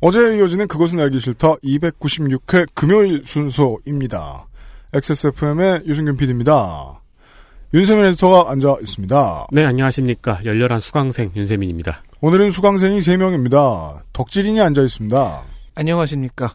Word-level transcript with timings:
어제 0.00 0.36
이어지는 0.36 0.68
그것은 0.68 1.00
알기 1.00 1.18
싫다 1.18 1.56
296회 1.56 2.68
금요일 2.72 3.22
순서입니다. 3.24 4.46
XSFM의 4.92 5.82
유승균 5.86 6.16
PD입니다. 6.16 7.00
윤세민 7.74 8.04
에디터가 8.04 8.50
앉아 8.52 8.76
있습니다. 8.80 9.46
네, 9.50 9.64
안녕하십니까. 9.64 10.40
열렬한 10.44 10.78
수강생 10.78 11.32
윤세민입니다. 11.34 12.04
오늘은 12.20 12.52
수강생이 12.52 13.00
3명입니다. 13.00 14.02
덕질인이 14.12 14.60
앉아 14.60 14.82
있습니다. 14.82 15.42
안녕하십니까. 15.74 16.54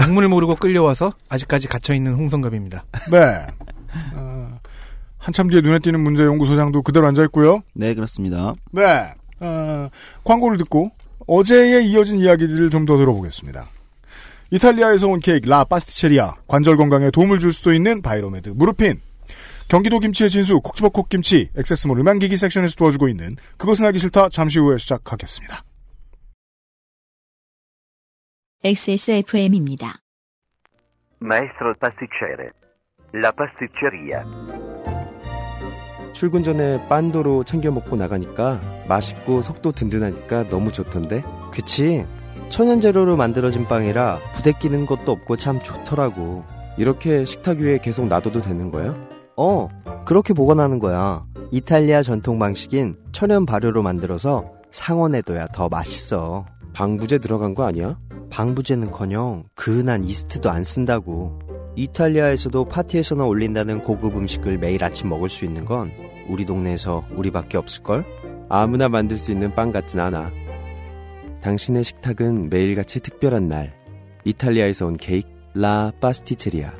약문을 0.00 0.28
모르고 0.28 0.56
끌려와서 0.56 1.12
아직까지 1.28 1.68
갇혀있는 1.68 2.14
홍성갑입니다. 2.14 2.84
네. 3.12 3.46
어, 4.14 4.58
한참 5.18 5.48
뒤에 5.48 5.60
눈에 5.60 5.78
띄는 5.78 6.00
문제 6.00 6.24
연구소장도 6.24 6.82
그대로 6.82 7.06
앉아 7.06 7.22
있고요. 7.24 7.62
네, 7.74 7.94
그렇습니다. 7.94 8.54
네. 8.72 9.14
어, 9.38 9.88
광고를 10.24 10.58
듣고 10.58 10.90
어제에 11.26 11.82
이어진 11.82 12.18
이야기들을 12.20 12.70
좀 12.70 12.84
더 12.86 12.96
들어보겠습니다. 12.96 13.64
이탈리아에서 14.50 15.08
온 15.08 15.20
케이크 15.20 15.48
라 15.48 15.64
파스티체리아 15.64 16.34
관절 16.46 16.76
건강에 16.76 17.10
도움을 17.10 17.38
줄 17.38 17.52
수도 17.52 17.72
있는 17.72 18.02
바이로메드 18.02 18.50
무르핀 18.50 19.00
경기도 19.68 19.98
김치의 19.98 20.28
진수 20.28 20.60
콕지버콕 20.60 21.08
김치 21.08 21.48
액세스몰 21.56 21.98
음향기기 22.00 22.36
섹션에서 22.36 22.74
도와주고 22.76 23.08
있는 23.08 23.36
그것은 23.56 23.86
알기 23.86 23.98
싫다 23.98 24.28
잠시 24.28 24.58
후에 24.58 24.76
시작하겠습니다. 24.78 25.62
XSFM입니다. 28.64 30.00
Maestro 31.22 31.72
pasticcere. 31.80 32.50
La 33.14 33.32
pasticceria. 33.32 34.22
출근 36.22 36.44
전에 36.44 36.80
빤도로 36.88 37.42
챙겨 37.42 37.72
먹고 37.72 37.96
나가니까 37.96 38.60
맛있고 38.86 39.42
속도 39.42 39.72
든든하니까 39.72 40.46
너무 40.46 40.70
좋던데. 40.70 41.24
그치. 41.50 42.06
천연 42.48 42.80
재료로 42.80 43.16
만들어진 43.16 43.64
빵이라 43.64 44.20
부대 44.36 44.52
끼는 44.52 44.86
것도 44.86 45.10
없고 45.10 45.36
참 45.36 45.58
좋더라고. 45.58 46.44
이렇게 46.76 47.24
식탁 47.24 47.58
위에 47.58 47.78
계속 47.78 48.06
놔둬도 48.06 48.40
되는 48.40 48.70
거야? 48.70 48.94
어, 49.36 49.68
그렇게 50.04 50.32
보관하는 50.32 50.78
거야. 50.78 51.24
이탈리아 51.50 52.04
전통 52.04 52.38
방식인 52.38 52.94
천연 53.10 53.44
발효로 53.44 53.82
만들어서 53.82 54.48
상온에둬야 54.70 55.48
더 55.48 55.68
맛있어. 55.68 56.46
방부제 56.72 57.18
들어간 57.18 57.52
거 57.52 57.64
아니야? 57.64 57.98
방부제는커녕 58.30 59.42
그은한 59.56 60.04
이스트도 60.04 60.50
안 60.50 60.62
쓴다고. 60.62 61.40
이탈리아에서도 61.74 62.66
파티에서나 62.66 63.24
올린다는 63.24 63.82
고급 63.82 64.16
음식을 64.16 64.58
매일 64.58 64.84
아침 64.84 65.08
먹을 65.08 65.28
수 65.28 65.44
있는 65.44 65.64
건 65.64 65.90
우리 66.28 66.44
동네에서 66.44 67.06
우리밖에 67.10 67.58
없을걸? 67.58 68.04
아무나 68.48 68.88
만들 68.88 69.16
수 69.16 69.32
있는 69.32 69.54
빵 69.54 69.72
같진 69.72 70.00
않아. 70.00 70.30
당신의 71.40 71.84
식탁은 71.84 72.50
매일같이 72.50 73.00
특별한 73.00 73.44
날. 73.44 73.74
이탈리아에서 74.24 74.86
온 74.86 74.96
케이크 74.96 75.28
라 75.54 75.92
파스티체리아. 76.00 76.72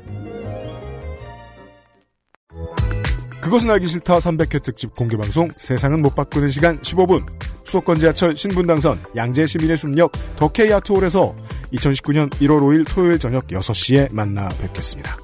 그것은 3.41 3.69
알기 3.69 3.87
싫다 3.87 4.19
300회 4.19 4.63
특집 4.63 4.95
공개 4.95 5.17
방송 5.17 5.49
세상은 5.57 6.01
못 6.01 6.15
바꾸는 6.15 6.49
시간 6.49 6.79
15분 6.79 7.21
수도권 7.65 7.99
지하철 7.99 8.37
신분당선 8.37 8.99
양재 9.15 9.45
시민의 9.45 9.77
숲역 9.77 10.13
더케이 10.37 10.71
아트홀에서 10.71 11.35
2019년 11.73 12.29
1월 12.35 12.61
5일 12.61 12.85
토요일 12.87 13.19
저녁 13.19 13.47
6시에 13.47 14.13
만나 14.13 14.47
뵙겠습니다. 14.61 15.22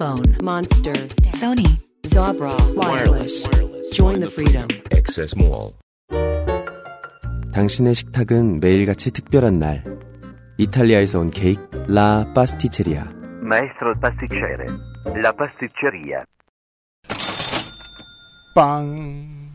Headphone, 0.00 0.38
Monster, 0.42 0.94
Sony, 1.28 1.78
Zabra, 2.04 2.56
wireless. 2.74 3.46
Join 3.92 4.20
the 4.20 4.30
freedom. 4.30 4.66
Access 4.92 5.36
Mall. 5.36 5.74
당신의 7.52 7.94
식탁은 7.94 8.60
매일같이 8.60 9.10
특별한 9.10 9.54
날. 9.54 9.84
이탈리아에서 10.56 11.20
온 11.20 11.30
케이크 11.30 11.62
라 11.88 12.24
파스티체리아. 12.34 13.04
Maestro 13.42 13.92
pasticcere. 14.00 14.66
La 15.22 15.32
pasticceria. 15.32 16.24
빵. 18.54 19.50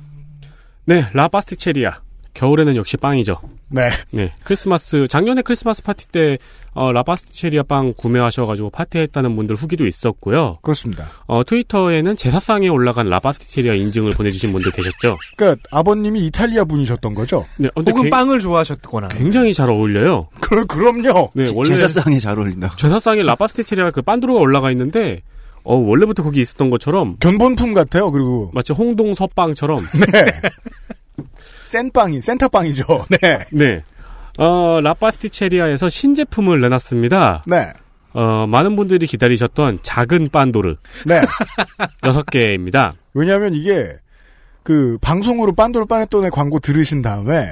네, 0.86 1.10
라 1.14 1.28
파스티체리아. 1.28 2.05
겨울에는 2.36 2.76
역시 2.76 2.98
빵이죠. 2.98 3.40
네. 3.70 3.90
네, 4.12 4.32
크리스마스 4.44 5.08
작년에 5.08 5.42
크리스마스 5.42 5.82
파티 5.82 6.08
때 6.10 6.38
어, 6.74 6.92
라파스티체리아 6.92 7.64
빵 7.64 7.94
구매하셔가지고 7.98 8.70
파티했다는 8.70 9.36
분들 9.36 9.56
후기도 9.56 9.88
있었고요. 9.88 10.60
그렇습니다. 10.62 11.08
어, 11.26 11.44
트위터에는 11.44 12.16
제사상에 12.16 12.68
올라간 12.68 13.10
라파스티체리아 13.10 13.74
인증을 13.74 14.12
보내주신 14.12 14.52
분들 14.52 14.72
계셨죠. 14.74 15.18
그러니까 15.38 15.68
아버님이 15.72 16.28
이탈리아 16.28 16.66
분이셨던 16.66 17.14
거죠? 17.16 17.46
네, 17.58 17.70
어, 17.70 17.72
근데 17.76 17.92
혹은 17.92 18.04
개- 18.04 18.10
빵을 18.10 18.40
좋아하셨거나. 18.42 19.08
굉장히 19.08 19.54
잘 19.54 19.70
어울려요. 19.70 20.28
그, 20.42 20.66
그럼요. 20.66 21.32
네, 21.34 21.50
원래 21.56 21.70
제사상에 21.76 22.20
잘 22.20 22.38
어울린다. 22.38 22.76
제사상에 22.78 23.24
라파스티체리아 23.24 23.92
그 23.92 24.02
빤도로가 24.02 24.40
올라가 24.42 24.70
있는데 24.72 25.22
어, 25.64 25.76
원래부터 25.78 26.22
거기 26.22 26.42
있었던 26.42 26.70
것처럼 26.70 27.16
견본품 27.20 27.74
같아요. 27.74 28.12
그리고 28.12 28.52
마치 28.54 28.72
홍동 28.74 29.14
서빵처럼 29.16 29.80
네. 30.12 30.26
센빵이 31.66 32.22
센터빵이죠. 32.22 33.06
네. 33.22 33.46
네. 33.52 33.84
어, 34.38 34.80
라파스티체리아에서 34.82 35.90
신제품을 35.90 36.62
내놨습니다. 36.62 37.44
네. 37.48 37.74
어, 38.14 38.48
많은 38.48 38.76
분들이 38.76 39.08
기다리셨던 39.08 39.80
작은 39.84 40.30
빤도르 40.30 40.76
네. 41.06 41.22
여섯 42.06 42.26
개입니다. 42.28 42.94
왜냐하면 43.14 43.54
이게 43.54 43.92
그 44.64 44.98
방송으로 45.02 45.54
빤도르 45.54 45.86
빠네톤의 45.86 46.32
광고 46.32 46.60
들으신 46.60 47.02
다음에 47.02 47.46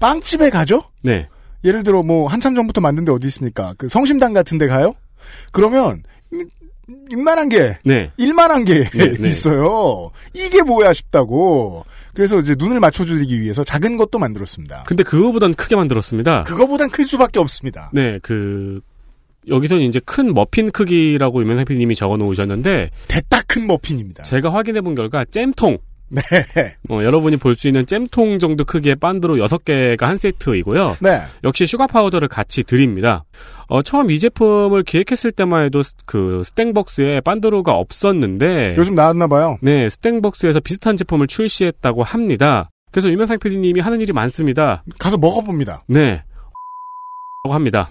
빵집에 0.00 0.50
가죠? 0.50 0.82
네. 1.02 1.28
예를 1.64 1.82
들어 1.82 2.02
뭐 2.02 2.28
한참 2.28 2.54
전부터 2.54 2.80
만든 2.80 3.04
데 3.04 3.12
어디 3.12 3.26
있습니까? 3.28 3.74
그 3.78 3.88
성심당 3.88 4.32
같은 4.32 4.58
데 4.58 4.66
가요? 4.66 4.94
그러면 5.52 6.02
음, 6.32 6.44
이만한 7.10 7.48
게 7.48 7.78
네. 7.84 8.10
일만한 8.16 8.64
게 8.64 8.88
네, 8.90 9.12
네. 9.12 9.26
있어요. 9.28 10.10
이게 10.34 10.62
뭐야 10.62 10.92
싶다고. 10.92 11.84
그래서 12.18 12.40
이제 12.40 12.56
눈을 12.58 12.80
맞춰주기 12.80 13.40
위해서 13.40 13.62
작은 13.62 13.96
것도 13.96 14.18
만들었습니다. 14.18 14.82
근데 14.88 15.04
그거보단 15.04 15.54
크게 15.54 15.76
만들었습니다. 15.76 16.42
그거보단 16.42 16.90
클 16.90 17.06
수밖에 17.06 17.38
없습니다. 17.38 17.92
네, 17.94 18.18
그 18.22 18.80
여기서는 19.46 19.84
이제 19.84 20.00
큰 20.04 20.34
머핀 20.34 20.68
크기라고 20.72 21.40
유명상 21.40 21.64
PD님이 21.64 21.94
적어 21.94 22.16
놓으셨는데 22.16 22.90
대따 23.06 23.40
큰 23.42 23.68
머핀입니다. 23.68 24.24
제가 24.24 24.52
확인해 24.52 24.80
본 24.80 24.96
결과 24.96 25.24
잼통 25.30 25.78
네. 26.10 26.22
어, 26.88 27.02
여러분이 27.02 27.36
볼 27.36 27.54
수 27.54 27.68
있는 27.68 27.84
잼통 27.86 28.38
정도 28.38 28.64
크기의 28.64 28.96
pandoro 28.96 29.36
6개가 29.46 30.02
한 30.04 30.16
세트이고요. 30.16 30.96
네. 31.00 31.20
역시 31.44 31.66
sugar 31.66 31.86
powder를 31.86 32.28
같이 32.28 32.62
드립니다. 32.62 33.24
어, 33.68 33.82
처음 33.82 34.10
이 34.10 34.18
제품을 34.18 34.82
기획했을 34.84 35.32
때만 35.32 35.64
해도 35.66 35.82
스- 35.82 35.94
그 36.06 36.42
스탱벅스에 36.44 37.20
pandoro가 37.20 37.72
없었는데 37.72 38.76
요즘 38.78 38.94
나왔나 38.94 39.26
봐요. 39.26 39.58
네, 39.60 39.88
스탱벅스에서 39.90 40.60
비슷한 40.60 40.96
제품을 40.96 41.26
출시했다고 41.26 42.02
합니다. 42.04 42.70
그래서 42.90 43.10
유명상 43.10 43.38
PD님이 43.38 43.80
하는 43.80 44.00
일이 44.00 44.12
많습니다. 44.14 44.82
가서 44.98 45.18
먹어봅니다. 45.18 45.80
네. 45.88 46.22
라고 47.44 47.54
합니다. 47.54 47.90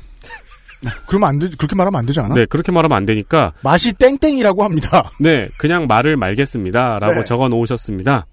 그러면 1.08 1.30
안 1.30 1.40
되, 1.40 1.50
그렇게 1.50 1.76
말하면 1.76 2.00
안 2.00 2.06
되지 2.06 2.20
않아? 2.20 2.36
네, 2.36 2.46
그렇게 2.46 2.72
말하면 2.72 2.96
안 2.96 3.06
되니까 3.06 3.54
맛이 3.62 3.94
땡땡이라고 3.94 4.64
합니다. 4.64 5.12
네, 5.20 5.50
그냥 5.58 5.88
말을 5.88 6.18
말겠습니다. 6.18 7.00
라고 7.00 7.16
네. 7.16 7.26
적어 7.26 7.50
놓으셨습니다. 7.50 8.26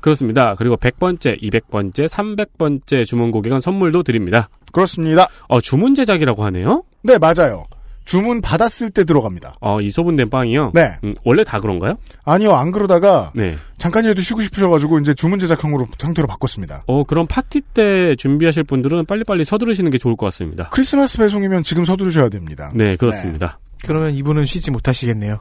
그렇습니다. 0.00 0.54
그리고 0.58 0.76
100번째, 0.76 1.40
200번째, 1.40 2.08
300번째 2.08 3.06
주문 3.06 3.30
고객은 3.30 3.60
선물도 3.60 4.02
드립니다. 4.02 4.48
그렇습니다. 4.72 5.28
어, 5.46 5.60
주문 5.60 5.94
제작이라고 5.94 6.44
하네요? 6.46 6.82
네, 7.02 7.18
맞아요. 7.18 7.64
주문 8.04 8.40
받았을 8.40 8.90
때 8.90 9.04
들어갑니다. 9.04 9.56
어, 9.60 9.80
이 9.80 9.90
소분된 9.90 10.30
빵이요? 10.30 10.72
네. 10.74 10.96
음, 11.04 11.14
원래 11.24 11.44
다 11.44 11.60
그런가요? 11.60 11.96
아니요, 12.24 12.54
안 12.54 12.72
그러다가 12.72 13.32
네. 13.34 13.56
잠깐이라도 13.78 14.20
쉬고 14.20 14.42
싶으셔가지고 14.42 14.98
이제 15.00 15.14
주문 15.14 15.38
제작형으로 15.38 15.86
형태로 16.00 16.26
바꿨습니다. 16.28 16.84
어, 16.86 17.04
그럼 17.04 17.26
파티 17.28 17.60
때 17.60 18.16
준비하실 18.16 18.64
분들은 18.64 19.06
빨리빨리 19.06 19.44
서두르시는 19.44 19.90
게 19.90 19.98
좋을 19.98 20.16
것 20.16 20.26
같습니다. 20.26 20.68
크리스마스 20.70 21.18
배송이면 21.18 21.62
지금 21.62 21.84
서두르셔야 21.84 22.28
됩니다. 22.28 22.70
네, 22.74 22.96
그렇습니다. 22.96 23.58
그러면 23.84 24.14
이분은 24.14 24.44
쉬지 24.44 24.70
못하시겠네요. 24.70 25.40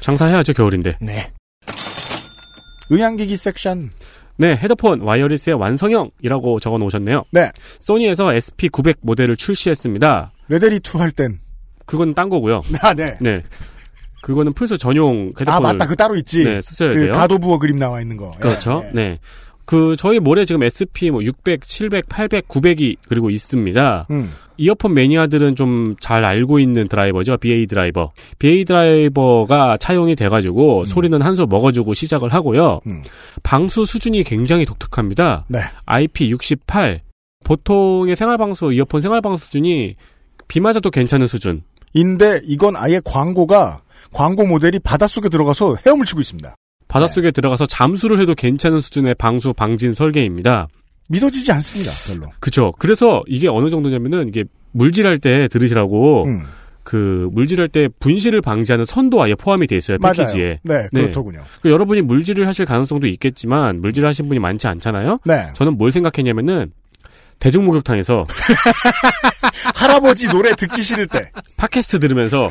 장사해야죠, 0.00 0.52
겨울인데. 0.52 0.98
네. 1.00 1.32
음향기기 2.92 3.36
섹션. 3.36 3.90
네, 4.36 4.56
헤드폰 4.56 5.00
와이어리스의 5.00 5.54
완성형이라고 5.56 6.60
적어 6.60 6.78
놓으셨네요. 6.78 7.24
네. 7.30 7.50
소니에서 7.80 8.26
SP900 8.26 8.98
모델을 9.00 9.36
출시했습니다. 9.36 10.32
레데리2 10.50 10.98
할 10.98 11.10
땐. 11.12 11.38
그건 11.86 12.14
딴 12.14 12.28
거고요. 12.28 12.62
아, 12.82 12.94
네. 12.94 13.16
네. 13.20 13.42
그거는 14.22 14.52
플스 14.54 14.78
전용 14.78 15.28
헤드폰을 15.38 15.52
아, 15.52 15.60
맞다. 15.60 15.86
그 15.86 15.96
따로 15.96 16.16
있지. 16.16 16.44
네, 16.44 16.60
쓰셔야 16.62 16.94
그 16.94 17.00
돼요. 17.00 17.12
가도부어 17.12 17.58
그림 17.58 17.76
나와 17.76 18.00
있는 18.00 18.16
거. 18.16 18.30
그렇죠. 18.40 18.82
예, 18.84 18.88
예. 18.88 18.92
네. 18.94 19.18
그 19.66 19.96
저희 19.96 20.18
몰에 20.18 20.44
지금 20.44 20.62
SP 20.64 21.08
뭐 21.10 21.22
600, 21.22 21.62
700, 21.62 22.08
800, 22.08 22.48
900이 22.48 22.96
그리고 23.08 23.30
있습니다. 23.30 24.06
음. 24.10 24.30
이어폰 24.56 24.94
매니아들은 24.94 25.56
좀 25.56 25.96
잘 26.00 26.24
알고 26.24 26.58
있는 26.58 26.86
드라이버죠. 26.88 27.36
BA 27.38 27.66
드라이버. 27.66 28.12
BA 28.38 28.64
드라이버가 28.66 29.76
차용이 29.78 30.14
돼 30.16 30.28
가지고 30.28 30.84
소리는 30.84 31.20
한 31.22 31.34
수 31.34 31.46
먹어 31.48 31.72
주고 31.72 31.92
시작을 31.94 32.32
하고요. 32.32 32.80
음. 32.86 33.02
방수 33.42 33.84
수준이 33.84 34.22
굉장히 34.24 34.64
독특합니다. 34.64 35.44
네. 35.48 35.60
IP68. 35.86 37.00
보통의 37.44 38.16
생활 38.16 38.38
방수, 38.38 38.72
이어폰 38.72 39.00
생활 39.02 39.20
방수 39.20 39.44
수준이 39.46 39.96
비 40.48 40.60
맞아도 40.60 40.90
괜찮은 40.90 41.26
수준. 41.26 41.62
인데 41.94 42.40
이건 42.44 42.76
아예 42.76 43.00
광고가 43.04 43.80
광고 44.12 44.46
모델이 44.46 44.80
바닷속에 44.80 45.28
들어가서 45.28 45.76
헤엄을 45.86 46.04
치고 46.06 46.20
있습니다. 46.20 46.54
바닷속에 46.88 47.30
들어가서 47.30 47.66
잠수를 47.66 48.20
해도 48.20 48.34
괜찮은 48.34 48.80
수준의 48.80 49.14
방수 49.14 49.52
방진 49.54 49.94
설계입니다. 49.94 50.68
믿어지지 51.08 51.50
않습니다. 51.52 51.90
별로. 52.06 52.30
그쵸. 52.40 52.72
그래서 52.78 53.22
이게 53.26 53.48
어느 53.48 53.70
정도냐면은 53.70 54.28
이게 54.28 54.44
물질할 54.72 55.18
때 55.18 55.48
들으시라고 55.48 56.24
음. 56.24 56.42
그 56.82 57.28
물질할 57.32 57.68
때 57.68 57.88
분실을 57.98 58.42
방지하는 58.42 58.84
선도 58.84 59.22
아예 59.22 59.34
포함이 59.34 59.66
돼 59.66 59.76
있어요 59.76 59.98
패키지에. 59.98 60.60
맞아요. 60.62 60.82
네, 60.82 60.88
네. 60.92 61.00
그렇더군요. 61.02 61.42
그 61.62 61.70
여러분이 61.70 62.02
물질을 62.02 62.46
하실 62.46 62.66
가능성도 62.66 63.06
있겠지만 63.06 63.80
물질 63.80 64.06
하신 64.06 64.28
분이 64.28 64.38
많지 64.38 64.68
않잖아요. 64.68 65.18
네. 65.24 65.48
저는 65.54 65.78
뭘 65.78 65.92
생각했냐면은 65.92 66.72
대중목욕탕에서 67.40 68.26
할아버지 69.74 70.28
노래 70.28 70.54
듣기 70.54 70.82
싫을 70.82 71.06
때. 71.08 71.30
팟캐스트 71.56 71.98
들으면서 72.00 72.50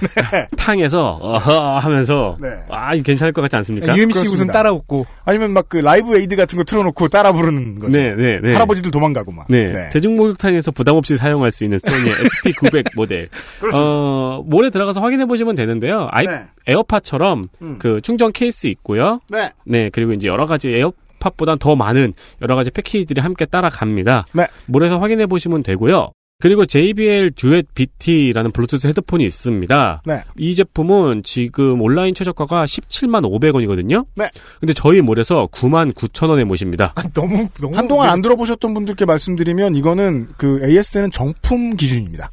탕에서 0.57 1.17
어허 1.21 1.79
하면서 1.79 2.37
네. 2.41 2.49
아 2.69 2.95
괜찮을 2.95 3.31
것 3.33 3.41
같지 3.41 3.55
않습니까? 3.57 3.95
UMC 3.95 4.09
씨 4.11 4.19
그렇습니다. 4.19 4.33
웃음 4.35 4.47
따라 4.47 4.71
웃고 4.71 5.05
아니면 5.25 5.51
막 5.51 5.63
그 5.69 5.77
라이브 5.77 6.15
에이드 6.15 6.35
같은 6.35 6.57
거 6.57 6.63
틀어놓고 6.63 7.07
따라 7.07 7.31
부르는 7.31 7.79
거죠. 7.79 7.91
네, 7.97 8.13
네, 8.15 8.39
네. 8.43 8.53
할아버지들 8.53 8.91
도망가고 8.91 9.31
막. 9.31 9.47
네. 9.49 9.89
대중목욕탕에서 9.91 10.71
부담 10.71 10.95
없이 10.97 11.15
사용할 11.15 11.49
수 11.51 11.63
있는 11.63 11.79
소니의 11.79 12.13
SP900 12.45 12.95
모델. 12.95 13.29
어, 13.73 14.43
몰에 14.45 14.69
들어가서 14.69 15.01
확인해 15.01 15.25
보시면 15.25 15.55
되는데요. 15.55 16.09
아이, 16.11 16.25
네. 16.27 16.43
에어팟처럼 16.67 17.47
음. 17.61 17.79
그 17.79 18.01
충전 18.01 18.31
케이스 18.33 18.67
있고요. 18.67 19.19
네. 19.29 19.49
네, 19.65 19.89
그리고 19.91 20.13
이제 20.13 20.27
여러 20.27 20.45
가지 20.45 20.69
에어팟보단 20.69 21.57
더 21.59 21.75
많은 21.75 22.13
여러 22.41 22.55
가지 22.55 22.69
패키지들이 22.69 23.21
함께 23.21 23.45
따라갑니다. 23.45 24.25
네. 24.33 24.47
몰에서 24.67 24.99
확인해 24.99 25.25
보시면 25.25 25.63
되고요. 25.63 26.11
그리고 26.43 26.65
JBL 26.65 27.31
듀엣 27.37 27.67
BT라는 27.73 28.51
블루투스 28.51 28.87
헤드폰이 28.87 29.23
있습니다. 29.23 30.01
네. 30.05 30.23
이 30.37 30.53
제품은 30.53 31.23
지금 31.23 31.79
온라인 31.79 32.13
최저가가 32.13 32.65
17만 32.65 33.23
500원이거든요. 33.23 34.05
네. 34.15 34.29
근데 34.59 34.73
저희 34.73 34.99
몰에서 34.99 35.47
9만 35.53 35.93
9천 35.93 36.27
원에 36.27 36.43
모십니다. 36.43 36.91
아, 36.95 37.03
너무 37.13 37.47
너무 37.61 37.77
한동안 37.77 38.09
안 38.09 38.21
들어보셨던 38.21 38.73
분들께 38.73 39.05
말씀드리면 39.05 39.75
이거는 39.75 40.27
그 40.35 40.59
AS는 40.65 41.11
정품 41.11 41.77
기준입니다. 41.77 42.29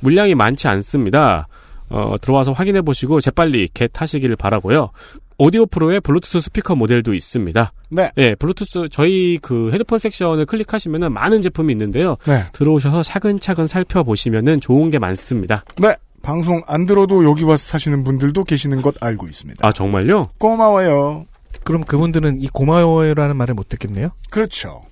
물량이 0.00 0.34
많지 0.34 0.66
않습니다. 0.66 1.46
어, 1.90 2.16
들어와서 2.20 2.50
확인해 2.50 2.82
보시고 2.82 3.20
재빨리 3.20 3.68
겟 3.72 3.92
하시기를 3.94 4.34
바라고요. 4.34 4.90
오디오 5.36 5.66
프로의 5.66 6.00
블루투스 6.00 6.40
스피커 6.40 6.76
모델도 6.76 7.14
있습니다. 7.14 7.72
네. 7.90 8.10
예, 8.18 8.34
블루투스 8.34 8.88
저희 8.90 9.38
그 9.42 9.70
헤드폰 9.72 9.98
섹션을 9.98 10.46
클릭하시면은 10.46 11.12
많은 11.12 11.42
제품이 11.42 11.72
있는데요. 11.72 12.16
네. 12.26 12.42
들어오셔서 12.52 13.02
차근차근 13.02 13.66
살펴보시면은 13.66 14.60
좋은 14.60 14.90
게 14.90 14.98
많습니다. 14.98 15.64
네. 15.78 15.94
방송 16.22 16.62
안 16.66 16.86
들어도 16.86 17.24
여기 17.24 17.44
와서 17.44 17.62
사시는 17.64 18.02
분들도 18.02 18.44
계시는 18.44 18.80
것 18.80 18.94
알고 19.00 19.26
있습니다. 19.26 19.66
아, 19.66 19.72
정말요? 19.72 20.22
고마워요. 20.38 21.26
그럼 21.64 21.84
그분들은 21.84 22.40
이 22.40 22.48
고마워요라는 22.48 23.36
말을 23.36 23.54
못 23.54 23.68
듣겠네요. 23.68 24.10
그렇죠. 24.30 24.84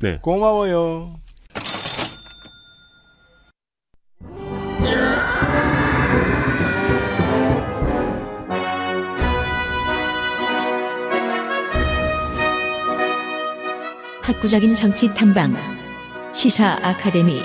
네. 0.00 0.18
고마워요. 0.22 1.14
학구적인 14.26 14.74
정치 14.74 15.06
탐방 15.12 15.54
시사 16.32 16.78
아카데미 16.82 17.40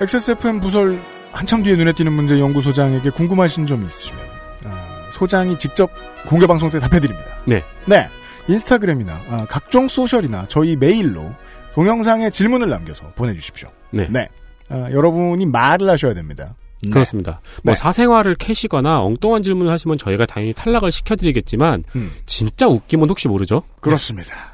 XSFM 0.00 0.60
부설 0.60 0.98
한참 1.32 1.62
뒤에 1.62 1.76
눈에 1.76 1.92
띄는 1.92 2.14
문제 2.14 2.40
연구소장에게 2.40 3.10
궁금하신 3.10 3.66
점이 3.66 3.86
있으시면 3.86 4.20
아, 4.64 5.10
소장이 5.12 5.58
직접 5.58 5.90
공개 6.26 6.46
방송 6.46 6.70
때 6.70 6.80
답해드립니다. 6.80 7.38
네. 7.46 7.62
네. 7.84 8.08
인스타그램이나 8.48 9.20
아, 9.28 9.46
각종 9.46 9.88
소셜이나 9.88 10.46
저희 10.48 10.76
메일로 10.76 11.30
동영상에 11.74 12.30
질문을 12.30 12.70
남겨서 12.70 13.10
보내주십시오. 13.16 13.68
네. 13.90 14.08
네. 14.08 14.28
아, 14.70 14.86
여러분이 14.90 15.44
말을 15.44 15.90
하셔야 15.90 16.14
됩니다. 16.14 16.54
네. 16.86 16.92
그렇습니다. 16.92 17.40
뭐 17.62 17.74
네. 17.74 17.78
사생활을 17.78 18.34
캐시거나 18.36 19.02
엉뚱한 19.02 19.42
질문을 19.42 19.72
하시면 19.72 19.98
저희가 19.98 20.26
당연히 20.26 20.52
탈락을 20.52 20.90
시켜드리겠지만 20.92 21.84
음. 21.96 22.12
진짜 22.26 22.66
웃기면 22.66 23.08
혹시 23.10 23.28
모르죠? 23.28 23.62
그렇습니다. 23.80 24.52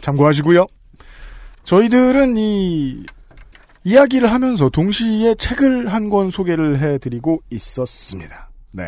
참고하시고요. 0.00 0.66
저희들은 1.64 2.36
이 2.36 3.04
이야기를 3.84 4.30
하면서 4.32 4.68
동시에 4.68 5.34
책을 5.36 5.92
한 5.92 6.08
권 6.10 6.30
소개를 6.30 6.78
해드리고 6.80 7.42
있었습니다. 7.50 8.50
네. 8.72 8.84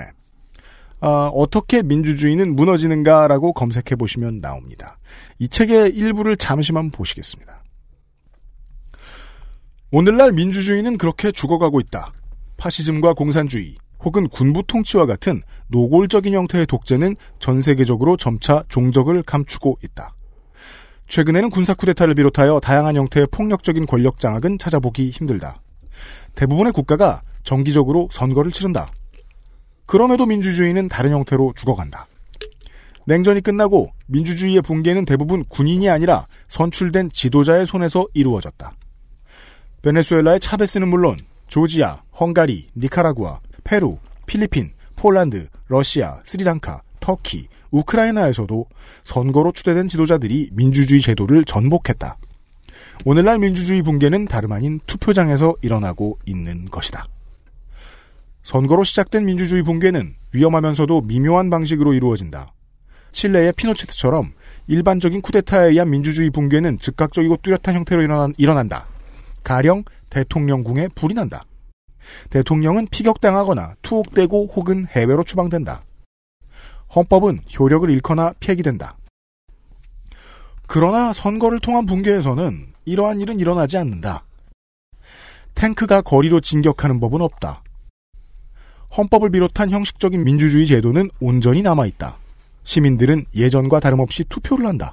아, 1.01 1.31
어떻게 1.33 1.83
민주주의는 1.83 2.57
무너지는가라고 2.57 3.53
검색해 3.53 3.95
보시면 3.97 4.41
나옵니다. 4.41 4.99
이 5.39 5.47
책의 5.49 5.91
일부를 5.95 6.37
잠시만 6.37 6.91
보시겠습니다. 6.91 7.63
오늘날 9.91 10.33
민주주의는 10.33 10.99
그렇게 10.99 11.33
죽어가고 11.33 11.81
있다. 11.81 12.13
파시즘과 12.59 13.15
공산주의 13.15 13.77
혹은 14.05 14.29
군부 14.29 14.63
통치와 14.67 15.07
같은 15.07 15.43
노골적인 15.69 16.35
형태의 16.35 16.67
독재는 16.67 17.17
전 17.39 17.61
세계적으로 17.61 18.17
점차 18.17 18.63
종적을 18.69 19.23
감추고 19.23 19.79
있다. 19.83 20.15
최근에는 21.09 21.49
군사 21.51 21.75
쿠데타를 21.75 22.15
비롯하여 22.15 22.61
다양한 22.61 22.95
형태의 22.97 23.29
폭력적인 23.31 23.87
권력 23.87 24.19
장악은 24.19 24.59
찾아보기 24.59 25.11
힘들다. 25.11 25.61
대부분의 26.35 26.73
국가가 26.73 27.23
정기적으로 27.43 28.09
선거를 28.13 28.53
치른다. 28.53 28.87
그럼에도 29.87 30.27
민주주의는 30.27 30.89
다른 30.89 31.13
형태로 31.13 31.55
죽어간다. 31.57 32.07
냉전이 33.07 33.41
끝나고 33.41 33.91
민주주의의 34.07 34.61
붕괴는 34.61 35.07
대부분 35.07 35.45
군인이 35.49 35.89
아니라 35.89 36.27
선출된 36.49 37.11
지도자의 37.11 37.65
손에서 37.65 38.07
이루어졌다. 38.13 38.75
베네수엘라의 39.81 40.41
차베스는 40.41 40.89
물론 40.89 41.17
조지아, 41.49 42.03
헝가리, 42.19 42.69
니카라구아, 42.77 43.41
페루, 43.65 43.99
필리핀, 44.27 44.73
폴란드, 44.97 45.49
러시아, 45.69 46.21
스리랑카, 46.25 46.83
터키, 47.01 47.49
우크라이나에서도 47.71 48.67
선거로 49.05 49.53
추대된 49.53 49.89
지도자들이 49.89 50.51
민주주의 50.53 51.01
제도를 51.01 51.45
전복했다. 51.45 52.19
오늘날 53.05 53.39
민주주의 53.39 53.83
붕괴는 53.83 54.27
다름 54.27 54.53
아닌 54.53 54.81
투표장에서 54.87 55.55
일어나고 55.63 56.19
있는 56.27 56.67
것이다. 56.67 57.05
선거로 58.43 58.85
시작된 58.85 59.25
민주주의 59.25 59.63
붕괴는 59.63 60.15
위험하면서도 60.33 61.03
미묘한 61.03 61.51
방식으로 61.51 61.93
이루어진다. 61.93 62.53
칠레의 63.13 63.53
피노체트처럼 63.55 64.33
일반적인 64.67 65.23
쿠데타에 65.23 65.69
의한 65.71 65.91
민주주의 65.91 66.31
붕괴는 66.31 66.79
즉각적이고 66.79 67.39
뚜렷한 67.43 67.75
형태로 67.75 68.03
일어난, 68.03 68.35
일어난다. 68.37 68.87
가령 69.49 69.83
대통령궁에 70.11 70.89
불이 70.89 71.15
난다. 71.15 71.43
대통령은 72.29 72.87
피격당하거나 72.91 73.77
투옥되고 73.81 74.49
혹은 74.55 74.87
해외로 74.91 75.25
추방된다. 75.25 75.81
헌법은 76.95 77.41
효력을 77.59 77.89
잃거나 77.89 78.35
폐기된다. 78.41 78.99
그러나 80.67 81.15
선거를 81.15 81.61
통한 81.61 81.87
붕괴에서는 81.87 82.75
이러한 82.85 83.23
일은 83.23 83.41
일어나지 83.41 83.79
않는다. 83.79 84.23
탱크가 85.55 86.03
거리로 86.03 86.41
진격하는 86.41 87.01
법은 87.01 87.23
없다. 87.23 87.63
헌법을 88.99 89.31
비롯한 89.31 89.71
형식적인 89.71 90.25
민주주의 90.25 90.67
제도는 90.67 91.09
온전히 91.21 91.63
남아있다. 91.63 92.19
시민들은 92.65 93.25
예전과 93.35 93.81
다름없이 93.81 94.25
투표를 94.25 94.67
한다. 94.67 94.93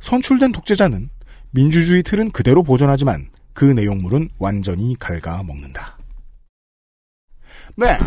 선출된 0.00 0.50
독재자는 0.50 1.10
민주주의 1.52 2.02
틀은 2.02 2.32
그대로 2.32 2.64
보존하지만 2.64 3.30
그 3.52 3.64
내용물은 3.64 4.30
완전히 4.38 4.96
갉아먹는다. 4.98 5.98
네. 7.76 7.98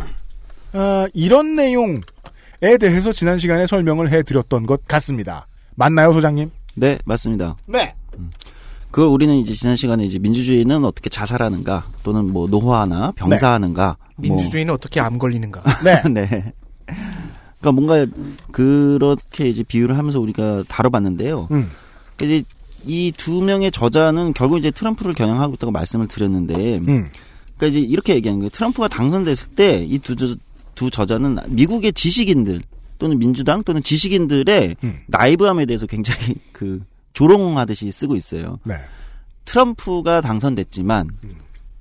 어, 0.74 1.08
이런 1.14 1.56
내용에 1.56 2.02
대해서 2.80 3.14
지난 3.14 3.40
시간에 3.40 3.66
설명을 3.68 4.12
해드렸던 4.12 4.66
것 4.66 4.86
같습니다. 4.88 5.48
맞나요, 5.76 6.14
소장님? 6.14 6.52
네, 6.76 6.98
맞습니다. 7.06 7.56
네. 7.68 7.96
그걸 8.92 9.10
우리는 9.10 9.36
이제 9.36 9.54
지난 9.54 9.76
시간에 9.76 10.06
이제 10.06 10.20
민주주의는 10.20 10.86
어떻게 10.86 11.10
자살하는가 11.10 11.86
또는 12.04 12.32
뭐 12.32 12.48
노화나 12.48 13.12
병사하는가 13.12 13.98
뭐 13.98 14.08
민주주의는 14.18 14.74
어떻게 14.74 15.02
암 15.02 15.18
걸리는가. 15.18 15.64
네. 15.84 16.02
네. 16.10 16.54
그러니까 17.60 17.72
뭔가 17.72 18.06
그렇게 18.52 19.50
이제 19.50 19.64
비유를 19.64 19.98
하면서 19.98 20.20
우리가 20.20 20.64
다뤄봤는데요. 20.70 21.50
음. 21.52 21.72
이제 22.22 22.44
이 22.86 23.12
두 23.18 23.44
명의 23.44 23.72
저자는 23.72 24.34
결국 24.34 24.58
이제 24.58 24.72
트럼프를 24.72 25.14
겨냥하고 25.14 25.56
있다고 25.56 25.72
말씀을 25.72 26.08
드렸는데, 26.08 26.78
음. 26.78 27.10
그러니까 27.58 27.68
이제 27.68 27.80
이렇게 27.80 28.16
얘기하는 28.16 28.40
거예요. 28.40 28.50
트럼프가 28.50 28.88
당선됐을 28.88 29.56
때 29.56 29.84
이두 29.84 30.16
두 30.76 30.90
저자는 30.90 31.38
미국의 31.48 31.94
지식인들 31.94 32.62
또는 33.00 33.18
민주당 33.18 33.64
또는 33.64 33.82
지식인들의 33.82 34.76
음. 34.84 35.00
나이브함에 35.08 35.66
대해서 35.66 35.86
굉장히 35.88 36.36
그 36.52 36.82
조롱하듯이 37.14 37.92
쓰고 37.92 38.16
있어요. 38.16 38.60
네. 38.64 38.76
트럼프가 39.46 40.22
당선됐지만 40.22 41.08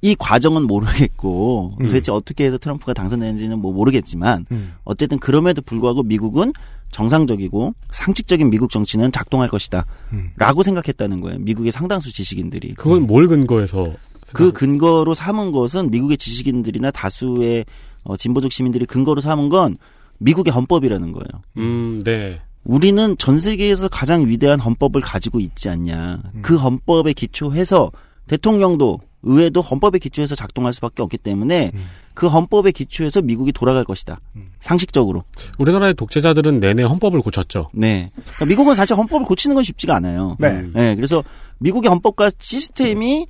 이 0.04 0.14
과정은 0.16 0.66
모르겠고 0.66 1.76
음. 1.80 1.87
도대체 1.87 2.12
어떻게 2.12 2.44
해서 2.44 2.58
트럼프가 2.58 2.92
당선되는지는 2.92 3.58
뭐 3.58 3.73
모르겠지만 3.73 4.44
음. 4.52 4.75
어쨌든 4.84 5.18
그럼에도 5.18 5.62
불구하고 5.62 6.02
미국은 6.02 6.52
정상적이고 6.90 7.73
상식적인 7.90 8.50
미국 8.50 8.70
정치는 8.70 9.12
작동할 9.12 9.49
것이다. 9.49 9.87
음. 10.12 10.28
라고 10.37 10.62
생각했다는 10.62 11.23
거예요. 11.23 11.38
미국의 11.38 11.73
상당수 11.73 12.12
지식인들이. 12.12 12.75
그건 12.75 13.06
뭘 13.06 13.28
근거해서 13.28 13.94
그 14.34 14.52
근거로 14.52 15.14
삼은 15.14 15.52
것은 15.52 15.90
미국의 15.90 16.18
지식인들이나 16.18 16.90
다수의 16.90 17.64
어, 18.02 18.14
진보적 18.14 18.52
시민들이 18.52 18.84
근거로 18.84 19.23
삼은 19.23 19.49
건 19.49 19.78
미국의 20.18 20.52
헌법이라는 20.52 21.12
거예요. 21.12 21.42
음, 21.56 21.99
네. 22.04 22.42
우리는 22.64 23.16
전 23.16 23.40
세계에서 23.40 23.88
가장 23.88 24.26
위대한 24.26 24.61
헌법을 24.61 25.00
가지고 25.00 25.40
있지 25.40 25.70
않냐. 25.70 26.20
그 26.42 26.56
헌법에 26.56 27.14
기초해서 27.14 27.90
대통령도 28.26 29.00
의회도 29.25 29.61
헌법에 29.61 29.99
기초해서 29.99 30.35
작동할 30.35 30.73
수밖에 30.75 31.02
없기 31.02 31.19
때문에 31.19 31.73
그 32.14 32.28
헌법에 32.28 32.71
기초해서 32.71 33.23
미국이 33.23 33.52
돌아갈 33.52 33.85
것이다. 33.85 34.21
상식적으로. 34.61 35.25
우리나라의 35.59 35.95
독재자들은 35.95 36.61
내내 36.61 36.85
헌법을 36.85 37.21
고쳤죠. 37.21 37.71
네. 37.73 38.11
그러니까 38.14 38.45
미국은 38.47 38.75
사실 38.75 38.97
헌법을 38.97 39.26
고치는 39.26 39.54
건 39.54 39.64
쉽지가 39.64 39.97
않아요. 39.97 40.37
네. 40.38 40.49
음. 40.49 40.73
네, 40.75 40.95
그래서 40.95 41.23
미국의 41.59 41.88
헌법과 41.90 42.31
시스템이 42.38 43.26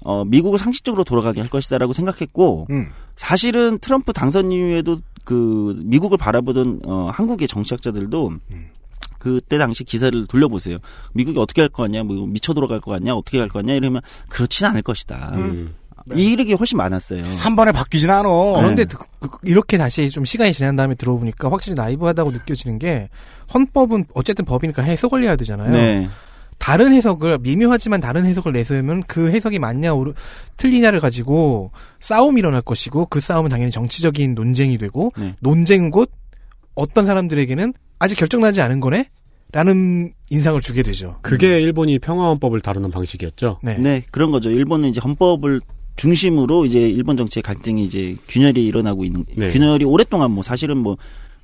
어, 0.00 0.24
미국을 0.24 0.58
상식적으로 0.58 1.04
돌아가게 1.04 1.40
할 1.40 1.48
것이다라고 1.48 1.92
생각했고 1.92 2.66
음. 2.70 2.90
사실은 3.16 3.78
트럼프 3.78 4.12
당선 4.12 4.52
이후에도 4.52 4.98
그 5.24 5.80
미국을 5.84 6.18
바라보던 6.18 6.80
어, 6.84 7.10
한국의 7.12 7.48
정치학자들도 7.48 8.32
그때 9.24 9.56
당시 9.56 9.84
기사를 9.84 10.26
돌려보세요. 10.26 10.76
미국이 11.14 11.38
어떻게 11.38 11.62
할거 11.62 11.84
같냐, 11.84 12.02
뭐 12.04 12.26
미쳐 12.26 12.52
돌아갈 12.52 12.78
거 12.80 12.90
같냐, 12.90 13.14
어떻게 13.14 13.38
할거 13.38 13.60
같냐 13.60 13.72
이러면 13.72 14.02
그렇지는 14.28 14.70
않을 14.72 14.82
것이다. 14.82 15.32
음. 15.36 15.74
이 16.14 16.32
이력이 16.32 16.52
훨씬 16.52 16.76
많았어요. 16.76 17.24
한 17.38 17.56
번에 17.56 17.72
바뀌진 17.72 18.10
않아. 18.10 18.28
그런데 18.56 18.84
그- 18.84 18.98
그- 19.20 19.38
이렇게 19.44 19.78
다시 19.78 20.10
좀 20.10 20.26
시간이 20.26 20.52
지난 20.52 20.76
다음에 20.76 20.94
들어보니까 20.94 21.50
확실히 21.50 21.74
나이브하다고 21.74 22.32
느껴지는 22.32 22.78
게 22.78 23.08
헌법은 23.54 24.04
어쨌든 24.12 24.44
법이니까 24.44 24.82
해석을 24.82 25.22
해야 25.24 25.34
되잖아요. 25.36 25.70
네, 25.72 26.08
다른 26.58 26.92
해석을 26.92 27.38
미묘하지만 27.38 28.02
다른 28.02 28.26
해석을 28.26 28.52
내세우면 28.52 29.04
그 29.04 29.30
해석이 29.30 29.58
맞냐 29.58 29.94
오르, 29.94 30.12
틀리냐를 30.58 31.00
가지고 31.00 31.70
싸움이 32.00 32.38
일어날 32.40 32.60
것이고 32.60 33.06
그 33.06 33.20
싸움은 33.20 33.48
당연히 33.48 33.70
정치적인 33.70 34.34
논쟁이 34.34 34.76
되고 34.76 35.10
네. 35.16 35.34
논쟁 35.40 35.90
곧 35.90 36.10
어떤 36.74 37.06
사람들에게는 37.06 37.72
아직 38.04 38.16
결정나지 38.16 38.60
않은 38.60 38.80
거네? 38.80 39.08
라는 39.50 40.12
인상을 40.28 40.60
주게 40.60 40.82
되죠. 40.82 41.16
그게 41.22 41.60
일본이 41.60 41.98
평화헌법을 41.98 42.60
다루는 42.60 42.90
방식이었죠. 42.90 43.60
네. 43.62 43.78
네 43.78 44.04
그런 44.10 44.30
거죠. 44.30 44.50
일본은 44.50 44.90
이제 44.90 45.00
헌법을 45.00 45.62
중심으로 45.96 46.66
이제 46.66 46.80
일본 46.80 47.16
정치의 47.16 47.42
갈등이 47.42 47.84
이제 47.84 48.16
균열이 48.28 48.66
일어나고 48.66 49.04
있는 49.04 49.24
네. 49.36 49.50
균열이 49.50 49.86
오랫동안 49.86 50.32
뭐 50.32 50.42
사실은 50.42 50.78
뭐 50.78 50.96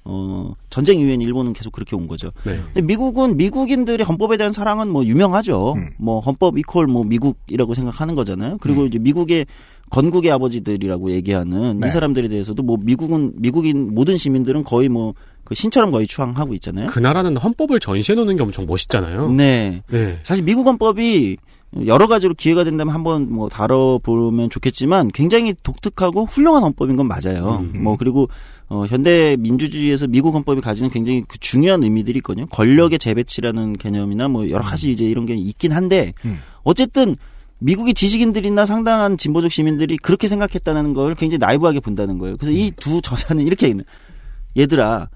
어, 0.05 0.55
전쟁 0.71 0.99
이후에는 0.99 1.25
일본은 1.25 1.53
계속 1.53 1.73
그렇게 1.73 1.97
온 1.97 2.07
거죠. 2.07 2.31
네. 2.45 2.61
근데 2.67 2.83
미국은 2.83 3.37
미국인들의 3.37 4.05
헌법에 4.05 4.37
대한 4.37 4.53
사랑은 4.53 4.89
뭐 4.89 5.05
유명하죠. 5.05 5.75
음. 5.77 5.91
뭐 5.99 6.21
헌법 6.21 6.59
이퀄 6.59 6.87
뭐 6.89 7.05
미국이라고 7.05 7.75
생각하는 7.75 8.15
거잖아요. 8.17 8.59
그리고 8.61 8.85
이제 8.85 8.99
미국의 8.99 9.47
건국의 9.91 10.31
아버지들이라고 10.31 11.13
얘기하는 11.13 11.81
네. 11.81 11.89
이 11.89 11.91
사람들에 11.91 12.29
대해서도 12.29 12.63
뭐 12.63 12.79
미국은 12.81 13.33
미국인 13.37 13.95
모든 13.95 14.17
시민들은 14.17 14.65
거의 14.65 14.89
뭐 14.89 15.15
그 15.51 15.57
신처럼 15.57 15.91
거의 15.91 16.07
추앙하고 16.07 16.55
있잖아요. 16.55 16.87
그 16.87 17.01
나라는 17.01 17.37
헌법을 17.37 17.81
전시해 17.81 18.15
놓는 18.15 18.37
게 18.37 18.43
엄청 18.45 18.67
멋있잖아요. 18.67 19.33
네. 19.33 19.83
네. 19.91 20.21
사실 20.23 20.45
미국 20.45 20.65
헌법이 20.65 21.39
여러 21.87 22.07
가지로 22.07 22.35
기회가 22.35 22.63
된다면 22.63 22.95
한번 22.95 23.33
뭐 23.33 23.49
다뤄보면 23.49 24.49
좋겠지만 24.49 25.09
굉장히 25.09 25.53
독특하고 25.61 26.27
훌륭한 26.27 26.63
헌법인 26.63 26.95
건 26.95 27.09
맞아요. 27.09 27.65
음. 27.75 27.83
뭐 27.83 27.97
그리고 27.97 28.29
어, 28.69 28.85
현대 28.89 29.37
민주주의에서 29.41 30.07
미국 30.07 30.35
헌법이 30.35 30.61
가지는 30.61 30.89
굉장히 30.89 31.23
그 31.27 31.37
중요한 31.41 31.83
의미들이 31.83 32.19
있거든요. 32.19 32.47
권력의 32.47 33.01
재배치라는 33.01 33.73
개념이나 33.73 34.29
뭐 34.29 34.49
여러 34.51 34.63
가지 34.63 34.93
이제 34.93 35.05
이런 35.05 35.27
게 35.27 35.35
있긴 35.35 35.73
한데 35.73 36.15
음. 36.25 36.39
어쨌든 36.63 37.17
미국의 37.61 37.95
지식인들이나 37.95 38.65
상당한 38.65 39.17
진보적 39.19 39.53
시민들이 39.53 39.97
그렇게 39.99 40.29
생각했다는 40.29 40.95
걸 40.95 41.15
굉장히 41.15 41.39
나이브하게 41.39 41.81
본다는 41.81 42.19
거예요. 42.19 42.37
그래서 42.37 42.53
이 42.57 42.71
두 42.73 43.01
저자는 43.03 43.47
이렇게 43.47 43.69
있는 43.69 43.85
얘들아 44.57 45.09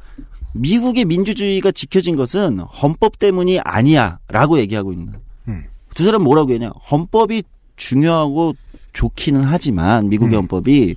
미국의 0.54 1.04
민주주의가 1.06 1.72
지켜진 1.72 2.16
것은 2.16 2.60
헌법 2.60 3.18
때문이 3.18 3.60
아니야 3.60 4.18
라고 4.28 4.58
얘기하고 4.58 4.92
있는. 4.92 5.14
음. 5.48 5.64
두 5.94 6.04
사람 6.04 6.22
뭐라고 6.22 6.52
했냐? 6.52 6.68
헌법이 6.90 7.42
중요하고 7.76 8.54
좋기는 8.92 9.42
하지만 9.42 10.08
미국의 10.08 10.34
음. 10.36 10.40
헌법이 10.42 10.94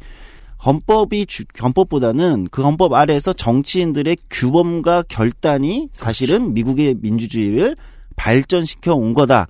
헌법이 0.63 1.25
주- 1.27 1.45
헌법보다는 1.61 2.47
그 2.51 2.61
헌법 2.63 2.93
아래에서 2.93 3.31
정치인들의 3.33 4.17
규범과 4.29 5.03
결단이 5.07 5.89
사실은 5.93 6.53
미국의 6.53 6.97
민주주의를 7.01 7.75
발전시켜 8.15 8.93
온 8.95 9.13
거다. 9.13 9.47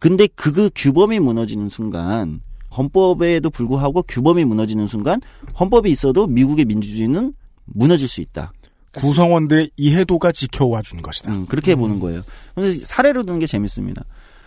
근데 0.00 0.26
그, 0.34 0.52
그 0.52 0.70
규범이 0.74 1.20
무너지는 1.20 1.68
순간 1.68 2.40
헌법에도 2.76 3.50
불구하고 3.50 4.02
규범이 4.08 4.44
무너지는 4.44 4.88
순간 4.88 5.20
헌법이 5.58 5.90
있어도 5.90 6.26
미국의 6.26 6.64
민주주의는 6.64 7.34
무너질 7.66 8.08
수 8.08 8.20
있다. 8.20 8.52
구성원들의 8.94 9.70
이해도가 9.76 10.32
지켜와 10.32 10.82
준 10.82 11.02
것이다. 11.02 11.32
음, 11.32 11.46
그렇게 11.46 11.76
보는 11.76 12.00
거예요. 12.00 12.22
그래서 12.54 12.80
사례로 12.84 13.22
드는 13.24 13.38
게 13.38 13.46
재밌습니다. 13.46 14.04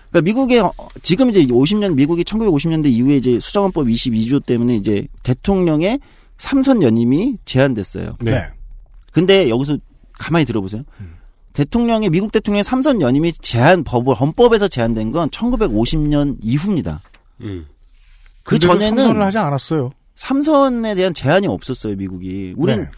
그러니까 0.09 0.21
미국의 0.25 0.59
어, 0.59 0.73
지금 1.01 1.29
이제 1.29 1.45
50년 1.45 1.95
미국이 1.95 2.23
1950년대 2.23 2.87
이후에 2.87 3.17
이제 3.17 3.39
수정헌법 3.39 3.87
22조 3.87 4.45
때문에 4.45 4.75
이제 4.75 5.07
대통령의 5.23 5.99
삼선 6.37 6.81
연임이 6.81 7.37
제한됐어요. 7.45 8.17
네. 8.19 8.31
네. 8.31 8.47
근데 9.11 9.49
여기서 9.49 9.77
가만히 10.13 10.45
들어보세요. 10.45 10.83
대통령의 11.53 12.09
미국 12.09 12.31
대통령의 12.31 12.63
삼선 12.63 13.01
연임이 13.01 13.31
제한 13.33 13.83
법을 13.83 14.15
헌법에서 14.15 14.67
제한된 14.67 15.11
건 15.11 15.29
1950년 15.29 16.37
이후입니다. 16.41 17.01
음. 17.41 17.67
그 18.43 18.59
전에는 18.59 18.97
삼선을 18.97 19.21
하지 19.21 19.37
않았어요. 19.37 19.91
삼선에 20.15 20.95
대한 20.95 21.13
제한이 21.13 21.47
없었어요, 21.47 21.95
미국이. 21.95 22.53
우리는 22.57 22.83
네. 22.83 22.89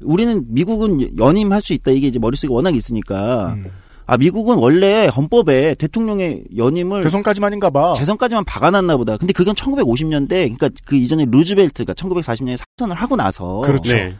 우리는 0.00 0.44
미국은 0.48 1.18
연임할 1.18 1.60
수 1.60 1.72
있다. 1.72 1.90
이게 1.90 2.08
이제 2.08 2.18
머릿속에 2.18 2.52
워낙 2.52 2.74
있으니까. 2.74 3.54
음. 3.54 3.70
아, 4.06 4.18
미국은 4.18 4.56
원래 4.56 5.06
헌법에 5.06 5.74
대통령의 5.76 6.44
연임을 6.56 7.02
대선까지만인가 7.02 7.70
봐. 7.70 7.94
재선까지만 7.96 8.44
박아놨나 8.44 8.98
보다. 8.98 9.16
근데 9.16 9.32
그건 9.32 9.54
1950년대, 9.54 10.28
그러니까 10.28 10.68
그 10.84 10.96
이전에 10.96 11.24
루즈벨트가 11.30 11.94
1940년에 11.94 12.58
사선을 12.58 12.94
하고 12.96 13.16
나서 13.16 13.62
그렇죠. 13.62 13.96
네. 13.96 14.14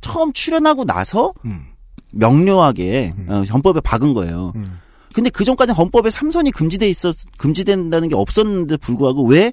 처음 0.00 0.32
출연하고 0.32 0.84
나서 0.84 1.34
음. 1.44 1.66
명료하게 2.12 3.14
음. 3.16 3.26
어, 3.30 3.42
헌법에 3.42 3.80
박은 3.80 4.14
거예요. 4.14 4.52
음. 4.56 4.76
근데 5.14 5.30
그 5.30 5.44
전까지 5.44 5.72
헌법에 5.72 6.10
삼선이 6.10 6.50
금지돼 6.50 6.88
있었 6.88 7.16
금지된다는 7.38 8.08
게 8.08 8.14
없었는데 8.14 8.76
불구하고 8.78 9.24
왜 9.26 9.52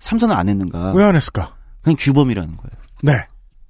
삼선을 0.00 0.34
안 0.34 0.48
했는가? 0.48 0.92
왜 0.92 1.04
안 1.04 1.14
했을까? 1.16 1.54
그냥 1.82 1.96
규범이라는 1.98 2.56
거예요. 2.56 2.70
네. 3.02 3.12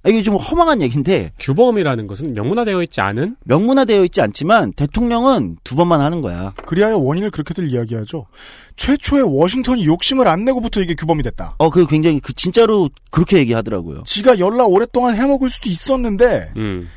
아, 0.03 0.09
이게 0.09 0.21
좀 0.23 0.35
허망한 0.35 0.81
얘기인데 0.81 1.33
규범이라는 1.39 2.07
것은 2.07 2.33
명문화되어 2.33 2.81
있지 2.83 3.01
않은 3.01 3.35
명문화되어 3.43 4.03
있지 4.05 4.21
않지만 4.21 4.71
대통령은 4.73 5.57
두 5.63 5.75
번만 5.75 6.01
하는 6.01 6.21
거야. 6.21 6.53
그리하여 6.65 6.97
원인을 6.97 7.29
그렇게들 7.29 7.71
이야기하죠. 7.71 8.25
최초에 8.75 9.21
워싱턴이 9.25 9.85
욕심을 9.85 10.27
안 10.27 10.45
내고부터 10.45 10.81
이게 10.81 10.95
규범이 10.95 11.23
됐다. 11.23 11.55
어, 11.57 11.69
그 11.69 11.85
굉장히 11.87 12.19
그 12.19 12.33
진짜로 12.33 12.89
그렇게 13.11 13.37
얘기하더라고요. 13.37 14.03
지가 14.05 14.39
열라 14.39 14.65
오랫동안 14.65 15.15
해먹을 15.15 15.49
수도 15.49 15.69
있었는데 15.69 16.53
음. 16.57 16.87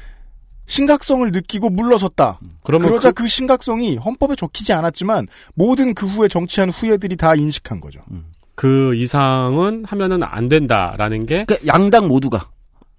심각성을 0.71 1.29
느끼고 1.33 1.69
물러섰다. 1.69 2.39
그러면 2.63 2.89
그러자 2.89 3.11
그, 3.11 3.25
그, 3.25 3.29
심각성이 3.29 3.97
헌법에 3.97 4.37
적히지 4.37 4.73
않았지만 4.73 5.27
모든 5.55 5.95
그 5.95 6.07
후에 6.07 6.29
정치한 6.29 6.71
후예들이 6.71 7.17
다 7.17 7.35
인식한 7.35 7.81
거죠. 7.81 8.01
그 8.55 8.95
이상은 8.95 9.85
하면은 9.85 10.23
안 10.23 10.49
된다라는 10.49 11.27
게 11.27 11.45
그러니까 11.45 11.67
양당 11.67 12.07
모두가 12.07 12.49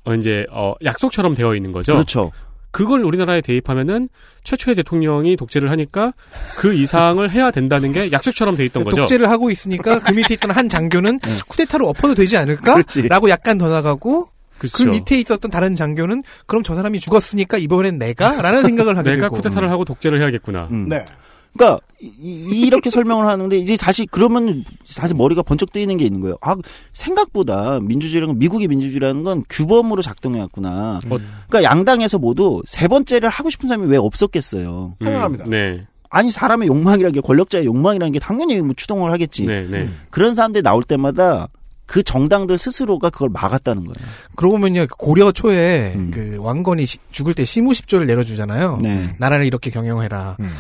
어, 0.04 0.14
이제 0.16 0.46
어, 0.52 0.74
약속처럼 0.84 1.34
되어 1.34 1.56
있는 1.56 1.72
거죠. 1.72 1.94
그렇죠. 1.94 2.32
그걸 2.72 3.04
우리나라에 3.04 3.42
대입하면은 3.42 4.10
최초의 4.44 4.76
대통령이 4.76 5.36
독재를 5.36 5.70
하니까 5.72 6.14
그 6.58 6.74
이상을 6.74 7.30
해야 7.30 7.52
된다는 7.52 7.92
게 7.92 8.12
약속처럼 8.12 8.56
돼 8.58 8.66
있던 8.66 8.84
거죠. 8.84 9.02
독재를 9.02 9.30
하고 9.30 9.50
있으니까 9.50 10.00
그 10.00 10.14
밑에 10.14 10.34
있던 10.36 10.52
한 10.52 10.68
장교는 10.68 11.20
네. 11.20 11.32
쿠데타로 11.48 11.88
엎어도 11.88 12.16
되지 12.16 12.38
않을까? 12.38 12.74
그렇지. 12.74 13.08
라고 13.08 13.30
약간 13.30 13.58
더 13.58 13.70
나가고 13.70 14.30
그 14.68 14.70
그쵸. 14.70 14.92
밑에 14.92 15.18
있었던 15.18 15.50
다른 15.50 15.76
장교는 15.76 16.24
그럼 16.46 16.62
저 16.64 16.76
사람이 16.76 17.00
죽었으니까 17.00 17.58
이번엔 17.58 17.98
내가? 17.98 18.42
라는 18.42 18.64
생각을 18.64 18.98
하게 18.98 19.12
내가 19.12 19.24
되고. 19.24 19.36
쿠데타를 19.36 19.72
하고 19.72 19.86
독재를 19.86 20.20
해야겠구나. 20.22 20.68
음. 20.72 20.88
네. 20.88 21.06
그러니까 21.54 21.82
이, 22.00 22.70
렇게 22.70 22.90
설명을 22.90 23.28
하는데 23.28 23.58
이제 23.58 23.76
다시 23.76 24.08
그러면 24.10 24.64
다시 24.96 25.14
머리가 25.14 25.44
번쩍 25.44 25.74
뜨이는 25.74 25.98
게 25.98 26.06
있는 26.06 26.22
거예요. 26.22 26.38
아 26.42 26.56
생각보다 26.94 27.80
민주주의라는 27.82 28.36
건 28.36 28.40
미국의 28.40 28.68
민주주의라는 28.68 29.24
건 29.24 29.44
규범으로 29.50 30.02
작동해왔구나. 30.02 31.00
어. 31.10 31.18
그러니까 31.50 31.64
양당에서 31.64 32.20
모두 32.20 32.62
세 32.66 32.88
번째를 32.88 33.28
하고 33.28 33.50
싶은 33.50 33.68
사람이 33.68 33.88
왜 33.88 33.98
없었겠어요. 33.98 34.96
음, 35.00 35.06
당연합니다. 35.06 35.46
네. 35.50 35.86
아니 36.10 36.32
사람의 36.32 36.68
욕망이라는 36.68 37.14
게 37.14 37.22
권력자의 37.22 37.66
욕망이라는 37.66 38.12
게 38.12 38.20
당연히 38.20 38.62
뭐 38.62 38.74
추동을 38.76 39.12
하겠지. 39.12 39.46
네, 39.46 39.66
네. 39.68 39.90
그런 40.10 40.36
사람들이 40.36 40.62
나올 40.62 40.84
때마다 40.84 41.48
그 41.92 42.02
정당들 42.04 42.58
스스로가 42.58 43.10
그걸 43.10 43.28
막았다는 43.34 43.84
거예요. 43.84 43.96
그러고 44.38 44.56
보면요, 44.56 44.88
고려 44.98 45.34
초에 45.34 45.92
음. 45.98 46.10
그 46.10 46.38
왕건이 46.40 46.86
시- 46.86 47.00
죽을 47.12 47.34
때 47.34 47.44
시무십조를 47.44 48.08
내려주잖아요. 48.08 48.78
네. 48.82 49.14
나라를 49.20 49.46
이렇게 49.46 49.70
경영해라. 49.72 50.38
음. 50.40 50.52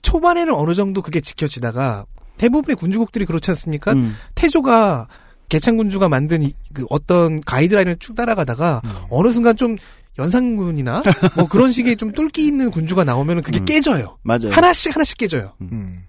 초반에는 0.00 0.54
어느 0.54 0.72
정도 0.74 1.02
그게 1.02 1.20
지켜지다가 1.20 2.06
대부분의 2.38 2.76
군주국들이 2.76 3.26
그렇지 3.26 3.50
않습니까? 3.50 3.92
음. 3.92 4.16
태조가 4.34 5.08
개창군주가 5.50 6.08
만든 6.08 6.42
이- 6.42 6.54
그 6.72 6.86
어떤 6.88 7.42
가이드라인을 7.42 7.96
쭉 7.96 8.14
따라가다가 8.16 8.80
음. 8.82 8.90
어느 9.10 9.30
순간 9.30 9.54
좀 9.54 9.76
연산군이나 10.18 11.02
뭐 11.36 11.48
그런 11.48 11.70
식의 11.70 11.96
좀 11.96 12.12
뚫기 12.12 12.46
있는 12.46 12.70
군주가 12.70 13.04
나오면 13.04 13.42
그게 13.42 13.58
음. 13.60 13.64
깨져요. 13.66 14.16
맞아요. 14.22 14.48
하나씩 14.52 14.94
하나씩 14.96 15.18
깨져요. 15.18 15.52
음. 15.60 16.04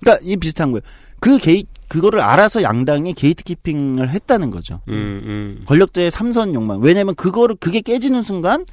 그러니까 0.00 0.24
이 0.24 0.36
비슷한 0.38 0.72
거예요. 0.72 0.80
그 1.20 1.38
게이 1.38 1.64
그거를 1.88 2.20
알아서 2.20 2.62
양당이 2.62 3.14
gatekeeping을 3.14 4.10
했다는 4.10 4.50
거죠. 4.50 4.80
음, 4.88 4.92
음. 4.94 5.64
권력자의 5.66 6.10
삼선 6.10 6.54
욕망. 6.54 6.80
왜냐면 6.82 7.14
그거를 7.14 7.56
그게 7.58 7.80
깨지는 7.80 8.22
순간 8.22 8.66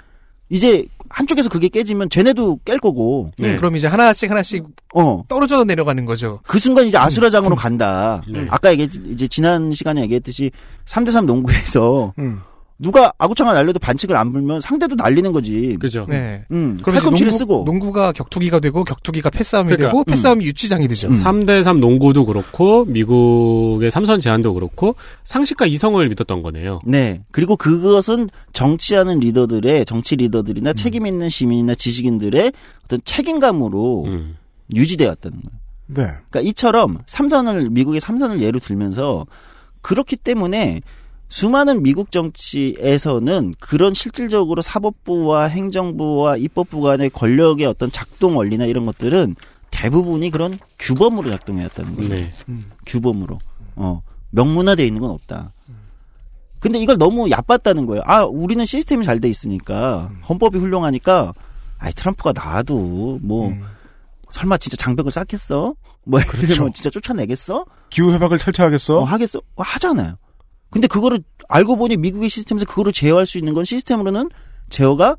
이제 0.49 0.85
한쪽에서 1.09 1.49
그게 1.49 1.69
깨지면 1.69 2.09
쟤네도 2.09 2.59
깰 2.65 2.79
거고. 2.79 3.31
네. 3.37 3.53
음, 3.53 3.57
그럼 3.57 3.75
이제 3.75 3.87
하나씩 3.87 4.29
하나씩 4.29 4.65
어. 4.93 5.23
떨어져 5.27 5.63
내려가는 5.63 6.05
거죠. 6.05 6.41
그 6.45 6.59
순간 6.59 6.85
이제 6.85 6.97
아수라장으로 6.97 7.55
간다. 7.55 8.21
네. 8.29 8.45
아까 8.49 8.71
얘기 8.71 8.87
이제 9.05 9.27
지난 9.27 9.73
시간에 9.73 10.01
얘기했듯이 10.01 10.51
3대3 10.85 11.25
농구에서 11.25 12.13
음. 12.19 12.41
누가 12.77 13.13
아구창을 13.17 13.53
날려도 13.53 13.79
반칙을 13.79 14.17
안 14.17 14.34
불면 14.34 14.60
상대도 14.60 14.96
날리는 14.96 15.32
거지. 15.32 15.77
그죠. 15.79 16.05
네. 16.10 16.44
음. 16.51 16.77
그럼 16.82 16.96
팔꿈치를 16.96 17.32
농구, 17.32 17.38
쓰고. 17.38 17.63
농구가 17.65 18.12
격투기가 18.12 18.60
되고 18.60 18.84
격투기가 18.84 19.29
패싸움이 19.29 19.70
그러니까, 19.70 19.88
되고 19.88 20.03
패싸움이 20.03 20.46
유치장이 20.46 20.88
되죠. 20.89 21.08
음. 21.08 21.13
3대3 21.13 21.79
농구도 21.79 22.25
그렇고, 22.25 22.84
미국의 22.86 23.91
삼선 23.91 24.20
제한도 24.20 24.53
그렇고, 24.53 24.96
상식과 25.24 25.67
이성을 25.67 26.08
믿었던 26.10 26.41
거네요. 26.41 26.82
네. 26.86 27.24
그리고 27.32 27.55
그것은 27.55 28.29
정치하는 28.51 29.20
리더들의 29.20 29.86
정치 29.86 30.17
리더들이나 30.17 30.72
음. 30.72 30.75
책임 30.75 31.08
있는 31.08 31.29
시민이나 31.29 31.75
지식인들의 31.75 32.51
어떤 32.86 33.00
책임감으로 33.05 34.03
음. 34.05 34.36
유지되었다는 34.74 35.39
거예요. 35.41 35.60
네. 35.88 36.17
그러니까 36.29 36.41
이처럼 36.41 36.98
삼선을 37.05 37.70
미국의 37.70 38.01
삼선을 38.01 38.41
예로 38.41 38.60
들면서 38.60 39.25
그렇기 39.82 40.15
때문에 40.17 40.82
수많은 41.27 41.84
미국 41.84 42.12
정치에서는 42.12 43.55
그런 43.60 43.94
실질적으로 43.94 44.62
사법부와 44.62 45.46
행정부와 45.46 46.38
입법부 46.38 46.82
간의 46.82 47.10
권력의 47.10 47.65
어떤 47.65 47.91
작동 47.91 48.38
원리나 48.38 48.65
이런 48.65 48.86
것들은 48.86 49.36
대부분이 49.72 50.29
그런 50.32 50.58
규범으로 50.79 51.29
작동해왔다는 51.32 51.96
거예요. 51.96 52.10
네. 52.15 52.32
규범으로. 52.86 53.39
어. 53.75 54.01
명문화돼 54.29 54.86
있는 54.86 55.01
건 55.01 55.12
없다. 55.12 55.51
근데 56.60 56.79
이걸 56.79 56.98
너무 56.98 57.29
얕봤다는 57.29 57.86
거예요. 57.86 58.01
아, 58.05 58.24
우리는 58.25 58.63
시스템이 58.65 59.05
잘 59.05 59.20
돼 59.20 59.27
있으니까 59.29 60.10
헌법이 60.29 60.58
훌륭하니까 60.58 61.34
아이 61.77 61.91
트럼프가 61.94 62.32
나와도 62.34 63.20
뭐 63.22 63.50
음. 63.50 63.62
설마 64.32 64.58
진짜 64.58 64.77
장벽을 64.77 65.12
쌓겠어? 65.12 65.75
뭐 66.05 66.20
그렇죠. 66.27 66.70
진짜 66.72 66.89
쫓아내겠어? 66.89 67.65
기후 67.89 68.12
회박을 68.13 68.38
탈퇴하겠어? 68.38 69.00
어, 69.00 69.03
하겠어? 69.03 69.39
어, 69.55 69.62
하잖아요. 69.63 70.15
근데 70.69 70.88
그거를 70.88 71.19
알고 71.48 71.77
보니 71.77 71.98
미국의 71.98 72.29
시스템에서 72.29 72.65
그거를 72.65 72.91
제어할 72.91 73.25
수 73.25 73.38
있는 73.38 73.53
건 73.53 73.63
시스템으로는 73.65 74.29
제어가 74.69 75.15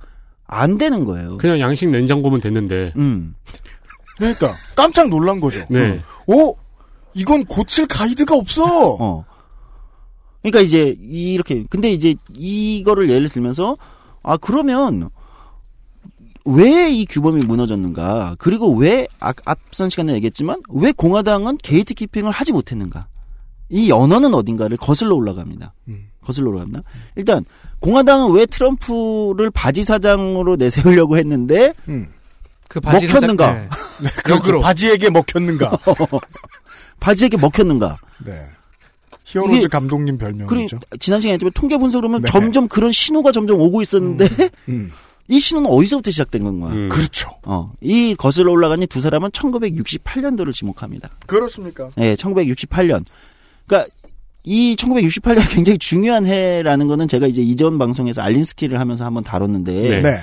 안 0.47 0.79
되는 0.79 1.05
거예요. 1.05 1.39
그냥 1.39 1.61
양식 1.61 1.89
냉장고면 1.89 2.41
됐는데. 2.41 2.93
음. 2.97 3.35
그러니까 4.19 4.49
깜짝 4.77 5.09
놀란 5.09 5.41
거죠. 5.41 5.65
네. 5.69 6.03
오, 6.27 6.57
이건 7.15 7.45
고칠 7.47 7.87
가이드가 7.87 8.35
없어. 8.37 8.65
어. 9.01 9.25
그러니까 10.43 10.61
이제 10.61 10.97
이렇게 11.01 11.65
근데 11.69 11.91
이제 11.91 12.15
이거를 12.35 13.11
예를 13.11 13.29
들면서 13.29 13.77
아 14.23 14.37
그러면 14.37 15.11
왜 16.45 16.91
이 16.93 17.05
규범이 17.07 17.43
무너졌는가? 17.45 18.37
그리고 18.39 18.73
왜 18.77 19.09
앞, 19.19 19.37
앞선 19.45 19.91
시간에 19.91 20.15
얘기했지만 20.15 20.61
왜 20.69 20.93
공화당은 20.93 21.59
gatekeeping을 21.59 22.31
하지 22.31 22.53
못했는가? 22.53 23.09
이 23.69 23.89
연어는 23.91 24.35
어딘가를 24.35 24.77
거슬러 24.77 25.15
올라갑니다. 25.15 25.73
음. 25.89 26.09
거슬러 26.25 26.51
올라갑니다. 26.51 26.83
일단 27.17 27.45
공화당은 27.81 28.33
왜 28.33 28.47
트럼프를 28.47 29.51
바지 29.51 29.83
사장으로 29.83 30.57
내세우려고 30.57 31.17
했는데 31.19 31.73
음. 31.89 32.09
그 32.69 32.81
바지 32.81 33.07
먹혔는가? 33.07 33.47
사장- 33.47 33.69
네. 34.03 34.09
그렇죠. 34.25 34.31
역으로. 34.39 34.61
바지에게 34.61 35.11
먹혔는가? 35.11 35.79
바지에게 37.01 37.37
먹혔는가? 37.37 37.99
네. 38.25 38.47
히어로즈 39.25 39.55
이게- 39.57 39.67
감독님 39.69 40.19
그리고 40.19 40.45
별명이죠. 40.47 40.79
지난 41.01 41.21
시간에 41.21 41.35
했지만 41.35 41.53
통계 41.53 41.77
분석으로 41.79 42.09
보면 42.09 42.23
네. 42.23 42.31
점점 42.31 42.69
그런 42.69 42.93
신호가 42.93 43.33
점점 43.33 43.61
오고 43.61 43.83
있었는데 43.83 44.29
음. 44.69 44.91
이 45.29 45.41
신호는 45.41 45.69
어디서부터 45.69 46.13
시작된 46.13 46.45
건가? 46.45 46.69
음. 46.69 46.89
그렇죠. 46.89 47.31
어, 47.43 47.73
이 47.81 48.15
거슬러 48.17 48.53
올라가니 48.53 48.87
두 48.87 49.01
사람은 49.01 49.31
1968년도를 49.31 50.53
지목합니다. 50.53 51.11
그렇습니까? 51.27 51.91
예, 51.99 52.15
1968년. 52.15 53.05
그러니까 53.67 53.91
이 54.45 54.77
1968년 54.79 55.51
굉장히 55.51 55.79
중요한 55.79 56.25
해라는 56.27 56.87
거는 56.87 57.09
제가 57.09 57.27
이제 57.27 57.43
이전 57.43 57.79
방송에서 57.79 58.23
알린스키를 58.23 58.79
하면서 58.79 59.05
한번 59.05 59.25
다뤘는데 59.25 59.73
네. 59.73 60.01
네. 60.03 60.19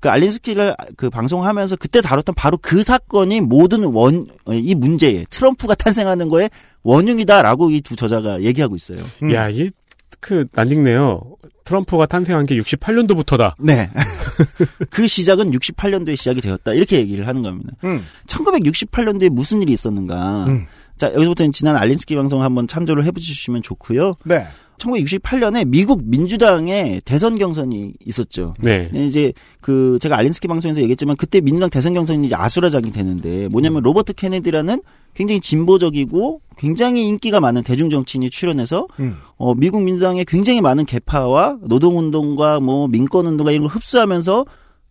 그 0.00 0.08
알린스키를 0.08 0.74
그 0.96 1.10
방송하면서 1.10 1.76
그때 1.76 2.00
다뤘던 2.00 2.34
바로 2.34 2.58
그 2.60 2.82
사건이 2.82 3.42
모든 3.42 3.84
원 3.84 4.26
이 4.48 4.74
문제에 4.74 5.24
트럼프가 5.30 5.74
탄생하는 5.74 6.28
거에 6.28 6.48
원흉이다라고 6.82 7.70
이 7.70 7.80
두 7.82 7.94
저자가 7.96 8.42
얘기하고 8.42 8.74
있어요. 8.76 9.04
음. 9.22 9.32
야, 9.34 9.48
이, 9.50 9.70
그, 10.18 10.46
난딩네요. 10.52 11.20
트럼프가 11.64 12.06
탄생한 12.06 12.46
게 12.46 12.56
68년도부터다. 12.56 13.54
네. 13.60 13.90
그 14.90 15.06
시작은 15.06 15.50
68년도에 15.52 16.16
시작이 16.16 16.40
되었다. 16.40 16.72
이렇게 16.72 16.96
얘기를 16.96 17.28
하는 17.28 17.42
겁니다. 17.42 17.72
음. 17.84 18.02
1968년도에 18.26 19.28
무슨 19.28 19.62
일이 19.62 19.72
있었는가. 19.72 20.46
음. 20.48 20.66
자, 21.00 21.06
여기서부터는 21.14 21.50
지난 21.52 21.76
알린스키 21.76 22.14
방송 22.14 22.42
한번 22.42 22.68
참조를 22.68 23.06
해보시면 23.06 23.62
좋고요. 23.62 24.12
네. 24.24 24.46
1968년에 24.76 25.66
미국 25.66 26.02
민주당의 26.04 27.00
대선 27.06 27.38
경선이 27.38 27.94
있었죠. 28.04 28.54
네. 28.60 28.90
이제 28.94 29.32
그 29.62 29.98
제가 30.00 30.16
알린스키 30.18 30.46
방송에서 30.46 30.80
얘기했지만 30.82 31.16
그때 31.16 31.40
민주당 31.40 31.70
대선 31.70 31.94
경선이 31.94 32.26
이제 32.26 32.34
아수라장이 32.34 32.92
되는데 32.92 33.48
뭐냐면 33.48 33.82
로버트 33.82 34.12
케네디라는 34.12 34.82
굉장히 35.14 35.40
진보적이고 35.40 36.42
굉장히 36.58 37.04
인기가 37.04 37.40
많은 37.40 37.62
대중 37.62 37.88
정치인이 37.88 38.28
출연해서 38.28 38.86
음. 39.00 39.16
어 39.36 39.54
미국 39.54 39.82
민주당의 39.82 40.26
굉장히 40.26 40.60
많은 40.60 40.84
개파와 40.84 41.58
노동 41.62 41.98
운동과 41.98 42.60
뭐 42.60 42.88
민권 42.88 43.26
운동과 43.26 43.52
이런 43.52 43.66
걸 43.66 43.74
흡수하면서 43.74 44.44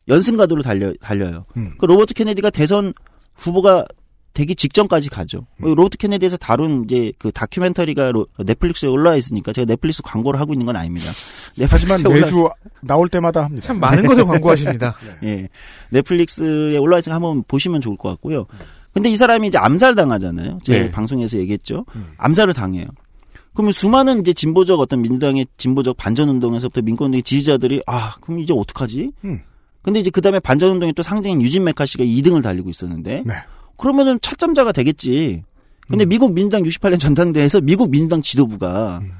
연승가도로 0.07 0.63
달려 0.63 0.91
달려요. 0.99 1.45
음. 1.55 1.73
그 1.77 1.85
로버트 1.85 2.15
케네디가 2.15 2.49
대선 2.49 2.93
후보가 3.35 3.85
되기 4.33 4.55
직전까지 4.55 5.09
가죠. 5.09 5.47
음. 5.63 5.73
로버트 5.73 5.97
케네디에서 5.97 6.37
다룬 6.37 6.83
이제 6.85 7.11
그 7.17 7.31
다큐멘터리가 7.31 8.11
로- 8.11 8.27
넷플릭스에 8.37 8.87
올라와 8.87 9.15
있으니까 9.17 9.51
제가 9.51 9.65
넷플릭스 9.65 10.01
광고를 10.01 10.39
하고 10.39 10.53
있는 10.53 10.65
건 10.65 10.75
아닙니다. 10.75 11.07
하지만 11.69 11.97
넷플릭스에 11.97 12.09
올라- 12.09 12.25
매주 12.25 12.49
나올 12.81 13.09
때마다 13.09 13.43
합니다. 13.43 13.67
참 13.67 13.79
많은 13.79 14.05
것을 14.05 14.25
광고하십니다. 14.25 14.95
예. 15.23 15.49
넷플릭스에 15.89 16.77
올라와 16.77 16.99
있으니까 16.99 17.15
한번 17.15 17.43
보시면 17.47 17.81
좋을 17.81 17.97
것 17.97 18.09
같고요. 18.09 18.45
근데 18.93 19.09
이 19.09 19.17
사람이 19.17 19.47
이제 19.47 19.57
암살 19.57 19.95
당하잖아요. 19.95 20.59
제가 20.63 20.79
네. 20.85 20.91
방송에서 20.91 21.37
얘기했죠. 21.37 21.85
음. 21.95 22.07
암살을 22.17 22.53
당해요. 22.53 22.87
그러면 23.53 23.71
수많은 23.73 24.21
이제 24.21 24.31
진보적 24.33 24.79
어떤 24.79 25.01
민주당의 25.01 25.47
진보적 25.57 25.97
반전 25.97 26.29
운동에서부터 26.29 26.81
민권 26.81 27.05
운동의 27.07 27.23
지지자들이 27.23 27.81
아, 27.87 28.15
그럼 28.21 28.39
이제 28.39 28.53
어떡하지? 28.55 29.11
음. 29.25 29.41
근데 29.81 29.99
이제 29.99 30.09
그 30.09 30.21
다음에 30.21 30.39
반전 30.39 30.71
운동의 30.71 30.93
또 30.93 31.03
상징인 31.03 31.41
유진 31.41 31.63
메카시가 31.63 32.03
2등을 32.03 32.41
달리고 32.43 32.69
있었는데 32.69 33.23
네. 33.25 33.33
그러면은 33.79 34.19
차점자가 34.21 34.71
되겠지. 34.71 35.43
근데 35.87 36.05
음. 36.05 36.09
미국 36.09 36.33
민주당 36.33 36.63
68년 36.63 36.99
전당대회에서 36.99 37.61
미국 37.61 37.89
민주당 37.89 38.21
지도부가 38.21 38.99
음. 39.01 39.11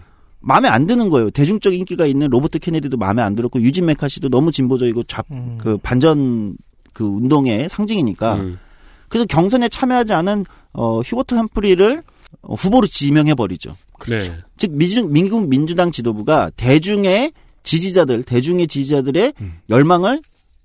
마음에 0.42 0.70
안 0.70 0.86
드는 0.86 1.10
거예요. 1.10 1.32
대중적 1.32 1.74
인기가 1.74 2.06
있는 2.06 2.30
로버트 2.30 2.60
케네디도 2.60 2.98
마음에 2.98 3.22
안 3.22 3.36
들었고 3.36 3.62
유진 3.62 3.86
메카시도 3.88 4.30
너무 4.30 4.52
진보적이고 4.52 5.04
좌, 5.04 5.24
음. 5.32 5.58
그 5.60 5.78
반전 5.78 6.56
그 6.94 7.04
운동의 7.04 7.70
상징이니까 7.70 8.36
음. 8.36 8.60
그래서 9.08 9.26
경선에 9.26 9.70
참여하지 9.70 10.14
않은 10.14 10.46
어 10.74 11.02
휴버트 11.02 11.34
햄프리를 11.36 12.04
어, 12.42 12.54
후보로 12.54 12.86
지명해 12.86 13.34
버리죠. 13.34 13.76
네. 14.08 14.20
즉 14.58 14.72
미중, 14.72 15.12
미국 15.12 15.50
민주당 15.50 15.92
지도부가 15.92 16.52
대중의 16.56 17.34
지지자들 17.64 18.24
대중의 18.24 18.68
지지자들의 18.68 19.34
음. 19.42 19.54
열망을 19.70 20.22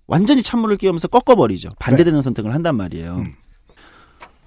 완전히 0.07 0.43
찬물을 0.43 0.77
끼우면서 0.77 1.09
꺾어버리죠. 1.09 1.71
반대되는 1.79 2.21
선택을 2.21 2.53
한단 2.55 2.77
말이에요. 2.77 3.17
음. 3.17 3.35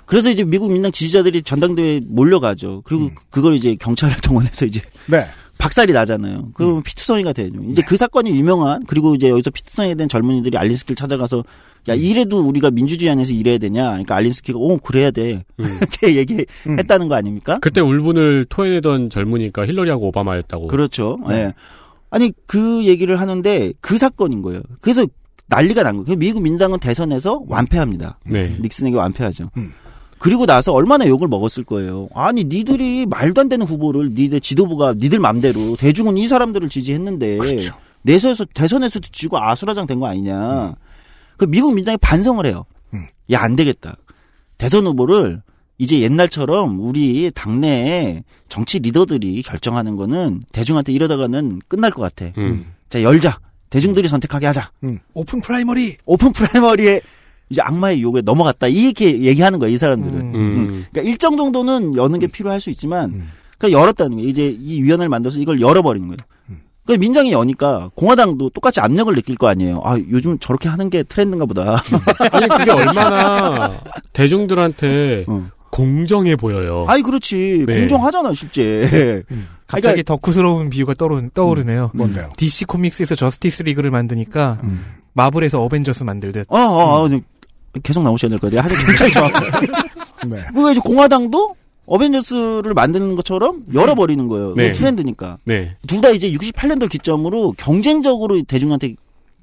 그래서 0.07 0.29
이제 0.31 0.43
미국 0.43 0.71
민당 0.71 0.91
지지자들이 0.91 1.43
전당대회에 1.43 1.99
몰려가죠. 2.07 2.81
그리고 2.85 3.11
그걸 3.29 3.53
이제 3.53 3.75
경찰을 3.75 4.15
동원해서 4.23 4.65
이제 4.65 4.81
네. 5.05 5.25
박살이 5.57 5.91
나잖아요. 5.91 6.49
그러면 6.53 6.81
피투성이가 6.83 7.33
되죠. 7.33 7.59
이제 7.67 7.81
그 7.81 7.97
사건이 7.97 8.29
유명한 8.31 8.85
그리고 8.87 9.15
이제 9.15 9.29
여기서 9.29 9.49
피투성이 9.49 9.95
된 9.95 10.07
젊은이들이 10.07 10.57
알린스키를 10.57 10.95
찾아가서 10.95 11.43
야 11.89 11.93
이래도 11.93 12.39
우리가 12.41 12.71
민주주의 12.71 13.11
안에서 13.11 13.33
이래야 13.33 13.57
되냐? 13.57 13.89
그러니까 13.89 14.15
알린스키가 14.15 14.57
오 14.57 14.77
그래야 14.77 15.11
돼 15.11 15.43
음. 15.59 15.65
이렇게 15.81 16.15
얘기했다는 16.15 17.09
거 17.09 17.15
아닙니까? 17.15 17.57
그때 17.59 17.81
울분을 17.81 18.45
토해내던 18.45 19.09
젊으니까 19.09 19.65
힐러리하고 19.65 20.07
오바마였다고. 20.07 20.67
그렇죠. 20.67 21.17
네. 21.27 21.35
예. 21.35 21.53
아니 22.11 22.31
그 22.45 22.85
얘기를 22.85 23.19
하는데 23.19 23.73
그 23.81 23.97
사건인 23.97 24.41
거예요. 24.41 24.61
그래서 24.79 25.05
난리가 25.47 25.83
난 25.83 26.03
거예요. 26.03 26.17
미국 26.17 26.41
민당은 26.43 26.79
대선에서 26.79 27.43
완패합니다. 27.47 28.19
네. 28.25 28.55
닉슨에게 28.61 28.95
완패하죠. 28.95 29.49
음. 29.57 29.73
그리고 30.19 30.45
나서 30.45 30.71
얼마나 30.73 31.07
욕을 31.07 31.27
먹었을 31.27 31.63
거예요. 31.63 32.09
아니 32.15 32.43
니들이 32.43 33.05
말도 33.05 33.41
안 33.41 33.49
되는 33.49 33.65
후보를 33.65 34.13
니들 34.13 34.41
지도부가 34.41 34.93
니들 34.93 35.19
맘대로 35.19 35.75
대중은 35.75 36.17
이 36.17 36.27
사람들을 36.27 36.69
지지했는데 36.69 37.37
그렇죠. 37.37 37.75
내서에서 38.01 38.45
대선에서도 38.53 39.09
지고 39.11 39.37
아수라장 39.37 39.85
된 39.85 39.99
거 39.99 40.07
아니냐. 40.07 40.75
그 41.37 41.45
미국 41.45 41.73
민당이 41.75 41.97
반성을 41.97 42.45
해요. 42.45 42.65
음. 42.93 43.05
야안 43.31 43.55
되겠다. 43.55 43.95
대선 44.57 44.87
후보를 44.87 45.41
이제 45.77 45.99
옛날처럼 45.99 46.79
우리 46.79 47.29
당내에 47.35 48.23
정치 48.49 48.79
리더들이 48.79 49.43
결정하는 49.43 49.95
거는 49.95 50.41
대중한테 50.51 50.91
이러다가는 50.93 51.61
끝날 51.67 51.91
것 51.91 52.01
같아. 52.01 52.31
음. 52.39 52.73
자 52.89 53.03
열자. 53.03 53.37
대중들이 53.69 54.07
선택하게 54.07 54.45
하자. 54.47 54.71
Open 55.13 55.41
primary. 55.41 55.97
Open 56.05 56.31
primary에 56.31 57.01
이제 57.49 57.61
악마의 57.61 58.01
유혹에 58.01 58.21
넘어갔다. 58.21 58.67
이렇게 58.67 59.21
얘기하는 59.21 59.59
거야 59.59 59.69
이 59.69 59.77
사람들은. 59.77 60.15
음. 60.15 60.35
음. 60.35 60.85
그러니까 60.91 61.01
일정 61.01 61.37
정도는 61.37 61.95
여는 61.95 62.19
게 62.19 62.27
필요할 62.27 62.59
수 62.59 62.69
있지만 62.69 63.09
음. 63.11 63.29
그러니까 63.57 63.79
열었다는 63.79 64.17
거예요. 64.17 64.29
이제 64.29 64.47
이 64.59 64.81
위원회를 64.83 65.09
만들어서 65.09 65.39
이걸 65.39 65.61
열어버리는 65.61 66.07
거예요. 66.07 66.17
음. 66.49 66.61
그러니까 66.85 67.01
민주당이 67.01 67.31
여니까 67.31 67.89
공화당도 67.95 68.49
똑같이 68.51 68.79
압력을 68.79 69.13
느낄 69.13 69.35
거 69.35 69.47
아니에요. 69.47 69.81
아 69.83 69.97
요즘 70.09 70.39
저렇게 70.39 70.69
하는 70.69 70.89
게 70.89 71.03
트렌드인가 71.03 71.45
보다. 71.45 71.81
아니 72.31 72.47
그게 72.47 72.71
얼마나 72.71 73.81
대중들한테 74.13 75.25
어. 75.27 75.47
공정해 75.71 76.35
보여요. 76.35 76.85
아이 76.87 77.01
그렇지 77.01 77.65
네. 77.67 77.79
공정하잖아 77.79 78.33
실제. 78.33 79.23
갑자기 79.67 80.01
덕후스러운 80.01 80.69
비유가 80.69 80.93
떠오르, 80.93 81.29
떠오르네요. 81.33 81.91
뭔데요? 81.93 82.31
DC 82.37 82.65
코믹스에서 82.65 83.15
저스티스 83.15 83.63
리그를 83.63 83.91
만드니까 83.91 84.59
음. 84.63 84.85
마블에서 85.13 85.61
어벤져스 85.63 86.03
만들듯. 86.03 86.45
어, 86.49 86.57
어, 86.57 87.05
어, 87.05 87.09
계속 87.83 88.03
나오셔야 88.03 88.29
될 88.29 88.39
것 88.39 88.51
같아요. 88.51 88.61
하여튼 88.69 88.85
굉장히 88.87 89.11
정확해요. 89.11 89.51
네. 90.27 90.37
그 90.53 90.71
이제 90.71 90.79
공화당도 90.83 91.55
어벤져스를 91.85 92.73
만드는 92.73 93.15
것처럼 93.15 93.59
열어버리는 93.73 94.27
거예요. 94.27 94.53
네. 94.55 94.71
그 94.71 94.77
트렌드니까. 94.77 95.37
네. 95.45 95.75
둘 95.87 96.01
다 96.01 96.09
이제 96.09 96.31
68년도 96.31 96.89
기점으로 96.89 97.53
경쟁적으로 97.57 98.41
대중한테 98.43 98.95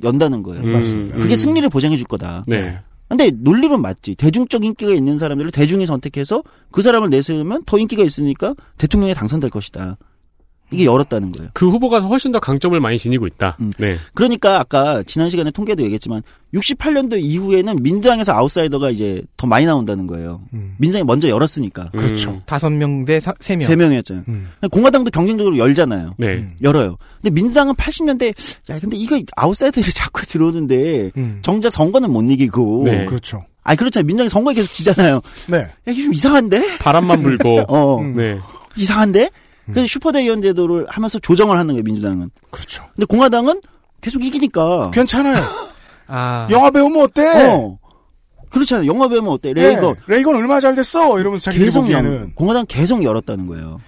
연다는 0.03 0.43
거예요. 0.43 0.63
음, 0.63 0.73
맞습니다. 0.73 1.17
그게 1.17 1.35
음. 1.35 1.37
승리를 1.37 1.69
보장해 1.71 1.97
줄 1.97 2.07
거다. 2.07 2.45
네. 2.47 2.79
근데 3.09 3.31
논리는 3.31 3.81
맞지. 3.81 4.17
대중적 4.17 4.65
인기가 4.65 4.93
있는 4.93 5.19
사람들을 5.19 5.51
대중이 5.53 5.87
선택해서 5.87 6.43
그 6.71 6.83
사람을 6.83 7.11
내세우면 7.11 7.63
더 7.65 7.79
인기가 7.79 8.03
있으니까 8.03 8.55
대통령에 8.79 9.15
당선될 9.15 9.51
것이다. 9.51 9.97
이게 10.75 10.85
열었다는 10.85 11.31
거예요. 11.31 11.51
그 11.55 11.69
후보가 11.71 12.01
훨씬 12.01 12.33
더 12.33 12.41
강점을 12.41 12.79
많이 12.81 12.99
지니고 12.99 13.27
있다. 13.27 13.57
음. 13.61 13.73
네. 13.79 13.97
그러니까 14.15 14.59
아까 14.61 15.03
지난 15.07 15.31
시간에 15.31 15.51
통계도 15.51 15.83
얘기했지만 15.85 16.23
68년도 16.55 17.21
이후에는 17.21 17.83
민주당에서 17.83 18.33
아웃사이더가 18.33 18.91
이제 18.91 19.23
더 19.37 19.47
많이 19.47 19.67
나온다는 19.67 20.07
거예요. 20.07 20.41
음. 20.53 20.75
민주당이 20.79 21.05
먼저 21.05 21.29
열었으니까. 21.29 21.87
그렇죠. 21.93 22.41
다섯 22.47 22.71
명 22.71 23.05
대 23.05 23.21
세 23.41 23.57
명. 23.57 23.67
세 23.69 23.75
명이었잖아요. 23.77 24.25
음. 24.29 24.49
공화당도 24.71 25.11
경쟁적으로 25.11 25.59
열잖아요. 25.59 26.15
네. 26.17 26.49
열어요. 26.63 26.97
근데 27.21 27.31
민주당은 27.35 27.75
80년대 27.75 28.35
야 28.71 28.79
근데 28.79 28.97
이거 28.97 29.21
아웃사이더들이 29.37 29.93
자꾸 29.95 30.25
들어오는데 30.27 31.11
음. 31.17 31.39
정작 31.43 31.71
선거는 31.73 32.11
못 32.13 32.23
이기고. 32.31 32.83
네. 32.87 33.05
그렇죠. 33.07 33.45
아니 33.65 33.77
그렇잖아요. 33.77 34.07
민주당이 34.07 34.29
선거에 34.29 34.55
계속 34.55 34.73
지잖아요. 34.73 35.21
네. 35.49 35.57
야 35.59 35.69
이게 35.89 36.03
좀 36.03 36.13
이상한데? 36.15 36.77
바람만 36.79 37.23
불고. 37.23 37.61
어 37.69 37.99
음. 38.01 38.15
네. 38.15 38.39
이상한데? 38.77 39.31
그래서 39.67 39.87
슈퍼대의원 39.87 40.43
제도를 40.43 40.87
하면서 40.89 41.19
조정을 41.19 41.57
하는 41.59 41.69
거예요 41.75 41.83
민주당은. 41.85 42.31
그렇죠. 42.51 42.85
근데 42.95 43.07
공화당은 43.07 43.61
계속 44.01 44.23
이기니까. 44.25 44.91
괜찮아요. 44.93 45.43
아. 46.07 46.47
영화 46.51 46.71
배우면 46.71 47.03
어때? 47.03 47.27
어. 47.49 47.79
그렇잖아요. 48.51 48.87
영화 48.87 49.09
배우면 49.09 49.33
어때? 49.33 49.53
레이거 49.53 49.95
네. 49.95 50.01
레이건 50.07 50.37
얼마나 50.37 50.61
잘 50.61 50.75
됐어? 50.75 51.19
이러면서 51.19 51.45
자기들이 51.47 51.67
계속 51.67 51.91
열, 51.91 52.03
보기에는. 52.03 52.35
공화당 52.35 52.65
계속 52.69 53.03
열었다는 53.03 53.47
거예요. 53.47 53.81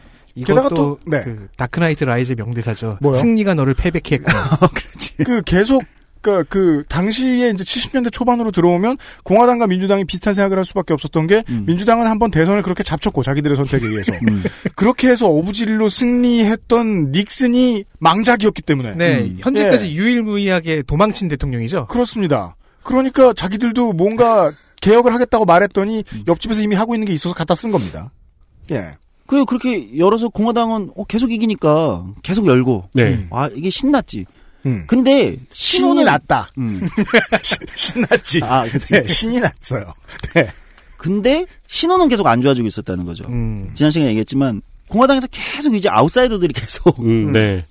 게다가 0.44 0.68
또- 0.70 0.98
네. 1.06 1.22
그 1.22 1.48
다크나이트 1.56 2.04
라이즈 2.04 2.34
명대사죠. 2.36 2.98
뭐요? 3.00 3.16
승리가 3.16 3.54
너를 3.54 3.74
패배케 3.74 4.16
했구나. 4.16 4.38
그 5.24 5.40
계속 5.42 5.82
그, 6.26 6.44
그 6.48 6.84
당시에 6.88 7.50
이제 7.50 7.62
70년대 7.62 8.12
초반으로 8.12 8.50
들어오면 8.50 8.98
공화당과 9.22 9.68
민주당이 9.68 10.04
비슷한 10.06 10.34
생각을 10.34 10.58
할 10.58 10.64
수밖에 10.64 10.92
없었던 10.92 11.28
게 11.28 11.44
음. 11.48 11.64
민주당은 11.66 12.06
한번 12.06 12.32
대선을 12.32 12.62
그렇게 12.62 12.82
잡쳤고 12.82 13.22
자기들의 13.22 13.56
선택에 13.56 13.86
의해서 13.86 14.12
음. 14.28 14.42
그렇게 14.74 15.08
해서 15.08 15.28
어부지리로 15.28 15.88
승리했던 15.88 17.12
닉슨이 17.12 17.84
망작이었기 18.00 18.62
때문에 18.62 18.94
네, 18.96 19.18
음. 19.20 19.36
현재까지 19.38 19.86
예. 19.86 19.92
유일무이하게 19.92 20.82
도망친 20.82 21.28
대통령이죠. 21.28 21.86
그렇습니다. 21.86 22.56
그러니까 22.82 23.32
자기들도 23.32 23.92
뭔가 23.92 24.50
개혁을 24.80 25.14
하겠다고 25.14 25.44
말했더니 25.44 26.02
음. 26.12 26.22
옆집에서 26.26 26.60
이미 26.62 26.74
하고 26.74 26.94
있는 26.94 27.06
게 27.06 27.12
있어서 27.12 27.36
갖다 27.36 27.54
쓴 27.54 27.70
겁니다. 27.70 28.10
예. 28.72 28.96
그리고 29.26 29.44
그렇게 29.44 29.96
열어서 29.96 30.28
공화당은 30.28 30.90
어, 30.96 31.04
계속 31.04 31.30
이기니까 31.30 32.04
계속 32.22 32.46
열고. 32.46 32.88
네. 32.94 33.26
아 33.30 33.48
이게 33.54 33.70
신났지. 33.70 34.26
음. 34.66 34.84
근데 34.86 35.36
신이 35.52 36.04
났다. 36.04 36.50
음. 36.58 36.80
신났지. 37.74 38.40
아. 38.42 38.64
네, 38.64 39.06
신이 39.06 39.40
났어요. 39.40 39.92
네. 40.34 40.50
근데 40.96 41.46
신호는 41.66 42.08
계속 42.08 42.26
안 42.26 42.40
좋아지고 42.42 42.66
있었다는 42.66 43.04
거죠. 43.04 43.24
음. 43.30 43.70
지난 43.74 43.90
시간에 43.90 44.10
얘기했지만 44.10 44.60
공화당에서 44.88 45.28
계속 45.30 45.74
이제 45.74 45.88
아웃사이더들이 45.90 46.52
계속 46.52 46.98
음, 47.00 47.32
네. 47.32 47.64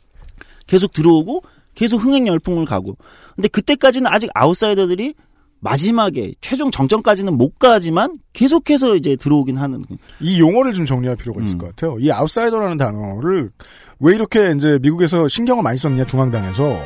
계속 0.67 0.93
들어오고 0.93 1.43
계속 1.75 1.97
흥행 2.01 2.27
열풍을 2.27 2.65
가고. 2.65 2.95
근데 3.35 3.47
그때까지는 3.49 4.09
아직 4.11 4.29
아웃사이더들이 4.33 5.13
마지막에 5.65 6.33
최종 6.41 6.69
정점까지는 6.69 7.35
못 7.37 7.57
가지만 7.57 8.19
계속해서 8.33 8.95
이제 8.95 9.15
들어오긴 9.15 9.57
하는. 9.57 9.83
이 10.19 10.39
용어를 10.39 10.73
좀 10.73 10.85
정리할 10.85 11.17
필요가 11.17 11.41
있을 11.43 11.55
음. 11.55 11.59
것 11.59 11.67
같아요. 11.75 11.97
이 11.99 12.11
아웃사이더라는 12.11 12.77
단어를 12.77 13.49
왜 13.99 14.13
이렇게 14.15 14.51
이제 14.55 14.77
미국에서 14.81 15.27
신경을 15.27 15.63
많이 15.63 15.77
썼느냐 15.77 16.05
중앙당에서 16.05 16.79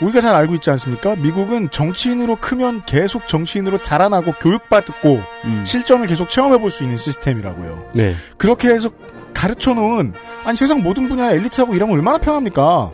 우리가 0.00 0.20
잘 0.22 0.34
알고 0.34 0.54
있지 0.54 0.70
않습니까? 0.70 1.14
미국은 1.16 1.70
정치인으로 1.70 2.36
크면 2.36 2.82
계속 2.86 3.28
정치인으로 3.28 3.78
자라나고 3.78 4.32
교육받고 4.32 5.20
음. 5.44 5.64
실전을 5.64 6.06
계속 6.06 6.28
체험해 6.30 6.58
볼 6.58 6.70
수 6.70 6.82
있는 6.82 6.96
시스템이라고요. 6.96 7.90
네. 7.94 8.14
그렇게 8.38 8.68
해서 8.70 8.90
가르쳐 9.34 9.74
놓은 9.74 10.12
아니 10.44 10.56
세상 10.56 10.82
모든 10.82 11.08
분야의 11.08 11.36
엘리트하고 11.36 11.74
일하면 11.74 11.96
얼마나 11.96 12.18
편합니까? 12.18 12.90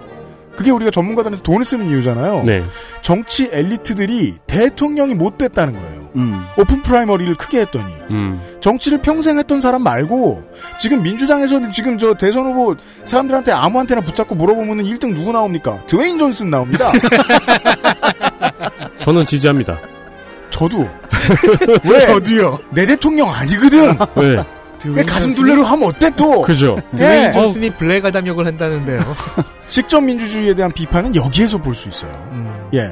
그게 0.61 0.71
우리가 0.73 0.91
전문가들한테 0.91 1.43
돈을 1.43 1.65
쓰는 1.65 1.89
이유잖아요. 1.89 2.43
네. 2.45 2.63
정치 3.01 3.49
엘리트들이 3.51 4.35
대통령이 4.47 5.15
못 5.15 5.39
됐다는 5.39 5.73
거예요. 5.73 6.11
음. 6.17 6.45
open 6.59 6.83
primary를 6.83 7.35
크게 7.37 7.61
했더니 7.61 7.87
음. 8.11 8.39
정치를 8.61 8.99
평생 8.99 9.39
했던 9.39 9.59
사람 9.63 9.83
말고 9.83 10.43
지금 10.79 11.03
민주당에서는 11.03 11.71
지금 11.71 11.97
저 11.97 12.13
대선 12.13 12.45
후보 12.45 12.77
사람들한테 13.07 13.53
아무한테나 13.53 14.03
붙잡고 14.03 14.35
물어보면은 14.35 14.85
1등 14.85 15.15
누구 15.15 15.33
나옵니까? 15.33 15.83
드웨인 15.87 16.19
존슨 16.19 16.51
나옵니다. 16.51 16.93
저는 19.01 19.25
지지합니다. 19.25 19.79
저도 20.51 20.87
왜? 21.89 22.01
저도요. 22.01 22.59
내 22.69 22.85
대통령 22.85 23.33
아니거든. 23.33 23.97
네. 24.17 24.45
왜 24.87 25.03
가슴 25.05 25.35
둘레로 25.35 25.63
하면 25.65 25.89
어때 25.89 26.11
또? 26.17 26.43
그죠. 26.43 26.79
드웨인 26.97 27.29
예. 27.29 27.33
존슨이 27.33 27.71
블랙 27.71 28.05
아담 28.05 28.27
역을 28.27 28.47
한다는데요. 28.47 29.01
직접 29.69 30.01
민주주의에 30.01 30.55
대한 30.55 30.73
비판은 30.73 31.15
여기에서 31.17 31.59
볼 31.59 31.75
수 31.75 31.89
있어요. 31.89 32.13
음. 32.33 32.69
예. 32.75 32.91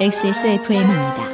XSFM입니다. 0.00 1.31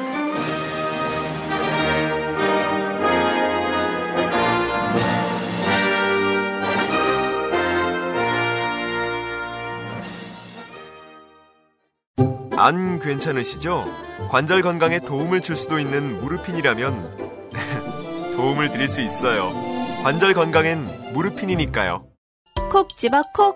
안 12.58 12.98
괜찮으시죠? 12.98 13.86
관절 14.30 14.62
건강에 14.62 14.98
도움을 14.98 15.40
줄 15.40 15.56
수도 15.56 15.78
있는 15.78 16.18
무르핀이라면 16.20 17.28
도움을 18.34 18.70
드릴 18.70 18.88
수 18.88 19.00
있어요. 19.00 19.52
관절 20.02 20.34
건강엔 20.34 21.12
무르핀이니까요. 21.12 22.04
콕 22.70 22.96
집어 22.96 23.22
콕. 23.34 23.54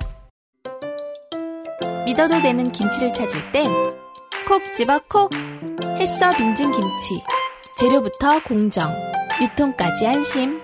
믿어도 2.07 2.41
되는 2.41 2.73
김치를 2.73 3.13
찾을 3.15 3.53
땐 3.53 3.71
콕 4.49 4.63
집어 4.77 5.01
콕. 5.09 5.31
햇서 5.99 6.31
빙진 6.37 6.73
김치. 6.73 7.23
재료부터 7.79 8.43
공정, 8.45 8.89
유통까지 9.41 10.07
안심. 10.07 10.61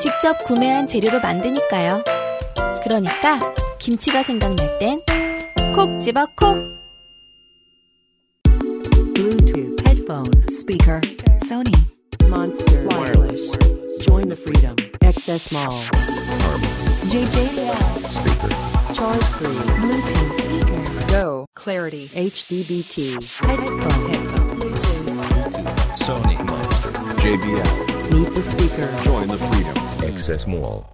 직접 0.00 0.38
구매한 0.44 0.86
재료로 0.86 1.20
만드니까요. 1.20 2.02
그러니까 2.82 3.38
김치가 3.78 4.22
생각날 4.22 4.56
땐 4.78 5.00
콕 5.74 6.00
집어 6.00 6.26
콕. 6.36 6.77
Headphone 10.08 10.48
speaker 10.48 11.00
Sony 11.44 11.76
Monster 12.30 12.82
Wireless. 12.86 13.54
Join 14.00 14.28
the 14.28 14.36
freedom. 14.36 14.74
Access 15.02 15.52
Mall. 15.52 15.70
JJL 17.12 18.08
speaker. 18.08 18.94
Charge 18.94 19.22
3 19.22 19.48
Bluetooth 19.76 20.32
speaker. 20.40 21.08
Go 21.08 21.46
Clarity 21.54 22.08
HDBT 22.08 23.22
headphone 23.36 24.08
headphone 24.08 24.58
Bluetooth. 24.58 25.12
Sony 25.98 26.42
Monster. 26.42 26.90
JBL. 27.20 28.10
Meet 28.14 28.34
the 28.34 28.42
speaker. 28.42 28.88
Join 29.04 29.28
the 29.28 29.36
freedom. 29.36 29.76
Access 30.10 30.48
Mall. 30.48 30.86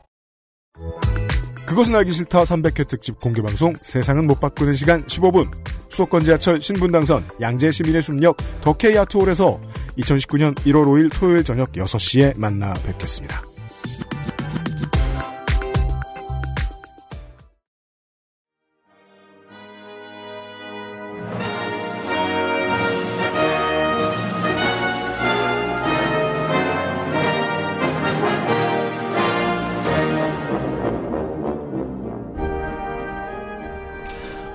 그것은 1.66 1.94
알기 1.94 2.12
싫다 2.12 2.42
300회 2.42 2.88
특집 2.88 3.20
공개방송 3.20 3.74
세상은 3.80 4.26
못 4.26 4.40
바꾸는 4.40 4.74
시간 4.74 5.04
15분 5.06 5.48
수도권 5.94 6.24
지하철 6.24 6.60
신분당선 6.60 7.24
양재 7.40 7.70
시민의 7.70 8.02
숲역 8.02 8.36
덕케이 8.62 8.98
아트홀에서 8.98 9.60
2019년 9.98 10.54
1월 10.56 10.86
5일 10.86 11.10
토요일 11.12 11.44
저녁 11.44 11.70
6시에 11.72 12.36
만나 12.36 12.74
뵙겠습니다. 12.84 13.42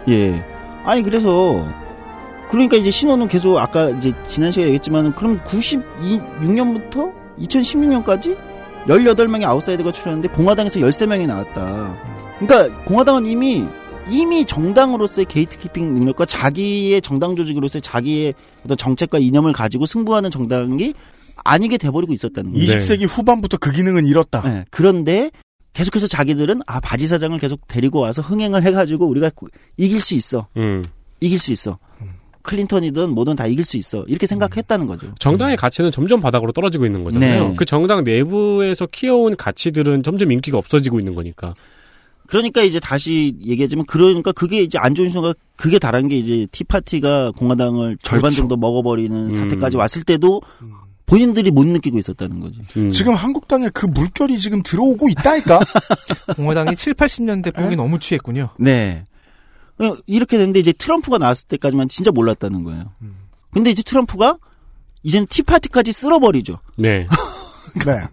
예. 0.10 0.59
아니 0.90 1.04
그래서 1.04 1.68
그러니까 2.50 2.76
이제 2.76 2.90
신호는 2.90 3.28
계속 3.28 3.60
아까 3.60 3.92
이제 3.92 4.12
지난 4.28 4.50
시간에 4.50 4.70
얘기했지만은 4.70 5.14
그럼 5.14 5.40
96년부터 5.44 7.14
2016년까지 7.38 8.36
18명의 8.88 9.44
아웃사이더가 9.44 9.92
출연했는데 9.92 10.34
공화당에서 10.34 10.80
13명이 10.80 11.28
나왔다. 11.28 11.96
그러니까 12.40 12.84
공화당은 12.86 13.28
이미 13.28 13.66
이미 14.10 14.44
정당으로서의 14.46 15.26
gatekeeping 15.26 15.94
능력과 15.94 16.26
자기의 16.26 17.04
정당 17.04 17.36
조직으로서의 17.36 17.84
자기의 17.84 18.34
어떤 18.66 18.76
정책과 18.76 19.20
이념을 19.20 19.54
가지고 19.54 19.86
승부하는 19.86 20.32
정당이 20.32 20.96
아니게 21.44 21.78
돼버리고 21.78 22.14
있었다는 22.14 22.52
거예요. 22.52 22.66
20세기 22.66 23.08
후반부터 23.08 23.58
그 23.58 23.72
기능은 23.72 24.08
잃었다. 24.08 24.42
네, 24.42 24.66
그런데 24.72 25.30
계속해서 25.80 26.08
자기들은 26.08 26.62
아 26.68 26.82
바지 26.82 27.08
사장을 27.08 27.38
계속 27.40 27.66
데리고 27.70 28.00
와서 28.00 28.22
흥행을 28.22 28.64
해가지고 28.64 29.08
우리가 29.08 29.32
이길 29.78 30.02
수 30.02 30.14
있어. 30.14 30.48
음. 30.58 30.84
이길 31.22 31.40
수 31.40 31.54
있어. 31.54 31.80
클린턴이든 32.42 33.12
뭐든 33.12 33.38
다 33.38 33.48
이길 33.48 33.64
수 33.64 33.78
있어. 33.78 34.04
이렇게 34.08 34.28
생각했다는 34.28 34.88
거죠. 34.88 35.14
정당의 35.20 35.56
가치는 35.56 35.92
점점 35.92 36.20
바닥으로 36.20 36.52
떨어지고 36.52 36.86
있는 36.86 37.06
거잖아요. 37.06 37.50
네. 37.50 37.56
그 37.56 37.64
정당 37.64 38.04
내부에서 38.04 38.88
키워온 38.88 39.38
가치들은 39.38 40.04
점점 40.04 40.34
인기가 40.34 40.58
없어지고 40.58 41.00
있는 41.00 41.16
거니까. 41.16 41.54
그러니까 42.28 42.62
이제 42.62 42.82
다시 42.82 43.34
얘기하자면 43.42 43.86
그러니까 43.86 44.34
그게 44.34 44.62
이제 44.62 44.78
안 44.78 44.96
좋은 44.96 45.08
순간 45.08 45.34
그게 45.56 45.80
다른 45.80 46.10
게 46.10 46.18
이제 46.18 46.46
티파티가 46.52 47.32
공화당을 47.38 47.98
절반 48.04 48.24
그렇죠. 48.24 48.36
정도 48.36 48.58
먹어버리는 48.58 49.16
음. 49.16 49.36
사태까지 49.36 49.78
왔을 49.78 50.04
때도 50.04 50.42
본인들이 51.10 51.50
못 51.52 51.66
느끼고 51.66 51.98
있었다는 51.98 52.40
거지. 52.40 52.62
음. 52.78 52.92
지금 52.92 53.16
한국당에 53.16 53.70
그 53.74 53.88
물결이 53.88 54.38
지금 54.38 54.62
들어오고 54.62 55.10
있다니까. 55.10 55.60
공화당이 56.38 56.76
7, 56.76 56.94
80년대 56.94 57.54
뽕이 57.56 57.76
너무 57.76 58.00
취했군요. 58.00 58.50
네. 58.60 59.04
어, 59.80 59.98
이렇게 60.06 60.38
됐는데 60.38 60.60
이제 60.60 60.72
트럼프가 60.72 61.18
나왔을 61.18 61.48
때까지만 61.48 61.88
진짜 61.88 62.12
몰랐다는 62.12 62.64
거예요. 62.64 62.92
근데 63.52 63.72
이제 63.72 63.82
트럼프가 63.82 64.38
이제는 65.02 65.28
티파티까지 65.28 65.92
쓸어버리죠. 65.92 66.60
네. 66.78 67.08
네. 67.86 68.04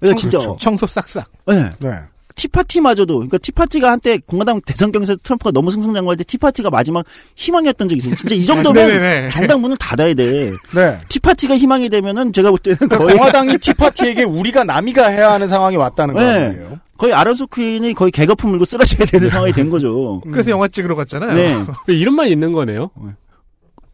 그래서 0.00 0.16
진짜 0.16 0.38
그렇죠. 0.38 0.56
청소 0.58 0.86
싹싹. 0.86 1.30
네. 1.46 1.70
네. 1.80 1.90
티파티마저도 2.38 3.14
그러니까 3.14 3.36
티파티가 3.38 3.90
한때 3.90 4.18
공화당 4.24 4.60
대선 4.64 4.92
경선에서 4.92 5.20
트럼프가 5.22 5.50
너무 5.50 5.70
승승장구할 5.70 6.16
때 6.16 6.24
티파티가 6.24 6.70
마지막 6.70 7.04
희망이었던 7.34 7.88
적이 7.88 7.98
있어요. 7.98 8.14
진짜 8.14 8.34
이 8.34 8.44
정도면 8.44 8.88
네네네. 8.88 9.30
정당 9.30 9.60
문을 9.60 9.76
닫아야 9.76 10.14
돼. 10.14 10.52
네. 10.74 10.98
티파티가 11.08 11.56
희망이 11.56 11.90
되면은 11.90 12.32
제가 12.32 12.50
볼 12.50 12.58
때는 12.60 12.76
그러니까 12.78 12.98
거의 12.98 13.16
공화당이 13.16 13.58
티파티에게 13.58 14.22
우리가 14.22 14.64
남이가 14.64 15.08
해야 15.08 15.32
하는 15.32 15.48
상황이 15.48 15.76
왔다는 15.76 16.14
네. 16.14 16.20
거예요. 16.22 16.78
거의 16.96 17.12
아론소 17.12 17.48
퀸이 17.48 17.94
거의 17.94 18.10
개거품 18.10 18.50
물고 18.50 18.64
쓰러져야 18.64 19.06
되는 19.06 19.28
상황이 19.28 19.52
된 19.52 19.68
거죠. 19.70 20.20
그래서 20.30 20.50
영화 20.50 20.66
찍으러 20.68 20.94
갔잖아요. 20.94 21.34
네. 21.34 21.54
이름만 21.88 22.28
있는 22.28 22.52
거네요. 22.52 22.90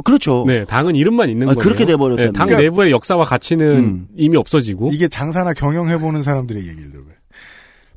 그렇죠. 0.04 0.44
네, 0.46 0.64
당은 0.66 0.96
이름만 0.96 1.30
있는 1.30 1.48
아, 1.48 1.54
거네요. 1.54 1.62
그렇게 1.62 1.86
돼버렸다는 1.86 2.32
네, 2.32 2.38
당 2.38 2.48
거예요. 2.48 2.60
내부의 2.62 2.90
역사와 2.90 3.24
가치는 3.24 3.66
음. 3.66 4.08
이미 4.16 4.36
없어지고. 4.36 4.90
이게 4.92 5.08
장사나 5.08 5.54
경영해 5.54 5.98
보는 5.98 6.22
사람들의 6.22 6.66
얘기를 6.66 6.90
들어요. 6.90 7.04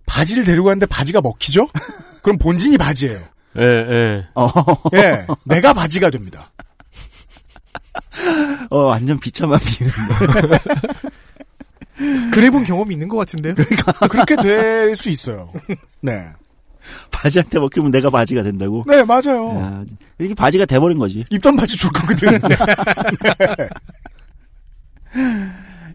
바지를 0.08 0.44
데리고 0.44 0.66
갔는데 0.66 0.88
바지가 0.88 1.22
먹히죠? 1.22 1.68
그럼 2.24 2.40
본진이 2.40 2.78
바지예요. 2.80 3.20
예, 3.60 3.62
예. 3.64 4.28
어, 4.36 4.50
예, 4.96 5.26
내가 5.44 5.74
바지가 5.74 6.10
됩니다. 6.10 6.52
어, 8.72 8.78
완전 8.80 9.20
비참한 9.20 9.60
비유인데. 9.60 10.60
그래 12.32 12.50
본 12.52 12.64
경험이 12.64 12.94
있는 12.96 13.08
것 13.08 13.18
같은데요. 13.18 13.56
그렇게 14.10 14.36
될 14.36 14.96
수 14.96 15.10
있어요. 15.10 15.52
네. 16.02 16.28
바지한테 17.12 17.60
먹히면 17.60 17.92
내가 17.92 18.10
바지가 18.10 18.44
된다고. 18.44 18.84
네, 18.88 19.04
맞아요. 19.04 19.50
야, 19.60 19.84
이게 20.20 20.34
바지가 20.36 20.66
돼버린 20.66 20.98
거지. 21.00 21.26
입던 21.30 21.56
바지 21.56 21.76
줄 21.76 21.90
거거든. 21.92 22.40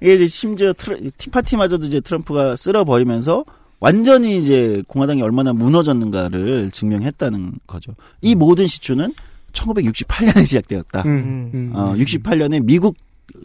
이게 0.01 0.15
이제 0.15 0.27
심지어 0.27 0.73
트러, 0.73 0.97
티파티마저도 1.17 1.87
이제 1.87 2.01
트럼프가 2.01 2.57
쓸어버리면서 2.57 3.45
완전히 3.83 4.39
이제 4.39 4.81
공화당이 4.87 5.23
얼마나 5.23 5.53
무너졌는가를 5.53 6.71
증명했다는 6.71 7.55
거죠. 7.67 7.97
이 8.21 8.37
모든 8.37 8.69
시초는 8.69 9.13
1968년에 9.53 10.47
시작되었다. 10.47 11.03
음, 11.03 11.51
음. 11.53 11.73
어, 11.75 11.93
68년에 11.95 12.63
미국 12.65 12.97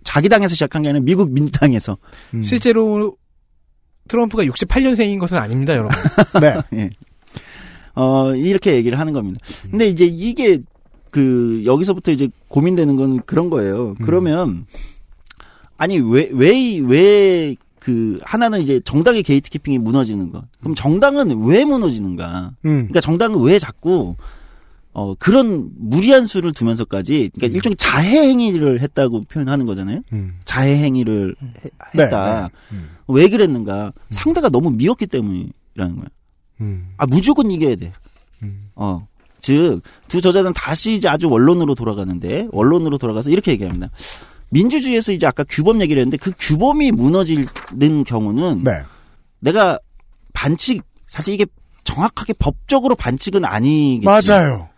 자기 0.03 0.29
당에서 0.29 0.53
시작한 0.53 0.83
게 0.83 0.89
아니라 0.89 1.03
미국 1.03 1.31
민주당에서. 1.31 1.97
음. 2.35 2.43
실제로 2.43 3.15
트럼프가 4.09 4.43
68년생인 4.43 5.19
것은 5.19 5.37
아닙니다, 5.37 5.73
여러분. 5.75 5.97
네. 6.39 6.55
예. 6.83 6.89
어, 7.95 8.35
이렇게 8.35 8.75
얘기를 8.75 8.99
하는 8.99 9.13
겁니다. 9.13 9.39
근데 9.71 9.87
이제 9.87 10.05
이게 10.05 10.59
그 11.09 11.63
여기서부터 11.65 12.11
이제 12.11 12.29
고민되는 12.47 12.95
건 12.95 13.21
그런 13.25 13.49
거예요. 13.49 13.95
그러면 14.03 14.67
아니 15.77 15.97
왜 15.97 16.29
왜 16.31 16.79
왜 16.85 17.55
그 17.87 18.19
하나는 18.21 18.61
이제 18.61 18.81
정당의 18.81 19.23
게이트키핑이 19.23 19.77
무너지는 19.77 20.29
거. 20.29 20.43
그럼 20.59 20.75
정당은 20.75 21.45
왜 21.45 21.63
무너지는가? 21.63 22.51
음. 22.65 22.69
그러니까 22.89 22.99
정당은 22.99 23.39
왜 23.39 23.57
자꾸 23.59 24.13
어 24.91 25.15
그런 25.15 25.69
무리한 25.77 26.25
수를 26.25 26.51
두면서까지 26.51 27.29
그러니까 27.33 27.55
일종의 27.55 27.77
자해 27.77 28.27
행위를 28.27 28.81
했다고 28.81 29.21
표현하는 29.29 29.65
거잖아요. 29.65 30.01
음. 30.11 30.33
자해 30.43 30.79
행위를 30.83 31.33
해- 31.41 31.69
네, 31.93 32.03
했다. 32.03 32.49
네. 32.49 32.75
음. 32.75 32.89
왜 33.07 33.29
그랬는가? 33.29 33.93
상대가 34.09 34.49
너무 34.49 34.69
미웠기 34.71 35.07
때문이라는 35.07 35.95
거야. 35.95 36.07
음. 36.59 36.89
아 36.97 37.05
무조건 37.05 37.49
이겨야 37.51 37.77
돼. 37.77 37.93
음. 38.43 38.69
어. 38.75 39.07
즉, 39.39 39.79
두 40.09 40.19
저자는 40.19 40.51
다시 40.53 40.95
이제 40.95 41.07
아주 41.07 41.29
원론으로 41.29 41.73
돌아가는데, 41.73 42.47
원론으로 42.51 42.97
돌아가서 42.97 43.29
이렇게 43.29 43.51
얘기합니다. 43.51 43.89
민주주의에서 44.49 45.11
이제 45.11 45.27
아까 45.27 45.43
규범 45.43 45.81
얘기를 45.81 45.99
했는데, 46.01 46.17
그 46.17 46.31
규범이 46.37 46.91
무너지는 46.91 48.03
경우는, 48.05 48.63
네. 48.63 48.81
내가 49.39 49.79
반칙, 50.33 50.83
사실 51.07 51.33
이게 51.33 51.45
정확하게 51.83 52.33
법적으로 52.33 52.95
반칙은 52.95 53.45
아니겠지. 53.45 54.05
맞아요. 54.05 54.69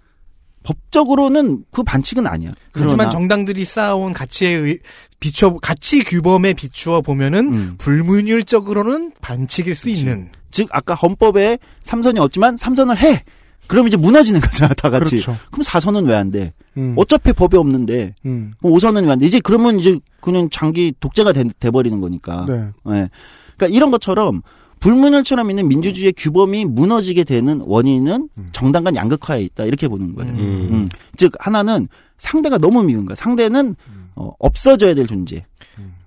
법적으로는 0.64 1.64
그 1.72 1.84
반칙은 1.84 2.28
아니야. 2.28 2.52
하지만 2.74 2.88
그러나, 2.96 3.10
정당들이 3.10 3.64
쌓아온 3.64 4.14
가치에 4.14 4.50
의, 4.50 4.80
비춰 5.20 5.56
가치 5.56 6.04
규범에 6.04 6.54
비추어 6.54 7.02
보면은 7.02 7.54
음. 7.54 7.76
불문율적으로는 7.78 9.14
반칙일 9.22 9.76
수 9.76 9.90
있는. 9.90 10.30
즉, 10.52 10.68
아까 10.72 10.96
헌법에 10.96 11.60
삼선이 11.84 12.20
없지만 12.20 12.58
삼선을 12.58 12.98
해! 12.98 13.24
그럼 13.70 13.88
이제 13.88 13.96
무너지는 13.98 14.42
거잖아, 14.42 14.74
다 14.74 14.90
같이. 14.90 15.12
그렇죠. 15.18 15.38
그럼 15.52 15.64
사선은 15.64 16.06
왜 16.06 16.16
안 16.16 16.32
돼? 16.32 16.54
음. 16.76 16.94
어차피 16.98 17.32
법이 17.34 17.56
없는데, 17.56 18.16
음. 18.26 18.52
그럼 18.60 18.74
5선은 18.76 19.06
왜 19.06 19.12
안 19.12 19.20
돼? 19.20 19.26
이제 19.26 19.40
그러면 19.40 19.80
이제 19.80 19.98
그냥 20.20 20.50
장기 20.52 20.94
독재가 21.00 21.32
돼, 21.34 21.46
돼버리는 21.60 22.02
거니까. 22.02 22.46
네. 22.48 22.54
예. 22.90 23.10
그러니까 23.56 23.68
이런 23.76 23.92
것처럼 23.92 24.42
불문율처럼 24.80 25.50
있는 25.50 25.68
민주주의의 25.68 26.14
규범이 26.18 26.66
무너지게 26.66 27.24
되는 27.26 27.62
원인은 27.66 28.30
음. 28.38 28.50
정당 28.54 28.84
간 28.86 28.96
양극화에 28.96 29.42
있다 29.44 29.66
이렇게 29.66 29.88
보는 29.88 30.16
거예요. 30.16 30.32
음. 30.34 30.70
음. 30.72 30.88
즉 31.18 31.34
하나는 31.40 31.88
상대가 32.18 32.58
너무 32.58 32.84
미운 32.84 33.06
거야. 33.06 33.16
상대는 33.16 33.76
음. 33.88 34.10
어, 34.16 34.32
없어져야 34.40 34.96
될 34.96 35.06
존재, 35.08 35.46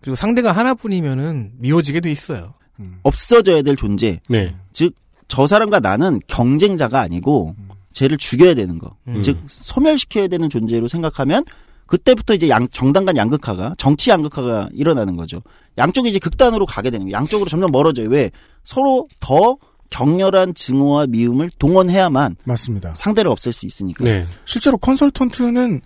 그리고 0.00 0.14
상대가 0.16 0.52
하나뿐이면은 0.52 1.52
미워지게 1.58 2.00
돼 2.00 2.10
있어요. 2.10 2.54
없어져야 3.02 3.62
될 3.62 3.76
존재. 3.76 4.20
네. 4.28 4.54
즉 4.72 4.94
저 5.32 5.46
사람과 5.46 5.80
나는 5.80 6.20
경쟁자가 6.26 7.00
아니고 7.00 7.56
쟤를 7.92 8.18
죽여야 8.18 8.52
되는 8.52 8.78
거. 8.78 8.94
음. 9.08 9.22
즉 9.22 9.38
소멸시켜야 9.46 10.28
되는 10.28 10.50
존재로 10.50 10.88
생각하면 10.88 11.42
그때부터 11.86 12.34
이제 12.34 12.50
양, 12.50 12.68
정당 12.68 13.06
간 13.06 13.16
양극화가 13.16 13.76
정치 13.78 14.10
양극화가 14.10 14.68
일어나는 14.74 15.16
거죠. 15.16 15.40
양쪽이 15.78 16.10
이제 16.10 16.18
극단으로 16.18 16.66
가게 16.66 16.90
되는 16.90 17.06
거예요. 17.06 17.16
양쪽으로 17.16 17.48
점점 17.48 17.70
멀어져요. 17.70 18.10
왜 18.10 18.30
서로 18.62 19.08
더 19.20 19.56
격렬한 19.88 20.52
증오와 20.52 21.06
미움을 21.06 21.50
동원해야만 21.58 22.36
맞습니다. 22.44 22.94
상대를 22.94 23.30
없앨 23.30 23.54
수 23.54 23.64
있으니까. 23.64 24.04
네. 24.04 24.26
실제로 24.44 24.76
컨설턴트는 24.76 25.80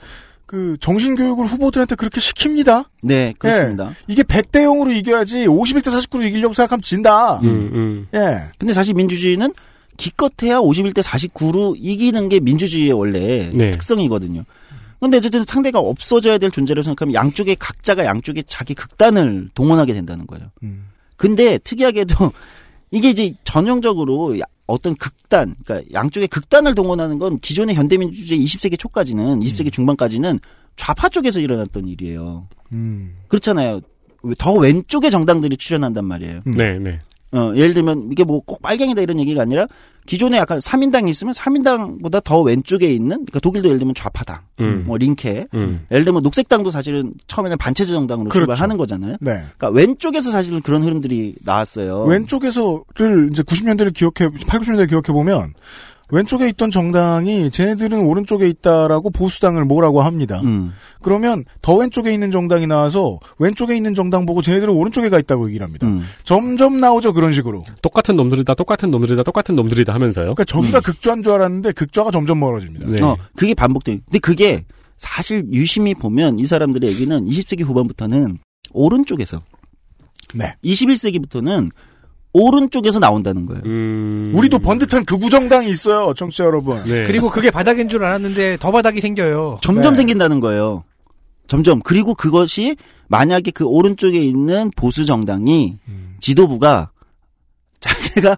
그 0.46 0.76
정신교육을 0.80 1.44
후보들한테 1.46 1.96
그렇게 1.96 2.20
시킵니다. 2.20 2.86
네, 3.02 3.34
그렇습니다. 3.38 3.92
이게 4.06 4.22
100대 4.22 4.60
0으로 4.64 4.94
이겨야지 4.96 5.46
51대 5.46 5.86
49로 5.86 6.24
이기려고 6.24 6.54
생각하면 6.54 6.82
진다. 6.82 7.40
음, 7.40 7.70
음. 7.72 8.08
예. 8.14 8.42
근데 8.58 8.72
사실 8.72 8.94
민주주의는 8.94 9.52
기껏해야 9.96 10.58
51대 10.58 11.02
49로 11.02 11.74
이기는 11.76 12.28
게 12.28 12.38
민주주의의 12.40 12.92
원래 12.92 13.50
네. 13.52 13.70
특성이거든요. 13.72 14.42
근데 15.00 15.18
어쨌든 15.18 15.44
상대가 15.44 15.78
없어져야 15.78 16.38
될 16.38 16.50
존재로 16.50 16.82
생각하면 16.82 17.14
양쪽에 17.14 17.54
각자가 17.56 18.04
양쪽에 18.04 18.42
자기 18.46 18.74
극단을 18.74 19.50
동원하게 19.54 19.92
된다는 19.94 20.26
거예요. 20.26 20.46
음. 20.62 20.86
근데 21.16 21.58
특이하게도 21.58 22.32
이게 22.92 23.10
이제 23.10 23.34
전형적으로 23.44 24.38
야- 24.38 24.44
어떤 24.66 24.94
극단, 24.96 25.54
그러니까 25.64 25.88
양쪽의 25.92 26.28
극단을 26.28 26.74
동원하는 26.74 27.18
건 27.18 27.38
기존의 27.38 27.74
현대민주주의 27.76 28.42
20세기 28.44 28.78
초까지는, 28.78 29.40
20세기 29.40 29.72
중반까지는 29.72 30.40
좌파 30.74 31.08
쪽에서 31.08 31.40
일어났던 31.40 31.88
일이에요. 31.88 32.48
음. 32.72 33.16
그렇잖아요. 33.28 33.80
더 34.38 34.52
왼쪽의 34.54 35.10
정당들이 35.10 35.56
출연한단 35.56 36.04
말이에요. 36.04 36.42
네, 36.46 36.78
네. 36.78 37.00
어, 37.36 37.52
예를 37.54 37.74
들면 37.74 38.08
이게 38.12 38.24
뭐 38.24 38.40
꼭 38.46 38.62
빨갱이다 38.62 39.02
이런 39.02 39.18
얘기가 39.18 39.42
아니라 39.42 39.66
기존에 40.06 40.36
약간 40.36 40.60
3인당이 40.60 41.08
있으면 41.08 41.34
3인당보다 41.34 42.22
더 42.22 42.40
왼쪽에 42.40 42.86
있는 42.92 43.16
그러니까 43.16 43.40
독일도 43.40 43.66
예를 43.68 43.80
들면 43.80 43.94
좌파당, 43.96 44.38
음. 44.60 44.84
뭐 44.86 44.96
링케, 44.96 45.48
음. 45.54 45.84
예를 45.90 46.04
들면 46.04 46.22
녹색당도 46.22 46.70
사실은 46.70 47.12
처음에는 47.26 47.58
반체제 47.58 47.92
정당으로 47.92 48.28
그렇죠. 48.28 48.44
출발하는 48.46 48.76
거잖아요. 48.76 49.16
네. 49.20 49.32
그러니까 49.58 49.70
왼쪽에서 49.70 50.30
사실은 50.30 50.60
그런 50.62 50.82
흐름들이 50.84 51.34
나왔어요. 51.42 52.04
왼쪽에서를 52.04 53.30
이제 53.32 53.42
90년대를 53.42 53.92
기억해 53.94 54.30
8, 54.46 54.60
90년대를 54.60 54.88
기억해 54.88 55.12
보면 55.12 55.54
왼쪽에 56.08 56.48
있던 56.50 56.70
정당이 56.70 57.50
쟤네들은 57.50 57.98
오른쪽에 58.00 58.48
있다라고 58.48 59.10
보수당을 59.10 59.64
뭐라고 59.64 60.02
합니다. 60.02 60.40
음. 60.44 60.72
그러면 61.02 61.44
더 61.62 61.74
왼쪽에 61.76 62.12
있는 62.12 62.30
정당이 62.30 62.66
나와서 62.66 63.18
왼쪽에 63.38 63.76
있는 63.76 63.94
정당 63.94 64.24
보고 64.24 64.40
쟤네들은 64.40 64.72
오른쪽에 64.72 65.08
가 65.08 65.18
있다고 65.18 65.48
얘기를 65.48 65.66
합니다. 65.66 65.86
음. 65.86 66.02
점점 66.22 66.78
나오죠 66.80 67.12
그런 67.12 67.32
식으로. 67.32 67.64
똑같은 67.82 68.16
놈들이다, 68.16 68.54
똑같은 68.54 68.90
놈들이다, 68.90 69.24
똑같은 69.24 69.56
놈들이다 69.56 69.92
하면서요. 69.92 70.34
그러니까 70.34 70.44
저기가 70.44 70.80
극좌인 70.80 71.22
줄 71.22 71.32
알았는데 71.32 71.72
극좌가 71.72 72.10
점점 72.10 72.38
멀어집니다. 72.38 72.86
네. 72.86 73.02
어, 73.02 73.16
그게 73.34 73.54
반복돼요. 73.54 73.98
근데 74.04 74.18
그게 74.20 74.64
사실 74.96 75.44
유심히 75.52 75.94
보면 75.94 76.38
이 76.38 76.46
사람들의 76.46 76.88
얘기는 76.88 77.24
20세기 77.24 77.64
후반부터는 77.64 78.38
오른쪽에서 78.72 79.40
네. 80.34 80.54
21세기부터는 80.64 81.70
오른쪽에서 82.42 82.98
나온다는 82.98 83.46
거예요. 83.46 83.62
음. 83.64 84.32
우리도 84.34 84.58
번듯한 84.58 85.04
극우 85.04 85.30
정당이 85.30 85.68
있어요, 85.70 86.12
청취자 86.14 86.44
여러분. 86.44 86.82
네. 86.84 87.04
그리고 87.04 87.30
그게 87.30 87.50
바닥인 87.50 87.88
줄 87.88 88.04
알았는데 88.04 88.58
더 88.58 88.70
바닥이 88.70 89.00
생겨요. 89.00 89.58
점점 89.62 89.92
네. 89.92 89.96
생긴다는 89.98 90.40
거예요. 90.40 90.84
점점. 91.48 91.80
그리고 91.80 92.14
그것이 92.14 92.76
만약에 93.08 93.50
그 93.52 93.64
오른쪽에 93.64 94.18
있는 94.20 94.70
보수 94.76 95.04
정당이 95.04 95.76
음. 95.88 96.16
지도부가 96.20 96.90
자기가 97.80 98.36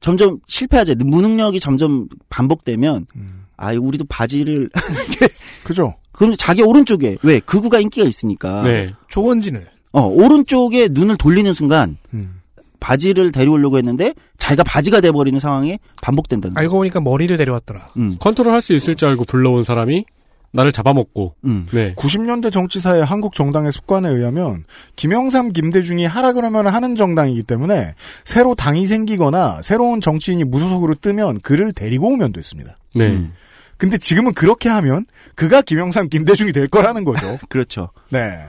점점 0.00 0.38
실패하지 0.46 0.94
무능력이 0.96 1.60
점점 1.60 2.06
반복되면 2.28 3.06
음. 3.16 3.44
아 3.56 3.72
우리도 3.74 4.04
바지를 4.08 4.70
그죠? 5.64 5.94
그럼 6.12 6.34
자기 6.38 6.62
오른쪽에 6.62 7.16
왜 7.22 7.40
극우가 7.40 7.80
인기가 7.80 8.06
있으니까 8.06 8.62
네. 8.62 8.92
조원진을. 9.08 9.66
어 9.92 10.02
오른쪽에 10.02 10.88
눈을 10.90 11.16
돌리는 11.16 11.52
순간 11.52 11.96
음. 12.14 12.39
바지를 12.80 13.30
데려오려고 13.32 13.76
했는데 13.78 14.14
자기가 14.38 14.64
바지가 14.64 15.00
돼버리는 15.00 15.38
상황이 15.38 15.78
반복된다는. 16.02 16.56
알고 16.58 16.78
보니까 16.78 17.00
머리를 17.00 17.36
데려왔더라. 17.36 17.88
음, 17.98 18.16
컨트롤 18.18 18.52
할 18.52 18.60
수 18.60 18.72
있을 18.74 18.94
줄 18.96 19.08
알고 19.10 19.24
불러온 19.24 19.64
사람이 19.64 20.04
나를 20.52 20.72
잡아먹고. 20.72 21.36
음. 21.44 21.66
네. 21.72 21.94
90년대 21.94 22.50
정치사의 22.52 23.04
한국 23.04 23.34
정당의 23.34 23.70
습관에 23.70 24.08
의하면 24.08 24.64
김영삼, 24.96 25.52
김대중이 25.52 26.06
하라 26.06 26.32
그러면 26.32 26.66
하는 26.66 26.96
정당이기 26.96 27.44
때문에 27.44 27.94
새로 28.24 28.56
당이 28.56 28.86
생기거나 28.88 29.62
새로운 29.62 30.00
정치인이 30.00 30.42
무소속으로 30.44 30.96
뜨면 30.96 31.40
그를 31.42 31.72
데리고 31.72 32.08
오면 32.08 32.32
됐습니다. 32.32 32.76
네. 32.96 33.10
음. 33.10 33.32
근데 33.76 33.96
지금은 33.96 34.34
그렇게 34.34 34.68
하면 34.68 35.06
그가 35.36 35.62
김영삼, 35.62 36.08
김대중이 36.08 36.52
될 36.52 36.66
거라는 36.66 37.04
거죠. 37.04 37.38
그렇죠. 37.48 37.90
네. 38.10 38.40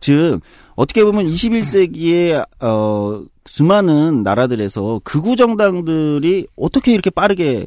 즉 0.00 0.40
어떻게 0.74 1.04
보면 1.04 1.26
21세기에 1.26 2.46
어 2.60 3.22
수많은 3.46 4.22
나라들에서 4.22 5.00
극우 5.04 5.36
정당들이 5.36 6.46
어떻게 6.56 6.92
이렇게 6.92 7.10
빠르게 7.10 7.66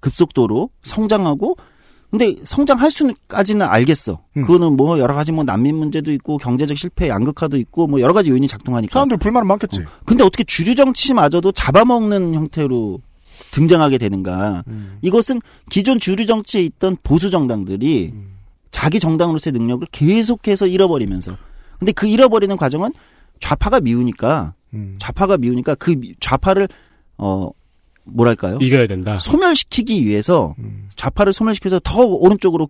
급속도로 0.00 0.70
성장하고 0.82 1.56
근데 2.10 2.34
성장할 2.44 2.90
수까지는 2.90 3.66
알겠어. 3.66 4.20
음. 4.36 4.42
그거는 4.42 4.76
뭐 4.76 4.98
여러 4.98 5.14
가지 5.14 5.32
뭐 5.32 5.44
난민 5.44 5.74
문제도 5.76 6.10
있고 6.12 6.38
경제적 6.38 6.78
실패, 6.78 7.08
양극화도 7.08 7.56
있고 7.58 7.86
뭐 7.86 8.00
여러 8.00 8.12
가지 8.12 8.30
요인이 8.30 8.46
작동하니까. 8.48 8.92
사람들 8.92 9.18
불만은 9.18 9.46
많겠지. 9.48 9.80
근데 10.04 10.24
어떻게 10.24 10.44
주류 10.44 10.74
정치마저도 10.74 11.52
잡아먹는 11.52 12.34
형태로 12.34 13.00
등장하게 13.50 13.98
되는가? 13.98 14.64
음. 14.68 14.98
이것은 15.02 15.40
기존 15.68 15.98
주류 15.98 16.26
정치에 16.26 16.62
있던 16.62 16.96
보수 17.02 17.28
정당들이 17.28 18.12
음. 18.14 18.35
자기 18.76 19.00
정당으로서의 19.00 19.54
능력을 19.54 19.86
계속해서 19.90 20.66
잃어버리면서 20.66 21.34
근데 21.78 21.92
그 21.92 22.06
잃어버리는 22.06 22.54
과정은 22.58 22.92
좌파가 23.40 23.80
미우니까 23.80 24.52
음. 24.74 24.96
좌파가 24.98 25.38
미우니까 25.38 25.76
그 25.76 25.92
미- 25.92 26.14
좌파를 26.20 26.68
어 27.16 27.48
뭐랄까요? 28.04 28.58
이겨야 28.60 28.86
된다. 28.86 29.18
소멸시키기 29.18 30.04
위해서 30.04 30.54
음. 30.58 30.90
좌파를 30.94 31.32
소멸시켜서 31.32 31.80
더 31.82 32.04
오른쪽으로 32.04 32.68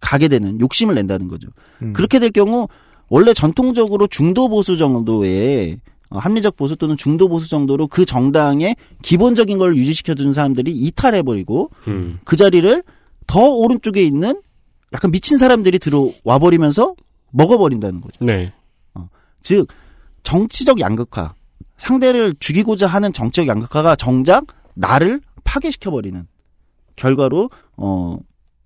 가게 0.00 0.28
되는 0.28 0.58
욕심을 0.58 0.94
낸다는 0.94 1.28
거죠. 1.28 1.48
음. 1.82 1.92
그렇게 1.92 2.18
될 2.18 2.30
경우 2.30 2.66
원래 3.10 3.34
전통적으로 3.34 4.06
중도 4.06 4.48
보수 4.48 4.78
정도의 4.78 5.80
어, 6.08 6.16
합리적 6.18 6.56
보수 6.56 6.76
또는 6.76 6.96
중도 6.96 7.28
보수 7.28 7.46
정도로 7.50 7.88
그 7.88 8.06
정당의 8.06 8.74
기본적인 9.02 9.58
걸 9.58 9.76
유지시켜 9.76 10.14
준 10.14 10.32
사람들이 10.32 10.72
이탈해 10.72 11.22
버리고 11.22 11.68
음. 11.88 12.20
그 12.24 12.36
자리를 12.36 12.82
더 13.26 13.40
오른쪽에 13.50 14.02
있는 14.02 14.40
약간 14.92 15.10
미친 15.10 15.38
사람들이 15.38 15.78
들어와 15.78 16.38
버리면서 16.38 16.94
먹어버린다는 17.30 18.00
거죠. 18.00 18.24
네. 18.24 18.52
즉 19.42 19.66
정치적 20.22 20.78
양극화, 20.80 21.34
상대를 21.78 22.34
죽이고자 22.38 22.86
하는 22.86 23.12
정치적 23.12 23.48
양극화가 23.48 23.96
정작 23.96 24.46
나를 24.74 25.20
파괴시켜 25.44 25.90
버리는 25.90 26.26
결과로 26.94 27.50
어 27.76 28.18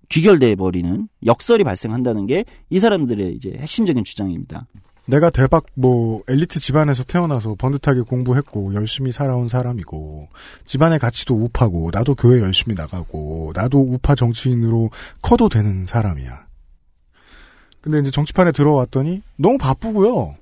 귀결돼 0.09 0.55
버리는 0.55 1.07
역설이 1.25 1.63
발생한다는 1.63 2.27
게 2.27 2.43
이 2.69 2.79
사람들의 2.79 3.33
이제 3.33 3.57
핵심적인 3.57 4.03
주장입니다. 4.03 4.67
내가 5.07 5.29
대박 5.29 5.65
뭐 5.73 6.21
엘리트 6.27 6.59
집안에서 6.59 7.03
태어나서 7.03 7.55
번듯하게 7.55 8.01
공부했고 8.01 8.73
열심히 8.73 9.11
살아온 9.11 9.47
사람이고 9.47 10.27
집안의 10.65 10.99
가치도 10.99 11.33
우파고 11.33 11.89
나도 11.93 12.15
교회 12.15 12.41
열심히 12.41 12.75
나가고 12.75 13.53
나도 13.55 13.79
우파 13.79 14.15
정치인으로 14.15 14.91
커도 15.21 15.47
되는 15.47 15.85
사람이야. 15.85 16.45
근데 17.79 17.99
이제 17.99 18.11
정치판에 18.11 18.51
들어왔더니 18.51 19.21
너무 19.37 19.57
바쁘고요. 19.57 20.35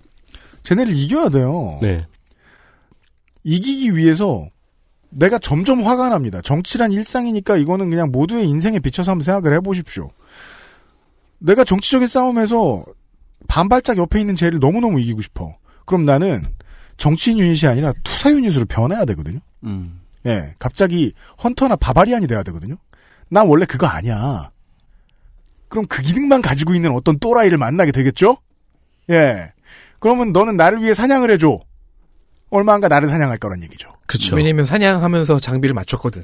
쟤네를 0.64 0.96
이겨야 0.96 1.30
돼요. 1.30 1.78
네. 1.84 2.08
이기기 3.44 3.96
위해서 3.96 4.50
내가 5.12 5.38
점점 5.38 5.84
화가 5.84 6.10
납니다. 6.10 6.42
정치란 6.42 6.92
일상이니까 6.92 7.58
이거는 7.58 7.92
그냥 7.92 8.12
모두의 8.12 8.48
인생에 8.50 8.80
비춰서 8.80 9.12
한번 9.12 9.22
생각을 9.22 9.56
해보십시오. 9.58 10.10
내가 11.38 11.64
정치적인 11.64 12.08
싸움에서 12.08 12.84
반발짝 13.48 13.98
옆에 13.98 14.20
있는 14.20 14.36
쟤를 14.36 14.60
너무너무 14.60 15.00
이기고 15.00 15.22
싶어. 15.22 15.58
그럼 15.86 16.06
나는 16.06 16.44
정치인 16.98 17.40
유닛이 17.40 17.70
아니라 17.70 17.94
투사 18.04 18.32
유닛으로 18.32 18.66
변해야 18.66 19.06
되거든요. 19.06 19.40
음. 19.64 20.02
예, 20.26 20.56
갑자기 20.60 21.14
헌터나 21.44 21.76
바바리안이 21.76 22.28
돼야 22.28 22.44
되거든요. 22.44 22.78
난 23.30 23.48
원래 23.48 23.66
그거 23.66 23.86
아니야. 23.88 24.52
그럼 25.68 25.86
그 25.88 26.02
기능만 26.02 26.42
가지고 26.42 26.74
있는 26.74 26.92
어떤 26.92 27.20
또라이를 27.20 27.58
만나게 27.58 27.92
되겠죠? 27.92 28.38
예. 29.10 29.52
그러면 30.00 30.32
너는 30.32 30.58
나를 30.58 30.82
위해 30.82 30.94
사냥을 30.94 31.32
해줘. 31.32 31.60
얼마 32.50 32.74
안가 32.74 32.88
나를 32.88 33.08
사냥할 33.08 33.38
거란 33.38 33.62
얘기죠. 33.64 33.90
그쵸. 34.06 34.36
왜냐면 34.36 34.66
사냥하면서 34.66 35.40
장비를 35.40 35.74
맞췄거든. 35.74 36.24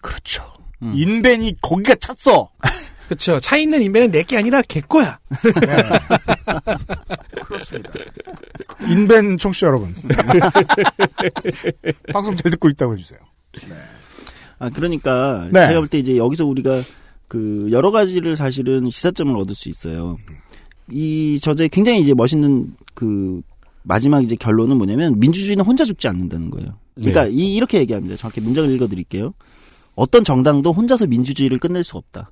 그렇죠. 0.00 0.52
인벤이 0.80 1.56
거기가 1.60 1.94
찼어. 1.96 2.50
그쵸. 3.08 3.40
차 3.40 3.56
있는 3.56 3.80
인벤은 3.82 4.10
내게 4.10 4.36
아니라 4.36 4.62
걔 4.62 4.80
거야. 4.80 5.18
그렇습니다. 7.44 7.90
인벤 8.88 9.38
청취자 9.38 9.66
여러분. 9.68 9.94
방송 12.12 12.36
잘 12.36 12.50
듣고 12.50 12.68
있다고 12.68 12.94
해주세요. 12.94 13.18
아 14.58 14.70
그러니까 14.70 15.48
네. 15.52 15.66
제가 15.68 15.80
볼 15.80 15.88
때 15.88 15.98
이제 15.98 16.16
여기서 16.16 16.44
우리가 16.44 16.82
그 17.28 17.68
여러 17.70 17.90
가지를 17.90 18.36
사실은 18.36 18.90
시사점을 18.90 19.34
얻을 19.36 19.54
수 19.54 19.68
있어요. 19.68 20.16
이 20.90 21.38
저자의 21.40 21.68
굉장히 21.68 22.00
이제 22.00 22.14
멋있는 22.14 22.74
그 22.94 23.40
마지막 23.82 24.22
이제 24.22 24.36
결론은 24.36 24.76
뭐냐면 24.76 25.18
민주주의는 25.18 25.64
혼자 25.64 25.84
죽지 25.84 26.08
않는다는 26.08 26.50
거예요. 26.50 26.78
그러니까 26.96 27.24
네. 27.24 27.30
이, 27.32 27.54
이렇게 27.54 27.78
얘기합니다. 27.78 28.16
정확히 28.16 28.40
문장을 28.40 28.70
읽어드릴게요. 28.70 29.32
어떤 29.94 30.24
정당도 30.24 30.72
혼자서 30.72 31.06
민주주의를 31.06 31.58
끝낼 31.58 31.84
수 31.84 31.96
없다. 31.96 32.30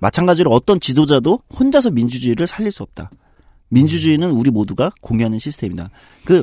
마찬가지로 0.00 0.50
어떤 0.50 0.80
지도자도 0.80 1.40
혼자서 1.58 1.90
민주주의를 1.90 2.46
살릴 2.46 2.70
수 2.72 2.82
없다. 2.82 3.10
민주주의는 3.68 4.30
우리 4.30 4.50
모두가 4.50 4.90
공유하는 5.00 5.38
시스템이다. 5.38 5.90
그 6.24 6.42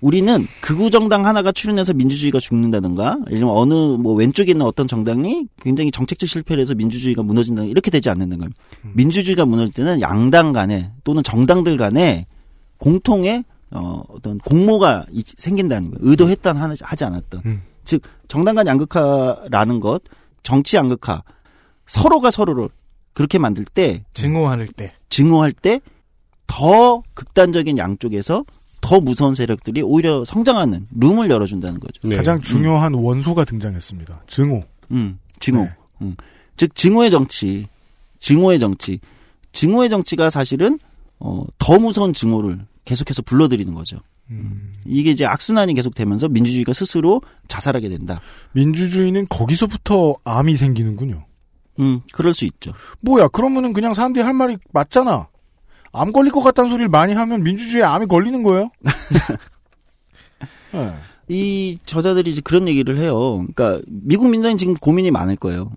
우리는 0.00 0.46
극우 0.60 0.90
정당 0.90 1.24
하나가 1.26 1.52
출현해서 1.52 1.94
민주주의가 1.94 2.38
죽는다든가, 2.38 3.18
예를 3.28 3.38
들면 3.38 3.48
어느 3.48 3.72
뭐 3.72 4.14
왼쪽에 4.14 4.52
있는 4.52 4.64
어떤 4.66 4.86
정당이 4.86 5.46
굉장히 5.60 5.90
정책적 5.90 6.28
실패를 6.28 6.62
해서 6.62 6.74
민주주의가 6.74 7.22
무너진다 7.22 7.64
이렇게 7.64 7.90
되지 7.90 8.10
않는다는 8.10 8.38
거예요. 8.38 8.92
민주주의가 8.94 9.46
무너질 9.46 9.72
때는 9.74 10.00
양당 10.02 10.52
간에 10.52 10.92
또는 11.04 11.22
정당들 11.22 11.76
간에 11.76 12.26
공통의 12.78 13.44
어, 13.70 14.02
어떤 14.08 14.38
공모가 14.38 15.06
이- 15.10 15.24
생긴다는 15.38 15.90
거예요. 15.90 15.98
의도했던 16.10 16.56
하지 16.56 17.04
않았던. 17.04 17.42
즉 17.84 18.02
정당 18.28 18.54
간 18.54 18.66
양극화라는 18.66 19.80
것, 19.80 20.02
정치 20.42 20.76
양극화, 20.76 21.22
서로가 21.86 22.30
서로를 22.30 22.68
그렇게 23.12 23.38
만들 23.38 23.64
때 23.64 24.04
증오할 24.14 24.66
때. 24.68 24.92
증오할 25.08 25.52
때 25.52 25.80
더 26.46 27.02
극단적인 27.14 27.78
양쪽에서 27.78 28.44
더 28.80 29.00
무서운 29.00 29.34
세력들이 29.34 29.82
오히려 29.82 30.24
성장하는 30.24 30.86
룸을 30.96 31.30
열어준다는 31.30 31.80
거죠. 31.80 32.00
네. 32.08 32.16
가장 32.16 32.40
중요한 32.40 32.94
원소가 32.94 33.44
등장했습니다. 33.44 34.22
증오. 34.26 34.62
음, 34.92 35.18
증오. 35.40 35.64
네. 35.64 35.70
음. 36.02 36.16
즉 36.56 36.74
증오의 36.74 37.10
정치, 37.10 37.66
증오의 38.20 38.58
정치, 38.58 39.00
증오의 39.52 39.90
정치가 39.90 40.30
사실은 40.30 40.78
어, 41.18 41.44
더 41.58 41.78
무서운 41.78 42.12
증오를 42.12 42.60
계속해서 42.84 43.22
불러들이는 43.22 43.74
거죠. 43.74 43.98
음. 44.30 44.72
이게 44.86 45.10
이제 45.10 45.24
악순환이 45.24 45.74
계속되면서 45.74 46.28
민주주의가 46.28 46.72
스스로 46.72 47.22
자살하게 47.48 47.88
된다. 47.88 48.20
민주주의는 48.52 49.26
거기서부터 49.28 50.16
암이 50.24 50.54
생기는군요. 50.54 51.25
음, 51.80 52.00
그럴 52.12 52.34
수 52.34 52.44
있죠. 52.44 52.72
뭐야, 53.00 53.28
그러면은 53.28 53.72
그냥 53.72 53.94
사람들이 53.94 54.24
할 54.24 54.32
말이 54.32 54.56
맞잖아. 54.72 55.28
암 55.92 56.12
걸릴 56.12 56.32
것 56.32 56.42
같다는 56.42 56.70
소리를 56.70 56.88
많이 56.88 57.14
하면 57.14 57.42
민주주의에 57.42 57.84
암이 57.84 58.06
걸리는 58.06 58.42
거예요? 58.42 58.70
네. 60.72 60.92
이 61.28 61.78
저자들이 61.86 62.30
이제 62.30 62.40
그런 62.42 62.68
얘기를 62.68 62.98
해요. 62.98 63.44
그러니까 63.54 63.80
미국 63.86 64.28
민정이 64.28 64.56
지금 64.56 64.74
고민이 64.74 65.10
많을 65.10 65.36
거예요. 65.36 65.72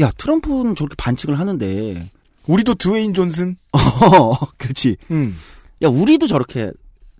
야 0.00 0.10
트럼프는 0.16 0.74
저렇게 0.76 0.94
반칙을 0.96 1.38
하는데 1.38 2.10
우리도 2.46 2.74
드웨인 2.74 3.14
존슨? 3.14 3.56
어, 3.72 4.34
그렇지. 4.58 4.96
음. 5.10 5.36
야 5.82 5.88
우리도 5.88 6.26
저렇게 6.26 6.70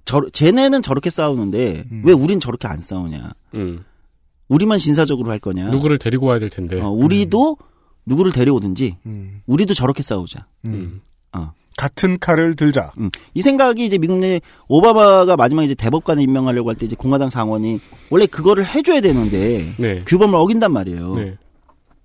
저 0.05 0.23
쟤네는 0.33 0.83
저렇게 0.83 1.11
싸우는데 1.11 1.85
음. 1.91 2.03
왜 2.05 2.13
우린 2.13 2.41
저렇게 2.41 2.69
안 2.69 2.81
싸우냐? 2.81 3.33
음. 3.55 3.85
우리만 4.49 4.79
신사적으로 4.79 5.31
할 5.31 5.39
거냐? 5.39 5.71
누구를 5.71 5.99
데리고 5.99 6.27
와야 6.27 6.39
될 6.39 6.51
텐데. 6.51 6.81
어, 6.81 6.89
우리도 6.89 7.57
누구를 8.07 8.33
데려오든지 8.33 8.97
음. 9.07 9.41
우리도 9.47 9.75
저렇게 9.75 10.03
싸우자. 10.03 10.47
음. 10.67 11.01
어. 11.33 11.53
같은 11.77 12.19
칼을 12.21 12.55
들자. 12.55 12.93
음. 12.99 13.11
이 13.35 13.43
생각이 13.43 13.85
이제 13.85 13.99
미국 13.99 14.19
내 14.19 14.41
오바마가 14.69 15.37
마지막 15.37 15.65
이제 15.65 15.75
대법관을 15.75 16.23
임명하려고 16.23 16.69
할 16.71 16.77
때 16.77 16.87
이제 16.87 16.95
공화당 16.97 17.31
상원이 17.31 17.81
원래 18.11 18.27
그거를 18.27 18.65
해줘야 18.67 19.01
되는데 19.01 19.73
네. 19.79 20.03
규범을 20.07 20.37
어긴단 20.37 20.73
말이에요. 20.73 21.15
네. 21.17 21.37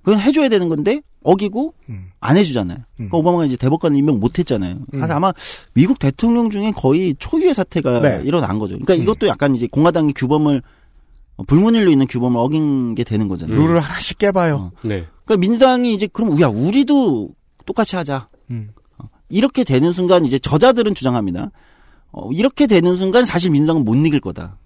그건 0.02 0.20
해줘야 0.20 0.50
되는 0.50 0.70
건데 0.70 1.02
어기고 1.22 1.74
음. 1.90 2.10
안 2.20 2.38
해주잖아요. 2.38 2.80
그러니까 2.96 3.18
오바마가 3.18 3.46
이제 3.46 3.58
대법관 3.58 3.96
임명 3.96 4.20
못했잖아요. 4.20 4.80
사실 4.98 5.14
아마 5.14 5.34
미국 5.74 6.00
대통령 6.00 6.50
중에 6.50 6.72
거의 6.72 7.16
초유의 7.20 7.54
사태가 7.54 8.00
네. 8.02 8.22
일어난 8.26 8.58
거죠. 8.58 8.76
그러니까 8.80 8.96
이것도 8.96 9.28
약간 9.28 9.54
이제 9.54 9.68
공화당이 9.70 10.14
규범을 10.14 10.58
어, 10.58 10.62
불문일로 11.48 11.92
있는 11.92 12.08
규범을 12.08 12.38
어긴 12.40 12.96
게 12.96 13.04
되는 13.04 13.28
거잖아요. 13.28 13.56
룰을 13.58 13.80
하나씩 13.80 14.18
깨봐요. 14.18 14.72
네. 14.84 15.06
그러니까 15.26 15.38
민주당이 15.38 15.94
이제 15.94 16.08
그럼 16.12 16.40
야 16.42 16.48
우리도 16.48 17.30
똑같이 17.66 17.96
하자. 17.96 18.30
음. 18.52 18.70
어, 18.98 19.06
이렇게 19.30 19.64
되는 19.64 19.94
순간 19.94 20.26
이제 20.26 20.40
저자들은 20.40 20.96
주장합니다. 20.96 21.52
어, 22.12 22.30
이렇게 22.32 22.66
되는 22.68 22.98
순간 22.98 23.26
사실 23.26 23.52
민주당은 23.52 23.86
못 23.86 23.96
이길 23.96 24.20
거다. 24.20 24.58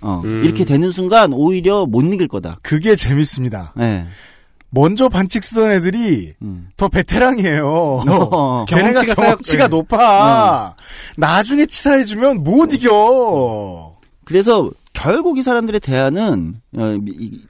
어, 0.00 0.20
음. 0.24 0.42
이렇게 0.44 0.64
되는 0.64 0.90
순간 0.90 1.32
오히려 1.32 1.86
못 1.86 2.02
이길 2.02 2.28
거다. 2.28 2.58
그게 2.62 2.96
재밌습니다. 2.96 3.72
네. 3.76 4.06
먼저 4.70 5.08
반칙 5.08 5.44
쓰던 5.44 5.70
애들이 5.70 6.34
음. 6.42 6.68
더 6.76 6.88
베테랑이에요. 6.88 7.64
어. 8.10 8.64
걔네가 8.66 9.02
경험치가 9.02 9.14
경험치가 9.14 9.64
쌓였- 9.66 9.70
높아. 9.70 10.74
나중에 11.16 11.66
치사해지면 11.66 12.42
못 12.42 12.74
이겨. 12.74 13.96
그래서 14.24 14.70
결국 14.94 15.36
이 15.36 15.42
사람들의 15.42 15.80
대안은 15.80 16.54
어, 16.76 16.96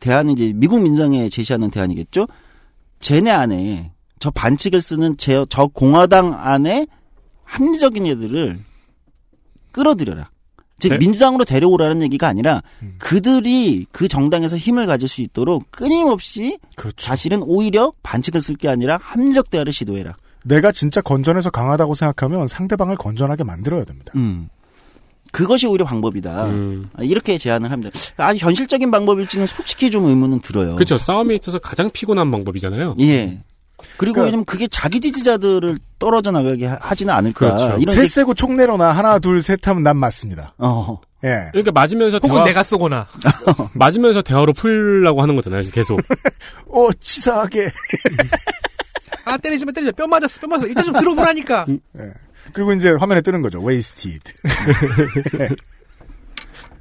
대안은 0.01 0.33
이제 0.33 0.53
미국 0.55 0.83
민주당에 0.83 1.29
제시하는 1.29 1.71
대안이겠죠. 1.71 2.27
쟤네 2.99 3.31
안에 3.31 3.93
저 4.19 4.31
반칙을 4.31 4.81
쓰는 4.81 5.17
제, 5.17 5.45
저 5.49 5.67
공화당 5.67 6.35
안에 6.35 6.87
합리적인 7.45 8.07
애들을 8.07 8.59
끌어들여라. 9.71 10.31
즉 10.81 10.89
네. 10.89 10.99
민주당으로 10.99 11.45
데려오라는 11.45 12.03
얘기가 12.03 12.27
아니라 12.27 12.63
그들이 12.99 13.87
그 13.93 14.09
정당에서 14.09 14.57
힘을 14.57 14.87
가질 14.87 15.09
수 15.09 15.23
있도록 15.23 15.71
끊임없이 15.71 16.59
그렇죠. 16.75 17.07
사실은 17.07 17.43
오히려 17.43 17.93
반칙을 18.03 18.41
쓸 18.41 18.57
게 18.57 18.69
아니라 18.69 18.99
합리적 19.01 19.51
대화를 19.51 19.73
시도해라. 19.73 20.17
내가 20.45 20.73
진짜 20.73 21.01
건전해서 21.01 21.51
강하다고 21.51 21.95
생각하면 21.95 22.49
상대방을 22.49 22.97
건전하게 22.97 23.45
만들어야 23.45 23.85
됩니다. 23.85 24.13
음. 24.17 24.49
그것이 25.35 25.67
오히려 25.67 25.85
방법이다. 25.85 26.45
음. 26.47 26.89
아, 26.97 27.03
이렇게 27.03 27.37
제안을 27.39 27.71
합니다. 27.73 27.91
아주 28.17 28.39
현실적인 28.45 28.91
방법일지는 28.93 29.47
솔직히 29.49 29.91
좀 29.91 30.07
의문은 30.07 30.41
들어요. 30.41 30.77
그렇죠. 30.77 30.97
싸움에 30.97 31.35
있어서 31.35 31.59
가장 31.59 31.91
피곤한 31.91 32.31
방법이잖아요. 32.31 32.97
예. 33.01 33.41
그리고 33.97 34.15
그러니까- 34.15 34.23
왜냐면 34.23 34.45
그게 34.45 34.69
자기 34.69 35.01
지지자들을 35.01 35.77
떨어져 35.99 36.31
나가게 36.31 36.67
하- 36.67 36.79
하지는 36.81 37.13
않을까. 37.13 37.39
그렇죠. 37.51 37.77
이런 37.81 37.95
새 37.97 38.03
이제- 38.05 38.21
세고 38.21 38.35
총 38.35 38.57
내려놔 38.57 38.93
하나 38.93 39.19
둘 39.19 39.43
셋 39.43 39.67
하면 39.67 39.83
난 39.83 39.97
맞습니다. 39.97 40.55
어. 40.59 41.01
예. 41.25 41.49
그러니까 41.51 41.73
맞으면서 41.73 42.19
혹은 42.23 42.37
대화, 42.37 42.45
내가 42.45 42.63
쏘거나. 42.63 43.07
맞으면서 43.75 44.23
대화로 44.23 44.53
풀려고 44.53 45.21
하는 45.21 45.35
거잖아요. 45.35 45.69
계속. 45.73 45.99
어 46.71 46.89
치사하게. 47.01 47.73
아, 49.25 49.37
때리지만 49.39 49.75
때리지 49.75 49.91
마. 49.91 49.97
뼈 49.97 50.07
맞았어, 50.07 50.41
뼈 50.41 50.47
맞았어. 50.47 50.67
일단 50.69 50.85
좀 50.85 50.95
들어보라니까. 50.95 51.67
그리고 52.55 52.73
이제 52.73 52.91
화면에 52.93 53.21
뜨는 53.21 53.43
거죠. 53.43 53.61
wasted. 53.67 54.21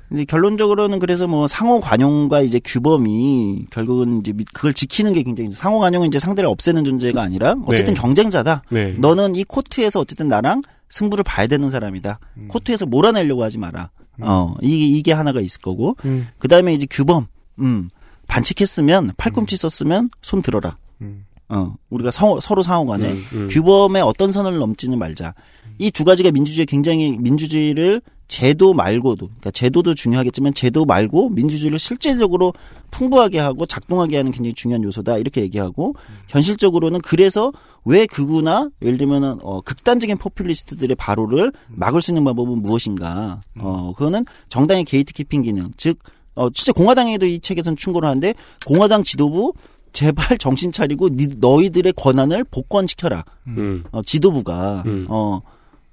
근데 0.09 0.26
결론적으로는 0.26 0.99
그래서 0.99 1.28
뭐 1.28 1.47
상호 1.47 1.80
관용과 1.80 2.41
이제 2.41 2.59
규범이 2.63 3.65
결국은 3.71 4.19
이제 4.19 4.32
미- 4.32 4.43
그걸 4.53 4.74
지키는 4.74 5.11
게 5.13 5.24
굉장히 5.24 5.51
상호 5.53 5.80
관용은 5.80 6.07
이제 6.07 6.19
상대를 6.19 6.47
없애는 6.49 6.84
존재가 6.84 7.21
아니라 7.21 7.55
어쨌든 7.65 7.95
네. 7.95 7.99
경쟁자다. 7.99 8.61
네. 8.69 8.91
너는 8.99 9.36
이 9.36 9.43
코트에서 9.43 9.99
어쨌든 10.01 10.28
나랑 10.28 10.61
승부를 10.89 11.24
봐야 11.24 11.47
되는 11.47 11.69
사람이다. 11.71 12.19
코트에서 12.49 12.86
몰아내려고 12.86 13.43
하지 13.43 13.57
마라. 13.57 13.89
어, 14.21 14.53
이게, 14.61 14.86
이게 14.86 15.11
하나가 15.11 15.41
있을 15.41 15.59
거고. 15.61 15.95
음. 16.05 16.28
그 16.38 16.47
다음에 16.47 16.76
이제 16.76 16.86
규범. 16.88 17.26
음, 17.59 17.89
반칙했으면, 18.28 19.13
팔꿈치 19.17 19.57
썼으면 19.57 20.11
손 20.21 20.43
들어라. 20.43 20.78
음. 21.01 21.26
어, 21.54 21.76
우리가 21.91 22.10
서, 22.10 22.39
서로 22.39 22.64
상호 22.64 22.86
간에 22.88 23.12
음, 23.12 23.26
음. 23.34 23.47
규범의 23.51 24.01
어떤 24.01 24.32
선을 24.32 24.58
넘지는 24.58 24.97
말자. 24.97 25.36
이 25.78 25.91
두 25.91 26.04
가지가 26.04 26.32
민주주의 26.32 26.66
굉장히 26.66 27.18
민주주의를 27.18 28.01
제도 28.28 28.74
말고도, 28.74 29.28
그러니까 29.28 29.51
제도도 29.51 29.93
중요하겠지만 29.93 30.56
제도 30.56 30.86
말고 30.86 31.30
민주주의를 31.30 31.78
실질적으로 31.78 32.54
풍부하게 32.89 33.38
하고 33.38 33.68
작동하게 33.68 34.18
하는 34.18 34.32
굉장히 34.32 34.54
중요한 34.56 34.84
요소다 34.84 35.18
이렇게 35.20 35.41
얘기하고 35.41 35.93
현실적으로는 36.30 37.01
그래서 37.01 37.51
왜 37.86 38.08
극우나 38.08 38.70
예를 38.82 38.97
들면은 38.97 39.38
어, 39.43 39.62
극단적인 39.62 40.18
포퓰리스트들의 40.18 40.95
발호를 40.95 41.51
막을 41.68 42.01
수 42.01 42.10
있는 42.10 42.24
방법은 42.24 42.64
무엇인가? 42.64 43.41
어, 43.60 43.93
그거는 43.95 44.26
정당의 44.49 44.86
gatekeeping 44.86 45.43
기능, 45.43 45.72
즉 45.78 45.99
어, 46.36 46.49
진짜 46.49 46.72
공화당에도 46.72 47.28
이 47.28 47.39
책에서는 47.39 47.76
충고를 47.78 48.10
하는데 48.10 48.34
공화당 48.66 49.04
지도부 49.04 49.54
제발 49.94 50.38
정신 50.38 50.72
차리고 50.72 51.10
니- 51.10 51.28
너희들의 51.39 51.94
권한을 51.94 52.44
복권시켜라. 52.46 53.24
음. 53.48 53.84
어, 53.91 54.02
지도부가 54.02 54.84
음. 54.86 55.06
어 55.10 55.41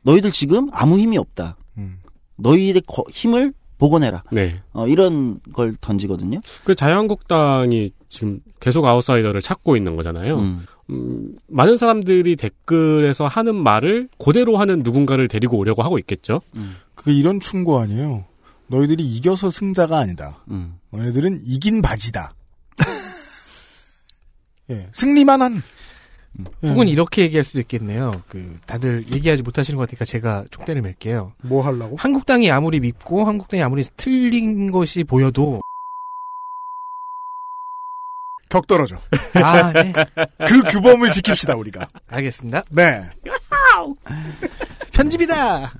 너희들 0.02 0.32
지금 0.32 0.68
아무 0.72 0.98
힘이 0.98 1.18
없다. 1.18 1.56
음. 1.78 1.98
너희의 2.36 2.82
거- 2.86 3.04
힘을 3.10 3.52
복원해라. 3.78 4.24
네. 4.32 4.60
어, 4.72 4.86
이런 4.88 5.40
걸 5.52 5.74
던지거든요. 5.80 6.38
그 6.64 6.74
자유한국당이 6.74 7.90
지금 8.08 8.40
계속 8.60 8.84
아웃사이더를 8.84 9.40
찾고 9.40 9.76
있는 9.76 9.96
거잖아요. 9.96 10.38
음. 10.38 10.60
음, 10.90 11.34
많은 11.48 11.76
사람들이 11.76 12.36
댓글에서 12.36 13.26
하는 13.26 13.54
말을 13.54 14.08
그대로 14.18 14.56
하는 14.56 14.80
누군가를 14.80 15.28
데리고 15.28 15.56
오려고 15.56 15.82
하고 15.82 15.98
있겠죠. 15.98 16.40
그게 16.94 17.12
이런 17.12 17.38
충고 17.40 17.78
아니에요. 17.78 18.24
너희들이 18.66 19.04
이겨서 19.04 19.50
승자가 19.50 19.98
아니다. 19.98 20.42
음. 20.50 20.74
너희들은 20.90 21.42
이긴 21.46 21.80
바지다. 21.80 22.32
예, 24.70 24.88
승리만 24.92 25.42
한. 25.42 25.62
예. 26.62 26.68
혹은 26.68 26.88
이렇게 26.88 27.22
얘기할 27.22 27.42
수도 27.44 27.58
있겠네요. 27.60 28.22
그 28.28 28.58
다들 28.66 29.04
얘기하지 29.12 29.42
못하시는 29.42 29.76
것 29.76 29.82
같으니까 29.82 30.04
제가 30.04 30.44
촉대를 30.50 30.82
맬게요. 30.82 31.32
뭐 31.42 31.64
하려고? 31.64 31.96
한국당이 31.96 32.50
아무리 32.50 32.80
밉고 32.80 33.24
한국당이 33.24 33.62
아무리 33.62 33.82
틀린 33.96 34.70
것이 34.70 35.04
보여도 35.04 35.60
격 38.48 38.66
떨어져. 38.66 38.96
아, 39.42 39.72
네. 39.72 39.92
그 40.46 40.60
규범을 40.62 41.10
지킵시다 41.10 41.58
우리가. 41.58 41.88
알겠습니다. 42.08 42.64
네. 42.70 43.08
편집이다. 44.92 45.72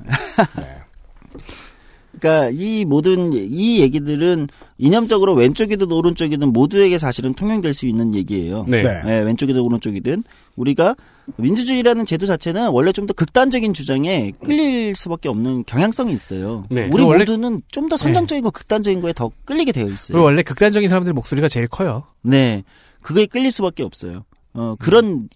그러니까 2.20 2.50
이 2.52 2.84
모든 2.84 3.32
이 3.32 3.80
얘기들은 3.80 4.48
이념적으로 4.82 5.34
왼쪽이든 5.34 5.92
오른쪽이든 5.92 6.52
모두에게 6.54 6.96
사실은 6.96 7.34
통용될 7.34 7.74
수 7.74 7.86
있는 7.86 8.14
얘기예요. 8.14 8.64
네. 8.66 8.80
네. 8.82 9.20
왼쪽이든 9.20 9.60
오른쪽이든 9.60 10.24
우리가 10.56 10.96
민주주의라는 11.36 12.06
제도 12.06 12.24
자체는 12.26 12.70
원래 12.70 12.90
좀 12.92 13.06
더 13.06 13.12
극단적인 13.12 13.74
주장에 13.74 14.32
끌릴 14.42 14.96
수밖에 14.96 15.28
없는 15.28 15.64
경향성이 15.66 16.12
있어요. 16.12 16.64
네. 16.70 16.88
우리 16.92 17.02
모두는 17.02 17.62
좀 17.70 17.88
더 17.90 17.96
선정적이고 17.96 18.50
극단적인 18.52 19.00
거에 19.00 19.12
더 19.12 19.30
끌리게 19.44 19.72
되어 19.72 19.86
있어요. 19.86 20.12
그리고 20.12 20.24
원래 20.24 20.42
극단적인 20.42 20.88
사람들 20.88 21.12
목소리가 21.12 21.48
제일 21.48 21.66
커요. 21.68 22.04
네. 22.22 22.62
그거에 23.02 23.26
끌릴 23.26 23.50
수밖에 23.50 23.82
없어요. 23.82 24.24
어, 24.54 24.76
그런, 24.78 25.28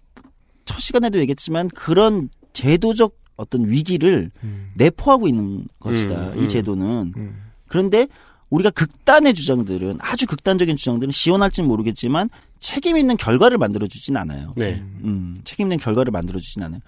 첫 0.65 0.79
시간에도 0.79 1.19
얘기했지만, 1.19 1.67
그런 1.69 2.29
제도적 2.53 3.15
어떤 3.35 3.67
위기를 3.69 4.31
음. 4.43 4.71
내포하고 4.75 5.27
있는 5.27 5.65
것이다. 5.79 6.29
음, 6.33 6.37
이 6.39 6.41
음. 6.43 6.47
제도는. 6.47 7.13
음. 7.17 7.41
그런데 7.67 8.07
우리가 8.49 8.69
극단의 8.69 9.33
주장들은, 9.33 9.97
아주 9.99 10.25
극단적인 10.27 10.77
주장들은 10.77 11.11
시원할진 11.11 11.65
모르겠지만, 11.65 12.29
책임 12.59 12.97
있는 12.97 13.17
결과를 13.17 13.57
만들어주진 13.57 14.17
않아요. 14.17 14.51
네. 14.55 14.83
음, 15.03 15.39
책임 15.43 15.67
있는 15.67 15.77
결과를 15.77 16.11
만들어주진 16.11 16.63
않아요. 16.63 16.79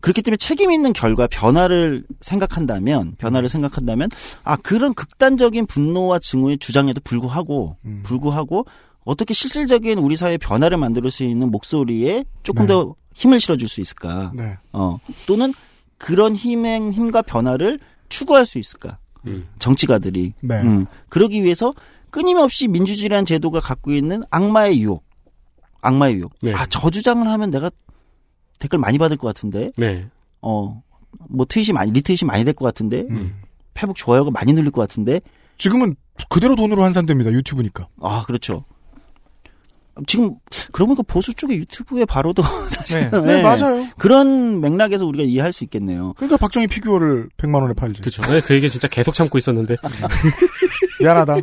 그렇기 0.00 0.22
때문에 0.22 0.36
책임 0.36 0.70
있는 0.70 0.92
결과, 0.92 1.26
변화를 1.26 2.04
생각한다면, 2.20 3.16
변화를 3.18 3.48
생각한다면, 3.48 4.10
아, 4.44 4.56
그런 4.56 4.94
극단적인 4.94 5.66
분노와 5.66 6.18
증오의 6.20 6.58
주장에도 6.58 7.00
불구하고, 7.02 7.76
음. 7.84 8.02
불구하고, 8.04 8.66
어떻게 9.04 9.32
실질적인 9.32 9.98
우리 9.98 10.16
사회의 10.16 10.38
변화를 10.38 10.76
만들 10.76 11.10
수 11.10 11.24
있는 11.24 11.50
목소리에 11.50 12.24
조금 12.42 12.66
네. 12.66 12.68
더 12.68 12.94
힘을 13.14 13.40
실어줄 13.40 13.68
수 13.68 13.80
있을까? 13.80 14.32
네. 14.34 14.56
어, 14.72 14.98
또는 15.26 15.52
그런 15.96 16.36
힘행, 16.36 16.92
힘과 16.92 17.22
변화를 17.22 17.80
추구할 18.08 18.46
수 18.46 18.58
있을까? 18.58 18.98
음. 19.26 19.48
정치가들이. 19.58 20.34
네. 20.40 20.60
음, 20.62 20.86
그러기 21.08 21.42
위해서 21.42 21.74
끊임없이 22.10 22.68
민주주의라는 22.68 23.24
제도가 23.24 23.60
갖고 23.60 23.92
있는 23.92 24.22
악마의 24.30 24.80
유혹. 24.80 25.04
악마의 25.82 26.16
유혹. 26.16 26.32
네. 26.42 26.52
아, 26.54 26.66
저 26.66 26.90
주장을 26.90 27.26
하면 27.26 27.50
내가 27.50 27.70
댓글 28.58 28.78
많이 28.78 28.98
받을 28.98 29.16
것 29.16 29.26
같은데, 29.28 29.70
네. 29.76 30.08
어, 30.40 30.82
뭐 31.28 31.46
트윗이 31.46 31.72
많이, 31.72 31.92
리트윗이 31.92 32.26
많이 32.26 32.44
될 32.44 32.54
것 32.54 32.64
같은데, 32.64 33.06
음. 33.10 33.40
페북 33.74 33.96
좋아요가 33.96 34.30
많이 34.30 34.52
늘릴 34.52 34.70
것 34.70 34.80
같은데, 34.80 35.20
지금은 35.58 35.94
그대로 36.28 36.56
돈으로 36.56 36.82
환산됩니다. 36.82 37.30
유튜브니까. 37.30 37.88
아, 38.00 38.24
그렇죠. 38.26 38.64
지금, 40.06 40.34
그러고 40.72 40.94
보니까 40.94 41.02
보수 41.12 41.34
쪽의 41.34 41.58
유튜브에 41.58 42.04
바로도 42.04 42.42
사실 42.70 43.10
네. 43.10 43.20
네, 43.20 43.42
맞아요. 43.42 43.86
그런 43.98 44.60
맥락에서 44.60 45.06
우리가 45.06 45.24
이해할 45.24 45.52
수 45.52 45.64
있겠네요. 45.64 46.14
그러니까 46.16 46.36
박정희 46.36 46.66
피규어를 46.68 47.28
100만 47.36 47.62
원에 47.62 47.74
팔지. 47.74 48.02
그쵸. 48.02 48.22
네, 48.22 48.40
그 48.40 48.54
얘기 48.54 48.68
진짜 48.70 48.88
계속 48.88 49.14
참고 49.14 49.38
있었는데. 49.38 49.76
미안하다. 51.00 51.36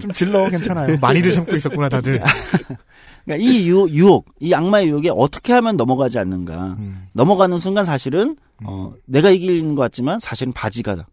좀 0.00 0.12
질러 0.12 0.48
괜찮아요. 0.48 0.96
많이를 1.00 1.32
참고 1.32 1.54
있었구나 1.54 1.88
다들. 1.88 2.22
그러니까 3.24 3.46
이 3.46 3.68
유, 3.68 3.86
유혹, 3.90 4.26
이 4.40 4.54
악마의 4.54 4.88
유혹에 4.88 5.10
어떻게 5.12 5.52
하면 5.52 5.76
넘어가지 5.76 6.18
않는가. 6.18 6.76
음. 6.78 7.08
넘어가는 7.12 7.58
순간 7.60 7.84
사실은, 7.84 8.36
어, 8.64 8.94
내가 9.04 9.30
이기는 9.30 9.74
것 9.74 9.82
같지만 9.82 10.18
사실은 10.18 10.52
바지가, 10.52 11.04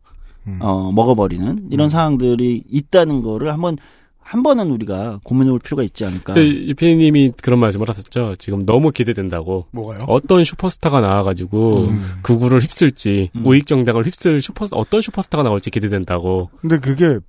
음. 0.48 0.60
어, 0.62 0.92
먹어버리는 0.94 1.68
이런 1.72 1.90
상황들이 1.90 2.64
있다는 2.70 3.22
거를 3.22 3.52
한번, 3.52 3.78
한 4.26 4.42
번은 4.42 4.72
우리가 4.72 5.20
고민해 5.24 5.52
볼 5.52 5.60
필요가 5.60 5.84
있지 5.84 6.04
않을까. 6.04 6.34
그 6.34 6.42
유피님이 6.42 7.34
그런 7.44 7.60
말씀을 7.60 7.88
하셨죠. 7.88 8.36
지금 8.40 8.66
너무 8.66 8.90
기대된다고. 8.90 9.68
뭐가요? 9.70 10.06
어떤 10.08 10.44
슈퍼스타가 10.44 11.00
나와가지고 11.00 11.90
음. 11.90 12.16
극우를 12.24 12.60
휩쓸지 12.60 13.30
음. 13.36 13.46
우익 13.46 13.68
정당을 13.68 14.04
휩쓸 14.04 14.42
슈퍼 14.42 14.66
어떤 14.72 15.02
슈퍼스타가 15.02 15.44
나올지 15.44 15.70
기대된다고. 15.70 16.50
근데 16.60 16.80
그게 16.80 17.20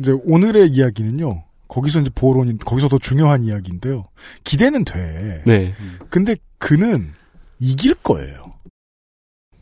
이제 0.00 0.10
오늘의 0.24 0.70
이야기는요. 0.70 1.44
거기서 1.68 2.00
이제 2.00 2.10
보론인 2.12 2.58
거기서 2.58 2.88
더 2.88 2.98
중요한 2.98 3.44
이야기인데요. 3.44 4.06
기대는 4.42 4.84
돼. 4.84 5.42
네. 5.46 5.72
근데 6.10 6.34
그는 6.58 7.12
이길 7.60 7.94
거예요. 7.94 8.43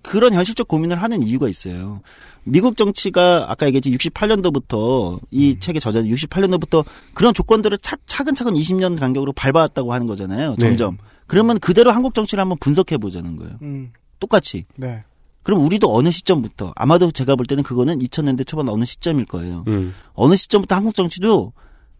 그런 0.03 0.35
현실적 0.35 0.69
고민을 0.69 1.01
하는 1.03 1.23
이유가 1.23 1.49
있어요. 1.49 2.01
미국 2.45 2.77
정치가 2.77 3.47
아까 3.51 3.67
얘기했지 3.67 3.91
68년도부터 3.91 5.21
이 5.31 5.59
책에 5.61 5.79
저자는 5.79 6.09
68년도부터 6.09 6.85
그런 7.15 7.33
조건들을 7.35 7.79
차, 7.79 7.97
차근차근 8.07 8.55
20년 8.55 8.99
간격으로 8.99 9.33
밟아왔다고 9.33 9.93
하는 9.93 10.07
거잖아요. 10.07 10.51
네. 10.51 10.57
점점. 10.59 10.99
그러면 11.27 11.59
그대로 11.61 11.93
한국 11.93 12.15
정치를 12.15 12.41
한번 12.41 12.59
분석해 12.59 12.99
보자는 12.99 13.37
거예요. 13.37 13.59
음. 13.63 13.93
똑같이. 14.19 14.65
네. 14.77 15.05
그럼 15.43 15.65
우리도 15.65 15.95
어느 15.95 16.11
시점부터 16.11 16.73
아마도 16.77 17.11
제가 17.11 17.37
볼 17.37 17.47
때는 17.47 17.63
그거는 17.65 17.99
2000년대 17.99 18.47
초반 18.47 18.69
어느 18.69 18.85
시점일 18.85 19.25
거예요. 19.27 19.65
음. 19.69 19.95
어느 20.15 20.37
시점부터 20.37 20.75
한국 20.75 20.95
정치도 20.95 21.53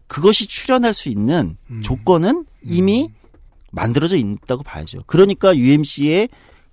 그것이 0.07 0.47
출현할 0.47 0.93
수 0.93 1.09
있는 1.09 1.57
음. 1.69 1.81
조건은 1.81 2.45
이미 2.63 3.09
만들어져 3.71 4.17
있다고 4.17 4.63
봐야죠. 4.63 5.03
그러니까 5.07 5.55
UMC의 5.55 6.29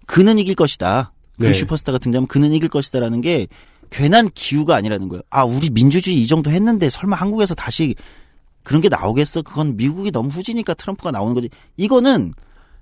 그는 0.06 0.38
이길 0.38 0.54
것이다. 0.54 1.12
그 1.40 1.46
네. 1.46 1.52
슈퍼스타가 1.52 1.98
등장하면 1.98 2.28
그는 2.28 2.52
이길 2.52 2.68
것이다라는 2.68 3.20
게 3.22 3.48
괜한 3.90 4.28
기우가 4.34 4.76
아니라는 4.76 5.08
거예요. 5.08 5.22
아, 5.30 5.44
우리 5.44 5.70
민주주의 5.70 6.20
이 6.20 6.26
정도 6.26 6.50
했는데 6.50 6.90
설마 6.90 7.16
한국에서 7.16 7.54
다시 7.54 7.94
그런 8.62 8.82
게 8.82 8.88
나오겠어? 8.88 9.42
그건 9.42 9.76
미국이 9.76 10.12
너무 10.12 10.28
후지니까 10.28 10.74
트럼프가 10.74 11.10
나오는 11.10 11.34
거지. 11.34 11.48
이거는 11.76 12.32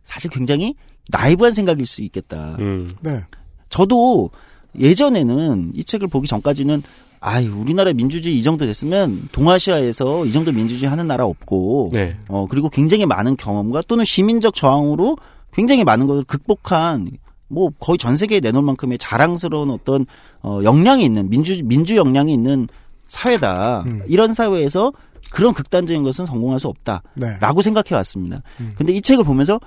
사실 0.03 0.31
굉장히 0.31 0.75
나이브한 1.11 1.53
생각일 1.53 1.87
수 1.87 2.03
있겠다. 2.03 2.57
음. 2.59 2.91
네. 3.01 3.25
저도 3.71 4.31
예전에는 4.79 5.73
이 5.75 5.85
책을 5.85 6.09
보기 6.09 6.27
전까지는 6.27 6.83
아유 7.21 7.53
우리나라 7.57 7.93
민주주의 7.93 8.39
이 8.39 8.43
정도 8.43 8.67
됐으면 8.67 9.29
동아시아에서 9.33 10.25
이 10.27 10.33
정도 10.33 10.53
민주주의 10.53 10.89
하는 10.89 11.07
나라 11.07 11.25
없고 11.25 11.91
네. 11.93 12.17
어 12.29 12.47
그리고 12.49 12.69
굉장히 12.69 13.07
많은 13.07 13.37
경험과 13.37 13.83
또는 13.89 14.05
시민적 14.05 14.55
저항으로 14.55 15.17
굉장히 15.53 15.85
많은 15.85 16.07
것을 16.07 16.25
극복한 16.25 17.11
뭐 17.49 17.71
거의 17.81 17.99
전 17.99 18.17
세계에 18.17 18.41
내놓을 18.41 18.63
만큼의 18.63 18.99
자랑스러운 18.99 19.71
어떤 19.71 20.07
어 20.43 20.61
역량이 20.63 21.05
있는 21.05 21.29
민주 21.31 21.61
민주 21.65 21.97
역량이 21.97 22.33
있는 22.33 22.69
사회다. 23.09 23.83
음. 23.87 24.03
이런 24.07 24.35
사회에서 24.35 24.93
그런 25.31 25.55
극단적인 25.55 26.03
것은 26.03 26.27
성공할 26.27 26.61
수 26.61 26.69
없다라고 26.69 27.03
네. 27.17 27.63
생각해 27.63 27.95
왔습니다. 27.97 28.43
음. 28.61 28.71
근데 28.77 28.93
이 28.93 29.01
책을 29.01 29.25
보면서 29.25 29.59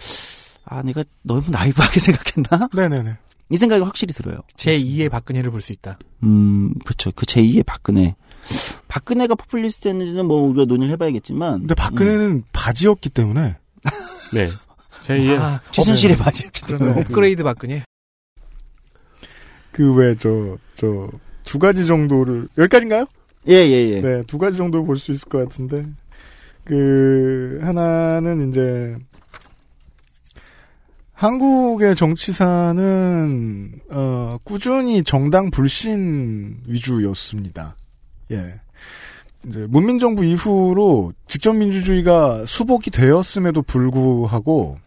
아 0.65 0.81
내가 0.83 1.03
너무 1.23 1.41
나이브하게 1.49 1.99
생각했나? 2.01 2.69
네네네. 2.73 3.17
이 3.49 3.57
생각이 3.57 3.83
확실히 3.83 4.13
들어요. 4.13 4.37
제 4.55 4.77
2의 4.79 5.09
박근혜를 5.09 5.51
볼 5.51 5.59
수 5.61 5.73
있다. 5.73 5.97
음, 6.23 6.73
그렇죠. 6.85 7.11
그 7.11 7.25
제 7.25 7.41
2의 7.41 7.65
박근혜. 7.65 8.15
박근혜가 8.87 9.35
포퓰리스트였는지는 9.35 10.25
뭐 10.25 10.41
우리가 10.47 10.65
논의를 10.65 10.93
해봐야겠지만. 10.93 11.59
근데 11.59 11.75
박근혜는 11.75 12.43
바지였기 12.53 13.09
때문에 13.09 13.57
네. 14.33 14.49
제 15.03 15.17
2의 15.17 15.39
아, 15.39 15.61
최순실의 15.71 16.15
어, 16.15 16.19
바지. 16.19 16.49
그러면 16.65 16.97
업그레이드 16.99 17.43
박근혜. 17.43 17.83
그 19.71 19.93
왜 19.95 20.15
저 20.15 20.57
저 20.75 21.09
두 21.43 21.57
가지 21.59 21.87
정도를 21.87 22.47
여기까지인가요? 22.57 23.05
예, 23.49 23.53
예, 23.55 23.89
예. 23.89 24.01
네, 24.01 24.23
두 24.27 24.37
가지 24.37 24.57
정도 24.57 24.83
볼 24.85 24.95
수 24.95 25.11
있을 25.11 25.27
것 25.29 25.39
같은데 25.39 25.83
그 26.63 27.59
하나는 27.63 28.49
이제 28.49 28.95
한국의 31.13 31.95
정치사는 31.95 33.71
어, 33.91 34.37
꾸준히 34.43 35.03
정당 35.03 35.51
불신 35.51 36.57
위주였습니다. 36.67 37.75
예. 38.31 38.59
이제 39.47 39.65
문민정부 39.69 40.23
이후로 40.25 41.13
직접 41.27 41.53
민주주의가 41.53 42.45
수복이 42.45 42.91
되었음에도 42.91 43.61
불구하고 43.63 44.77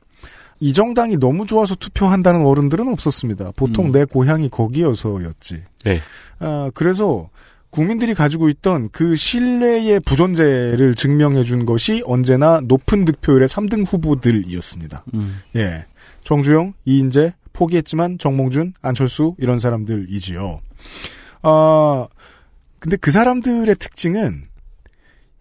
이 0.61 0.73
정당이 0.73 1.19
너무 1.19 1.47
좋아서 1.47 1.75
투표한다는 1.75 2.45
어른들은 2.45 2.89
없었습니다. 2.89 3.53
보통 3.57 3.87
음. 3.87 3.93
내 3.93 4.05
고향이 4.05 4.49
거기여서였지. 4.49 5.63
네. 5.85 6.01
아, 6.39 6.71
그래서 6.75 7.29
국민들이 7.71 8.15
가지고 8.15 8.49
있던 8.49 8.89
그 8.91 9.17
신뢰의 9.17 9.99
부존재를 10.01 10.95
증명해 10.95 11.43
준 11.43 11.67
것이 11.67 12.03
언제나 12.07 12.61
높은 12.63 13.05
득표율의 13.05 13.49
3등 13.49 13.85
후보들이었습니다. 13.87 15.05
음. 15.15 15.41
예. 15.57 15.85
정주영, 16.23 16.75
이인재, 16.85 17.35
포기했지만 17.53 18.19
정몽준, 18.19 18.75
안철수 18.81 19.35
이런 19.39 19.59
사람들이지요. 19.59 20.61
아 21.43 22.07
근데 22.79 22.97
그 22.97 23.11
사람들의 23.11 23.75
특징은 23.77 24.49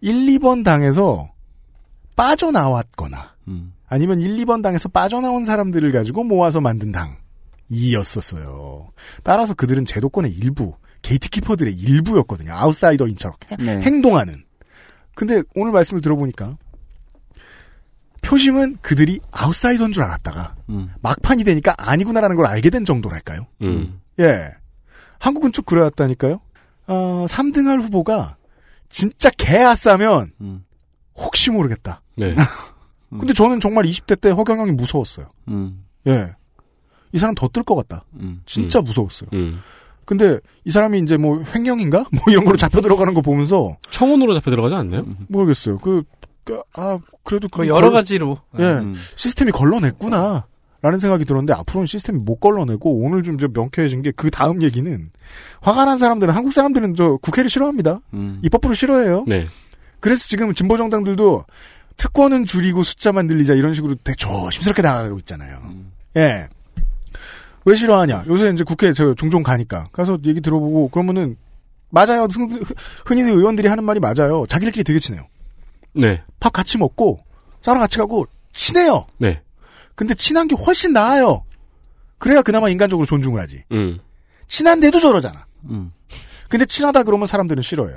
1, 0.01 0.13
2번 0.39 0.63
당에서 0.63 1.29
빠져나왔거나 2.15 3.33
음. 3.47 3.73
아니면 3.93 4.21
1, 4.21 4.37
2번 4.37 4.63
당에서 4.63 4.89
빠져나온 4.89 5.43
사람들을 5.43 5.91
가지고 5.91 6.23
모아서 6.23 6.59
만든 6.59 6.91
당이었었어요. 7.69 8.89
따라서 9.21 9.53
그들은 9.53 9.85
제도권의 9.85 10.31
일부, 10.31 10.73
게이트키퍼들의 11.03 11.75
일부였거든요. 11.75 12.53
아웃사이더인 12.53 13.17
처럼 13.17 13.37
네. 13.59 13.79
행동하는. 13.81 14.45
근데 15.13 15.43
오늘 15.53 15.71
말씀을 15.73 16.01
들어보니까 16.01 16.57
표심은 18.23 18.77
그들이 18.81 19.19
아웃사이더인 19.29 19.91
줄 19.91 20.01
알았다가 20.01 20.55
음. 20.69 20.89
막판이 21.03 21.43
되니까 21.43 21.75
아니구나라는 21.77 22.35
걸 22.35 22.47
알게 22.47 22.71
된 22.71 22.85
정도랄까요? 22.85 23.45
음. 23.61 24.01
예. 24.19 24.49
한국은 25.19 25.51
쭉 25.51 25.67
그래왔다니까요? 25.67 26.41
어, 26.87 27.25
3등할 27.29 27.79
후보가 27.83 28.37
진짜 28.89 29.29
개아싸면 29.29 30.31
음. 30.41 30.65
혹시 31.13 31.51
모르겠다. 31.51 32.01
네. 32.17 32.33
근데 33.19 33.33
저는 33.33 33.59
정말 33.59 33.85
20대 33.85 34.19
때 34.19 34.29
허경영이 34.31 34.71
무서웠어요. 34.73 35.27
음. 35.47 35.83
예. 36.07 36.33
이 37.11 37.17
사람 37.17 37.35
더 37.35 37.47
뜰 37.47 37.63
것 37.63 37.75
같다. 37.75 38.05
음. 38.19 38.41
진짜 38.45 38.81
무서웠어요. 38.81 39.29
음. 39.33 39.59
근데 40.05 40.39
이 40.65 40.71
사람이 40.71 40.99
이제 40.99 41.15
뭐 41.17 41.41
횡령인가? 41.55 42.05
뭐 42.11 42.21
이런 42.29 42.43
걸로 42.43 42.57
잡혀 42.57 42.81
들어가는 42.81 43.13
거 43.13 43.21
보면서 43.21 43.77
청원으로 43.91 44.33
잡혀 44.33 44.51
들어가지 44.51 44.75
않나요? 44.75 45.05
모르겠어요. 45.29 45.77
그, 45.79 46.03
그, 46.43 46.59
아, 46.73 46.99
그래도 47.23 47.47
그 47.47 47.67
여러 47.67 47.89
가지로. 47.91 48.39
예. 48.59 48.63
음. 48.63 48.93
시스템이 49.15 49.51
걸러냈구나. 49.51 50.45
라는 50.81 50.99
생각이 50.99 51.23
들었는데 51.23 51.53
앞으로는 51.53 51.85
시스템이 51.85 52.19
못 52.19 52.41
걸러내고 52.41 52.99
오늘 53.05 53.23
좀 53.23 53.37
명쾌해진 53.53 54.01
게 54.01 54.11
그 54.17 54.29
다음 54.29 54.61
얘기는 54.61 55.11
화가 55.61 55.85
난 55.85 55.97
사람들은 55.97 56.33
한국 56.33 56.51
사람들은 56.51 56.95
저 56.95 57.15
국회를 57.21 57.49
싫어합니다. 57.49 58.01
음. 58.13 58.41
입법부를 58.43 58.75
싫어해요. 58.75 59.23
네. 59.25 59.45
그래서 60.01 60.27
지금 60.27 60.53
진보 60.53 60.75
정당들도 60.75 61.45
특권은 61.97 62.45
줄이고 62.45 62.83
숫자만 62.83 63.27
늘리자 63.27 63.53
이런 63.53 63.73
식으로 63.73 63.95
되게 64.03 64.15
조심스럽게 64.15 64.81
나가고 64.81 65.19
있잖아요. 65.19 65.59
예. 66.17 66.47
왜 67.65 67.75
싫어하냐? 67.75 68.25
요새 68.27 68.49
이제 68.51 68.63
국회 68.63 68.91
저 68.93 69.13
종종 69.15 69.41
가니까 69.43 69.87
가서 69.93 70.17
얘기 70.25 70.41
들어보고 70.41 70.89
그러면은 70.89 71.37
맞아요. 71.89 72.23
흔- 72.31 72.49
흔히 73.05 73.21
의원들이 73.21 73.67
하는 73.67 73.83
말이 73.83 73.99
맞아요. 73.99 74.45
자기들끼리 74.47 74.83
되게 74.83 74.99
친해요. 74.99 75.27
네. 75.93 76.21
밥 76.39 76.51
같이 76.51 76.77
먹고 76.77 77.23
짜러 77.61 77.79
같이 77.79 77.97
가고 77.97 78.25
친해요. 78.51 79.05
네. 79.17 79.41
근데 79.95 80.13
친한 80.15 80.47
게 80.47 80.55
훨씬 80.55 80.91
나아요. 80.91 81.45
그래야 82.17 82.41
그나마 82.41 82.69
인간적으로 82.69 83.05
존중을 83.05 83.39
하지. 83.41 83.63
음. 83.71 83.99
친한데도 84.47 84.99
저러잖아. 84.99 85.45
음. 85.69 85.91
근데 86.49 86.65
친하다 86.65 87.03
그러면 87.03 87.27
사람들은 87.27 87.61
싫어해요. 87.63 87.95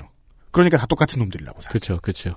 그러니까 0.52 0.78
다 0.78 0.86
똑같은 0.86 1.18
놈들이라고 1.18 1.60
생각. 1.60 1.70
그렇죠. 1.70 1.98
그렇죠. 2.00 2.36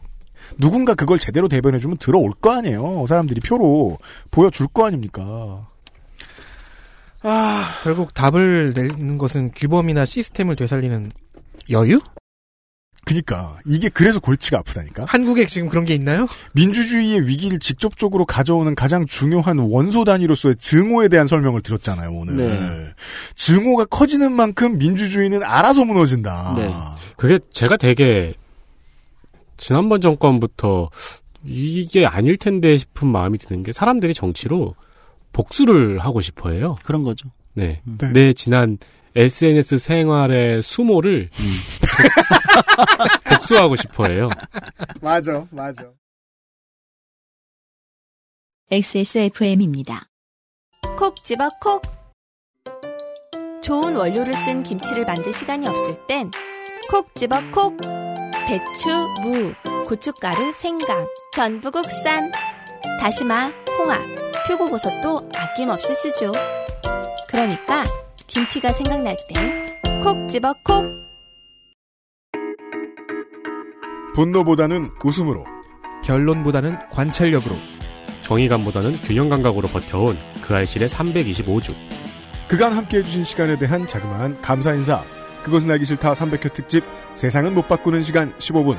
누군가 0.58 0.94
그걸 0.96 1.20
제대로 1.20 1.48
대변해주면 1.48 1.98
들어올 1.98 2.32
거 2.34 2.52
아니에요. 2.52 3.06
사람들이 3.08 3.42
표로 3.42 3.98
보여줄 4.32 4.68
거 4.68 4.86
아닙니까. 4.86 5.68
아, 7.22 7.66
결국 7.84 8.14
답을 8.14 8.72
내는 8.76 9.18
것은 9.18 9.52
규범이나 9.56 10.06
시스템을 10.06 10.56
되살리는 10.56 11.12
여유? 11.70 12.00
그니까 13.06 13.58
이게 13.66 13.90
그래서 13.90 14.20
골치가 14.20 14.60
아프다니까. 14.60 15.06
한국에 15.06 15.48
지금 15.48 15.68
그런 15.68 15.84
게 15.84 15.96
있나요? 15.96 16.28
민주주의의 16.54 17.28
위기를 17.28 17.58
직접적으로 17.58 18.26
가져오는 18.26 18.76
가장 18.76 19.06
중요한 19.08 19.58
원소 19.58 20.04
단위로서의 20.04 20.58
증오에 20.58 21.08
대한 21.08 21.26
설명을 21.26 21.62
들었잖아요 21.62 22.12
오늘. 22.12 22.36
네. 22.36 22.94
증오가 23.36 23.86
커지는 23.86 24.32
만큼 24.32 24.78
민주주의는 24.78 25.42
알아서 25.44 25.86
무너진다. 25.86 26.54
네. 26.58 26.72
그게 27.18 27.40
제가 27.52 27.78
되게 27.78 28.36
지난번 29.60 30.02
정권부터 30.02 30.90
이게 31.46 32.06
아닐 32.06 32.38
텐데 32.38 32.76
싶은 32.78 33.08
마음이 33.08 33.38
드는 33.38 33.64
게 33.64 33.72
사람들이 33.72 34.14
정치로 34.14 34.76
복수를 35.32 36.00
하고 36.00 36.22
싶어 36.22 36.50
해요. 36.50 36.78
그런 36.84 37.04
거죠. 37.04 37.30
네. 37.54 37.82
네. 37.86 38.12
내 38.12 38.34
지난 38.34 38.78
SNS 39.16 39.78
생활의 39.78 40.62
수모를 40.62 41.30
복수하고 43.30 43.76
싶어 43.76 44.08
해요. 44.08 44.30
맞아, 45.02 45.46
맞아. 45.52 45.92
XSFM입니다. 48.72 50.08
콕 50.98 51.24
집어 51.24 51.50
콕. 51.62 51.82
좋은 53.62 53.96
원료를 53.96 54.34
쓴 54.34 54.64
김치를 54.64 55.06
만들 55.06 55.34
시간이 55.34 55.68
없을 55.68 55.96
땐 56.08 56.32
콕 56.90 57.14
집어 57.16 57.40
콕. 57.52 57.78
배추, 58.50 58.90
무, 59.22 59.54
고춧가루, 59.88 60.54
생강, 60.54 61.06
전부 61.36 61.70
국산. 61.70 62.32
다시마, 63.00 63.52
홍합, 63.78 64.02
표고버섯도 64.48 65.30
아낌없이 65.36 65.94
쓰죠. 65.94 66.32
그러니까 67.28 67.84
김치가 68.26 68.72
생각날 68.72 69.16
땐 69.32 70.02
콕 70.02 70.28
집어 70.28 70.56
콕. 70.64 70.84
분노보다는 74.16 74.94
웃음으로. 75.04 75.46
결론보다는 76.04 76.90
관찰력으로. 76.90 77.56
정의감보다는 78.24 79.00
균형 79.04 79.30
감각으로 79.30 79.68
버텨온 79.68 80.18
그 80.42 80.56
알실의 80.56 80.90
325주. 80.90 81.76
그간 82.48 82.74
함께 82.74 82.98
해주신 82.98 83.26
시간에 83.26 83.60
대한 83.60 83.86
자그마한 83.86 84.42
감사 84.42 84.74
인사. 84.74 85.04
그것은 85.50 85.70
알기 85.72 85.86
싫다 85.86 86.14
300회 86.14 86.54
특집 86.54 86.84
세상은 87.16 87.54
못 87.54 87.68
바꾸는 87.68 88.02
시간 88.02 88.34
15분. 88.38 88.78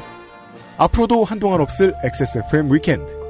앞으로도 0.78 1.24
한동안 1.24 1.60
없을 1.60 1.92
XSFM 2.02 2.72
위켄드. 2.72 3.20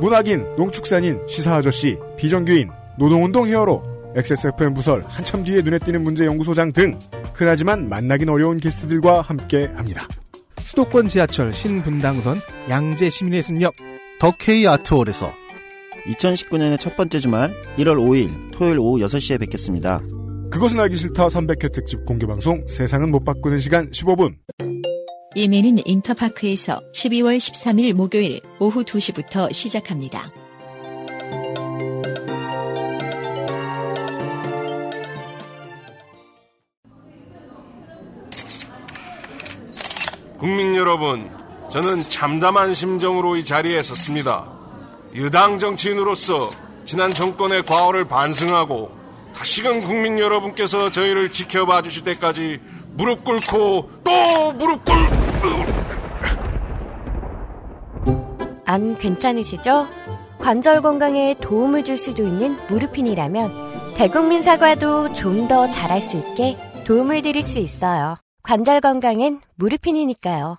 문학인, 0.00 0.44
농축산인, 0.56 1.20
시사아저씨, 1.28 1.98
비정규인, 2.16 2.70
노동운동 2.98 3.46
히어로, 3.46 4.12
XSFM 4.16 4.74
부설, 4.74 5.04
한참 5.06 5.44
뒤에 5.44 5.60
눈에 5.60 5.78
띄는 5.78 6.02
문제 6.02 6.24
연구소장 6.24 6.72
등 6.72 6.98
흔하지만 7.34 7.88
만나긴 7.88 8.28
어려운 8.30 8.58
게스트들과 8.58 9.20
함께 9.20 9.70
합니다. 9.74 10.08
수도권 10.58 11.08
지하철 11.08 11.52
신분당선 11.52 12.38
양재 12.68 13.10
시민의 13.10 13.42
숲역 13.42 13.74
덕케이 14.20 14.66
아트홀에서 14.66 15.30
2019년의 16.06 16.80
첫 16.80 16.96
번째 16.96 17.18
주말 17.18 17.52
1월 17.76 17.96
5일 17.96 18.52
토요일 18.52 18.78
오후 18.78 18.98
6시에 19.00 19.38
뵙겠습니다. 19.40 20.00
그것은 20.50 20.80
알기 20.80 20.96
싫다 20.96 21.28
300회 21.28 21.72
특집 21.72 22.04
공개방송 22.04 22.66
세상은 22.66 23.12
못 23.12 23.24
바꾸는 23.24 23.60
시간 23.60 23.88
15분. 23.90 24.34
예매는 25.36 25.78
인터파크에서 25.84 26.80
12월 26.92 27.36
13일 27.38 27.92
목요일 27.92 28.40
오후 28.58 28.82
2시부터 28.82 29.52
시작합니다. 29.52 30.32
국민 40.38 40.74
여러분, 40.74 41.30
저는 41.70 42.02
참담한 42.08 42.74
심정으로 42.74 43.36
이 43.36 43.44
자리에 43.44 43.82
섰습니다. 43.82 44.50
여당 45.16 45.60
정치인으로서 45.60 46.50
지난 46.84 47.12
정권의 47.14 47.64
과오를 47.66 48.06
반성하고 48.08 48.99
다시금 49.34 49.80
국민 49.80 50.18
여러분께서 50.18 50.90
저희를 50.90 51.32
지켜봐 51.32 51.82
주실 51.82 52.04
때까지 52.04 52.60
무릎 52.92 53.24
꿇고 53.24 53.90
또 54.04 54.52
무릎 54.52 54.84
꿇... 54.84 54.94
안 58.64 58.96
괜찮으시죠? 58.98 59.86
관절 60.38 60.80
건강에 60.82 61.34
도움을 61.40 61.84
줄 61.84 61.98
수도 61.98 62.22
있는 62.26 62.56
무르핀이라면 62.68 63.94
대국민 63.96 64.42
사과도 64.42 65.12
좀 65.12 65.48
더 65.48 65.68
잘할 65.70 66.00
수 66.00 66.16
있게 66.16 66.56
도움을 66.86 67.22
드릴 67.22 67.42
수 67.42 67.58
있어요. 67.58 68.16
관절 68.42 68.80
건강엔 68.80 69.40
무르핀이니까요. 69.56 70.56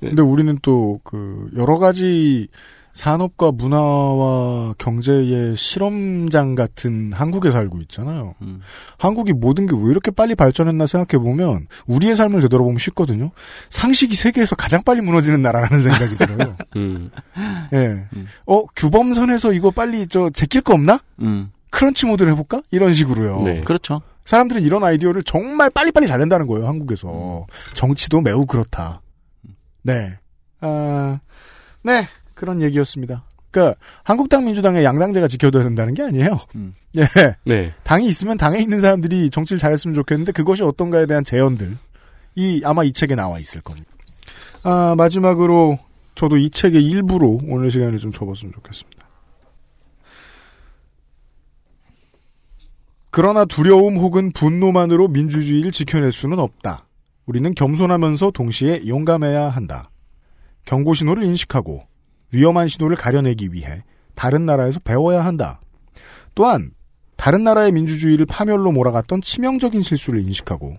근데 0.00 0.22
우리는 0.22 0.58
또 0.62 0.98
그 1.04 1.48
여러 1.56 1.78
가지 1.78 2.48
산업과 2.92 3.52
문화와 3.52 4.74
경제의 4.78 5.56
실험장 5.56 6.54
같은 6.54 7.12
한국에 7.12 7.50
살고 7.50 7.80
있잖아요. 7.82 8.34
한국이 8.98 9.32
모든 9.32 9.66
게 9.66 9.74
왜 9.76 9.90
이렇게 9.90 10.10
빨리 10.10 10.34
발전했나 10.34 10.86
생각해 10.86 11.22
보면 11.22 11.66
우리의 11.86 12.16
삶을 12.16 12.40
되돌아보면 12.42 12.78
쉽거든요. 12.78 13.30
상식이 13.70 14.14
세계에서 14.16 14.56
가장 14.56 14.82
빨리 14.84 15.00
무너지는 15.00 15.40
나라라는 15.42 15.80
생각이 15.82 16.16
들어요. 16.16 16.56
음. 16.76 17.10
예. 17.72 18.04
어 18.46 18.64
규범선에서 18.76 19.52
이거 19.52 19.70
빨리 19.70 20.06
저 20.08 20.28
제낄 20.30 20.60
거 20.60 20.74
없나? 20.74 21.00
음. 21.20 21.52
크런치 21.70 22.06
모드를 22.06 22.32
해볼까? 22.32 22.62
이런 22.70 22.92
식으로요. 22.92 23.42
네. 23.44 23.60
그렇죠. 23.60 24.02
사람들은 24.26 24.62
이런 24.62 24.82
아이디어를 24.84 25.22
정말 25.22 25.70
빨리빨리 25.70 26.06
잘 26.06 26.18
낸다는 26.18 26.46
거예요, 26.46 26.66
한국에서. 26.66 27.46
정치도 27.74 28.20
매우 28.20 28.44
그렇다. 28.46 29.00
네. 29.82 30.18
아, 30.60 31.18
네. 31.82 32.06
그런 32.40 32.62
얘기였습니다. 32.62 33.24
그니까, 33.50 33.74
한국당 34.02 34.46
민주당의 34.46 34.82
양당제가 34.82 35.28
지켜둬야 35.28 35.62
된다는 35.62 35.92
게 35.92 36.02
아니에요. 36.02 36.38
예. 36.96 37.06
네. 37.44 37.74
당이 37.84 38.06
있으면 38.06 38.38
당에 38.38 38.60
있는 38.60 38.80
사람들이 38.80 39.28
정치를 39.28 39.58
잘했으면 39.58 39.94
좋겠는데 39.94 40.32
그것이 40.32 40.62
어떤가에 40.62 41.04
대한 41.04 41.22
제언들. 41.22 41.76
이, 42.36 42.62
아마 42.64 42.82
이 42.82 42.92
책에 42.92 43.14
나와 43.14 43.38
있을 43.38 43.60
겁니다. 43.60 43.90
아, 44.62 44.94
마지막으로 44.96 45.78
저도 46.14 46.38
이 46.38 46.48
책의 46.48 46.82
일부로 46.82 47.40
오늘 47.46 47.70
시간을 47.70 47.98
좀 47.98 48.10
접었으면 48.10 48.54
좋겠습니다. 48.54 49.06
그러나 53.10 53.44
두려움 53.44 53.96
혹은 53.96 54.32
분노만으로 54.32 55.08
민주주의를 55.08 55.72
지켜낼 55.72 56.12
수는 56.12 56.38
없다. 56.38 56.86
우리는 57.26 57.54
겸손하면서 57.54 58.30
동시에 58.30 58.82
용감해야 58.86 59.48
한다. 59.48 59.90
경고 60.64 60.94
신호를 60.94 61.24
인식하고 61.24 61.89
위험한 62.32 62.68
신호를 62.68 62.96
가려내기 62.96 63.52
위해 63.52 63.82
다른 64.14 64.46
나라에서 64.46 64.80
배워야 64.80 65.24
한다. 65.24 65.60
또한 66.34 66.72
다른 67.16 67.44
나라의 67.44 67.72
민주주의를 67.72 68.26
파멸로 68.26 68.72
몰아갔던 68.72 69.22
치명적인 69.22 69.82
실수를 69.82 70.20
인식하고 70.20 70.78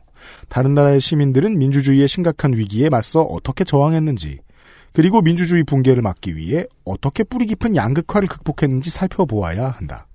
다른 0.49 0.73
나라의 0.73 0.99
시민들은 1.01 1.57
민주주의의 1.57 2.07
심각한 2.07 2.53
위기에 2.53 2.89
맞서 2.89 3.21
어떻게 3.21 3.63
저항했는지 3.63 4.39
그리고 4.93 5.21
민주주의 5.21 5.63
붕괴를 5.63 6.01
막기 6.01 6.35
위해 6.35 6.65
어떻게 6.85 7.23
뿌리 7.23 7.45
깊은 7.45 7.75
양극화를 7.75 8.27
극복했는지 8.27 8.89
살펴보아야 8.89 9.69
한다. 9.69 10.07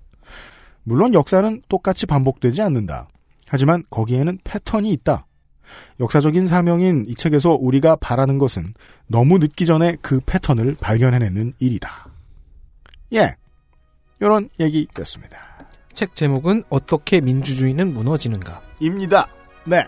물론 0.83 1.13
역사는 1.13 1.63
똑같이 1.67 2.05
반복되지 2.05 2.61
않는다. 2.61 3.09
하지만 3.47 3.83
거기에는 3.89 4.39
패턴이 4.43 4.91
있다. 4.91 5.26
역사적인 5.99 6.45
사명인 6.45 7.05
이 7.07 7.15
책에서 7.15 7.51
우리가 7.59 7.95
바라는 7.97 8.37
것은 8.37 8.73
너무 9.07 9.37
늦기 9.39 9.65
전에 9.65 9.95
그 10.01 10.19
패턴을 10.25 10.75
발견해내는 10.79 11.53
일이다. 11.59 12.07
예. 13.13 13.35
요런 14.21 14.49
얘기였습니다. 14.59 15.37
책 15.93 16.15
제목은 16.15 16.63
어떻게 16.69 17.21
민주주의는 17.21 17.93
무너지는가? 17.93 18.61
입니다. 18.79 19.27
네. 19.65 19.85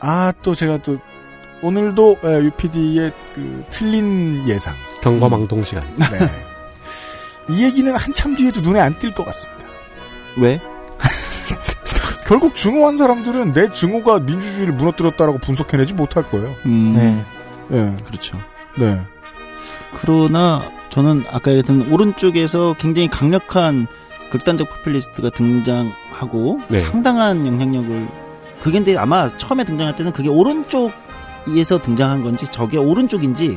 아, 0.00 0.32
또 0.42 0.54
제가 0.54 0.78
또 0.78 0.98
오늘도 1.62 2.18
UPD의 2.22 3.12
그 3.34 3.64
틀린 3.70 4.46
예상. 4.48 4.74
경거망동 5.02 5.64
시간. 5.64 5.84
네. 5.96 6.06
이 7.50 7.64
얘기는 7.64 7.94
한참 7.96 8.36
뒤에도 8.36 8.60
눈에 8.60 8.78
안 8.80 8.94
띌 8.98 9.14
것 9.14 9.24
같습니다. 9.24 9.64
왜? 10.36 10.60
결국 12.28 12.54
증오한 12.54 12.98
사람들은 12.98 13.54
내 13.54 13.72
증오가 13.72 14.18
민주주의를 14.18 14.74
무너뜨렸다라고 14.74 15.38
분석해내지 15.38 15.94
못할 15.94 16.28
거예요. 16.28 16.54
음, 16.66 16.92
네. 16.94 17.24
네. 17.68 17.96
그렇죠. 18.04 18.36
네. 18.78 19.00
그러나 19.94 20.70
저는 20.90 21.24
아까 21.32 21.50
얘기했던 21.52 21.90
오른쪽에서 21.90 22.76
굉장히 22.78 23.08
강력한 23.08 23.86
극단적 24.30 24.68
포퓰리스트가 24.68 25.30
등장하고 25.30 26.60
네. 26.68 26.80
상당한 26.80 27.46
영향력을 27.46 28.08
그게 28.60 28.78
근데 28.78 28.98
아마 28.98 29.30
처음에 29.38 29.64
등장할 29.64 29.96
때는 29.96 30.12
그게 30.12 30.28
오른쪽에서 30.28 31.80
등장한 31.80 32.22
건지 32.22 32.46
저게 32.50 32.76
오른쪽인지 32.76 33.56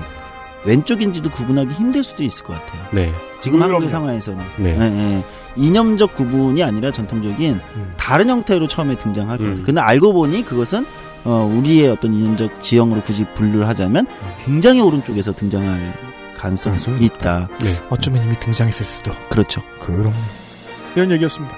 왼쪽인지도 0.65 1.29
구분하기 1.31 1.73
힘들 1.73 2.03
수도 2.03 2.23
있을 2.23 2.43
것 2.43 2.53
같아요. 2.53 2.83
네. 2.91 3.13
지금 3.41 3.61
한국의 3.61 3.89
상황에서는 3.89 4.43
네. 4.57 4.77
예, 4.79 4.83
예. 4.83 5.23
이념적 5.55 6.15
구분이 6.15 6.63
아니라 6.63 6.91
전통적인 6.91 7.59
음. 7.75 7.91
다른 7.97 8.29
형태로 8.29 8.67
처음에 8.67 8.95
등장할 8.97 9.37
것 9.37 9.43
음. 9.43 9.63
근데 9.65 9.81
알고 9.81 10.13
보니 10.13 10.43
그것은 10.45 10.85
어, 11.23 11.51
우리의 11.55 11.89
어떤 11.89 12.13
이념적 12.13 12.61
지형으로 12.61 13.01
굳이 13.01 13.25
분류를 13.35 13.67
하자면 13.67 14.07
굉장히 14.45 14.81
오른쪽에서 14.81 15.33
등장할 15.33 15.93
가능성이 16.37 17.05
있다. 17.05 17.47
네. 17.61 17.69
어쩌면 17.89 18.23
이미 18.23 18.39
등장했을 18.39 18.85
수도. 18.85 19.11
그렇죠. 19.29 19.61
그럼 19.79 20.13
이런 20.95 21.11
얘기였습니다. 21.11 21.55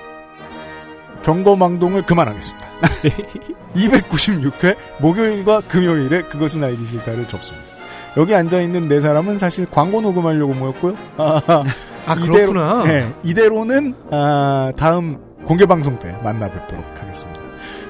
경거망동을 1.24 2.06
그만하겠습니다. 2.06 2.68
296회 3.76 4.76
목요일과 5.00 5.62
금요일에 5.62 6.24
그것은 6.24 6.64
알기 6.64 6.86
싫다를 6.86 7.28
접습니다. 7.30 7.73
여기 8.18 8.36
앉아 8.36 8.62
있는 8.62 8.88
네 8.88 9.02
사람은 9.02 9.38
사실 9.38 9.66
광고 9.70 10.02
녹음하려고 10.02 10.54
모였고요. 10.54 10.96
아, 11.18 11.42
아, 12.06 12.16
그렇구나. 12.16 12.84
네, 12.84 13.12
이대로는 13.24 13.94
아, 14.12 14.72
다음 14.78 15.18
공개 15.46 15.66
방송 15.66 15.98
때 16.00 16.16
만나 16.24 16.48
뵙도록 16.50 16.84
하겠습니다. 17.00 17.42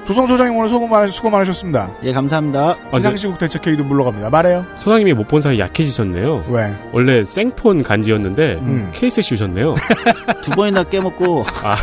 조성 0.06 0.26
소장님 0.26 0.54
오늘 0.56 0.68
수고, 0.68 0.86
많으, 0.86 1.08
수고 1.08 1.30
많으셨습니다. 1.30 1.94
예, 2.02 2.12
감사합니다. 2.12 2.76
이상시국 2.94 3.38
대책회의도 3.38 3.84
물러갑니다. 3.84 4.28
말해요. 4.28 4.66
소장님이 4.76 5.14
못 5.14 5.26
본 5.28 5.40
사이 5.40 5.58
약해지셨네요. 5.58 6.44
왜? 6.50 6.74
원래 6.92 7.24
생폰 7.24 7.82
간지였는데 7.82 8.58
음. 8.60 8.90
케이스 8.92 9.22
씌우셨네요. 9.22 9.74
두 10.42 10.50
번이나 10.50 10.84
깨먹고 10.84 11.44
아, 11.62 11.76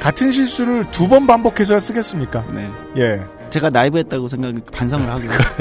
같은 0.00 0.30
실수를 0.32 0.90
두 0.90 1.08
번 1.08 1.26
반복해서야 1.26 1.78
쓰겠습니까? 1.80 2.44
네. 2.52 2.68
예. 2.96 3.20
제가 3.50 3.70
라이브했다고 3.70 4.28
생각 4.28 4.54
반성을 4.72 5.08
하고 5.08 5.20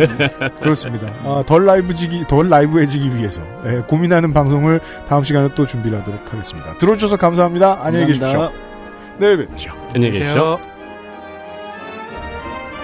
그렇습니다. 0.59 1.07
아, 1.23 1.43
덜 1.45 1.65
라이브지기, 1.65 2.25
덜 2.27 2.49
라이브해지기 2.49 3.15
위해서 3.15 3.41
예, 3.65 3.81
고민하는 3.87 4.33
방송을 4.33 4.79
다음 5.07 5.23
시간에 5.23 5.49
또 5.55 5.65
준비를 5.65 5.99
하도록 5.99 6.33
하겠습니다. 6.33 6.77
들어주셔서 6.77 7.17
감사합니다. 7.17 7.79
안녕히 7.81 8.17
감사합니다. 8.19 8.49
계십시오. 8.49 9.17
내일 9.19 9.37
뵙죠. 9.37 9.71
안녕히 9.95 10.19
계십시오. 10.19 10.59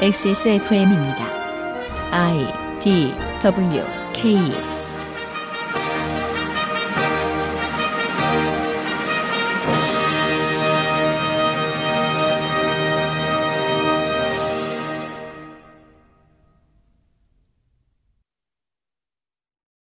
XSFM입니다. 0.02 1.26
I 2.12 2.48
D 2.82 3.14
W 3.42 3.84
K 4.14 4.73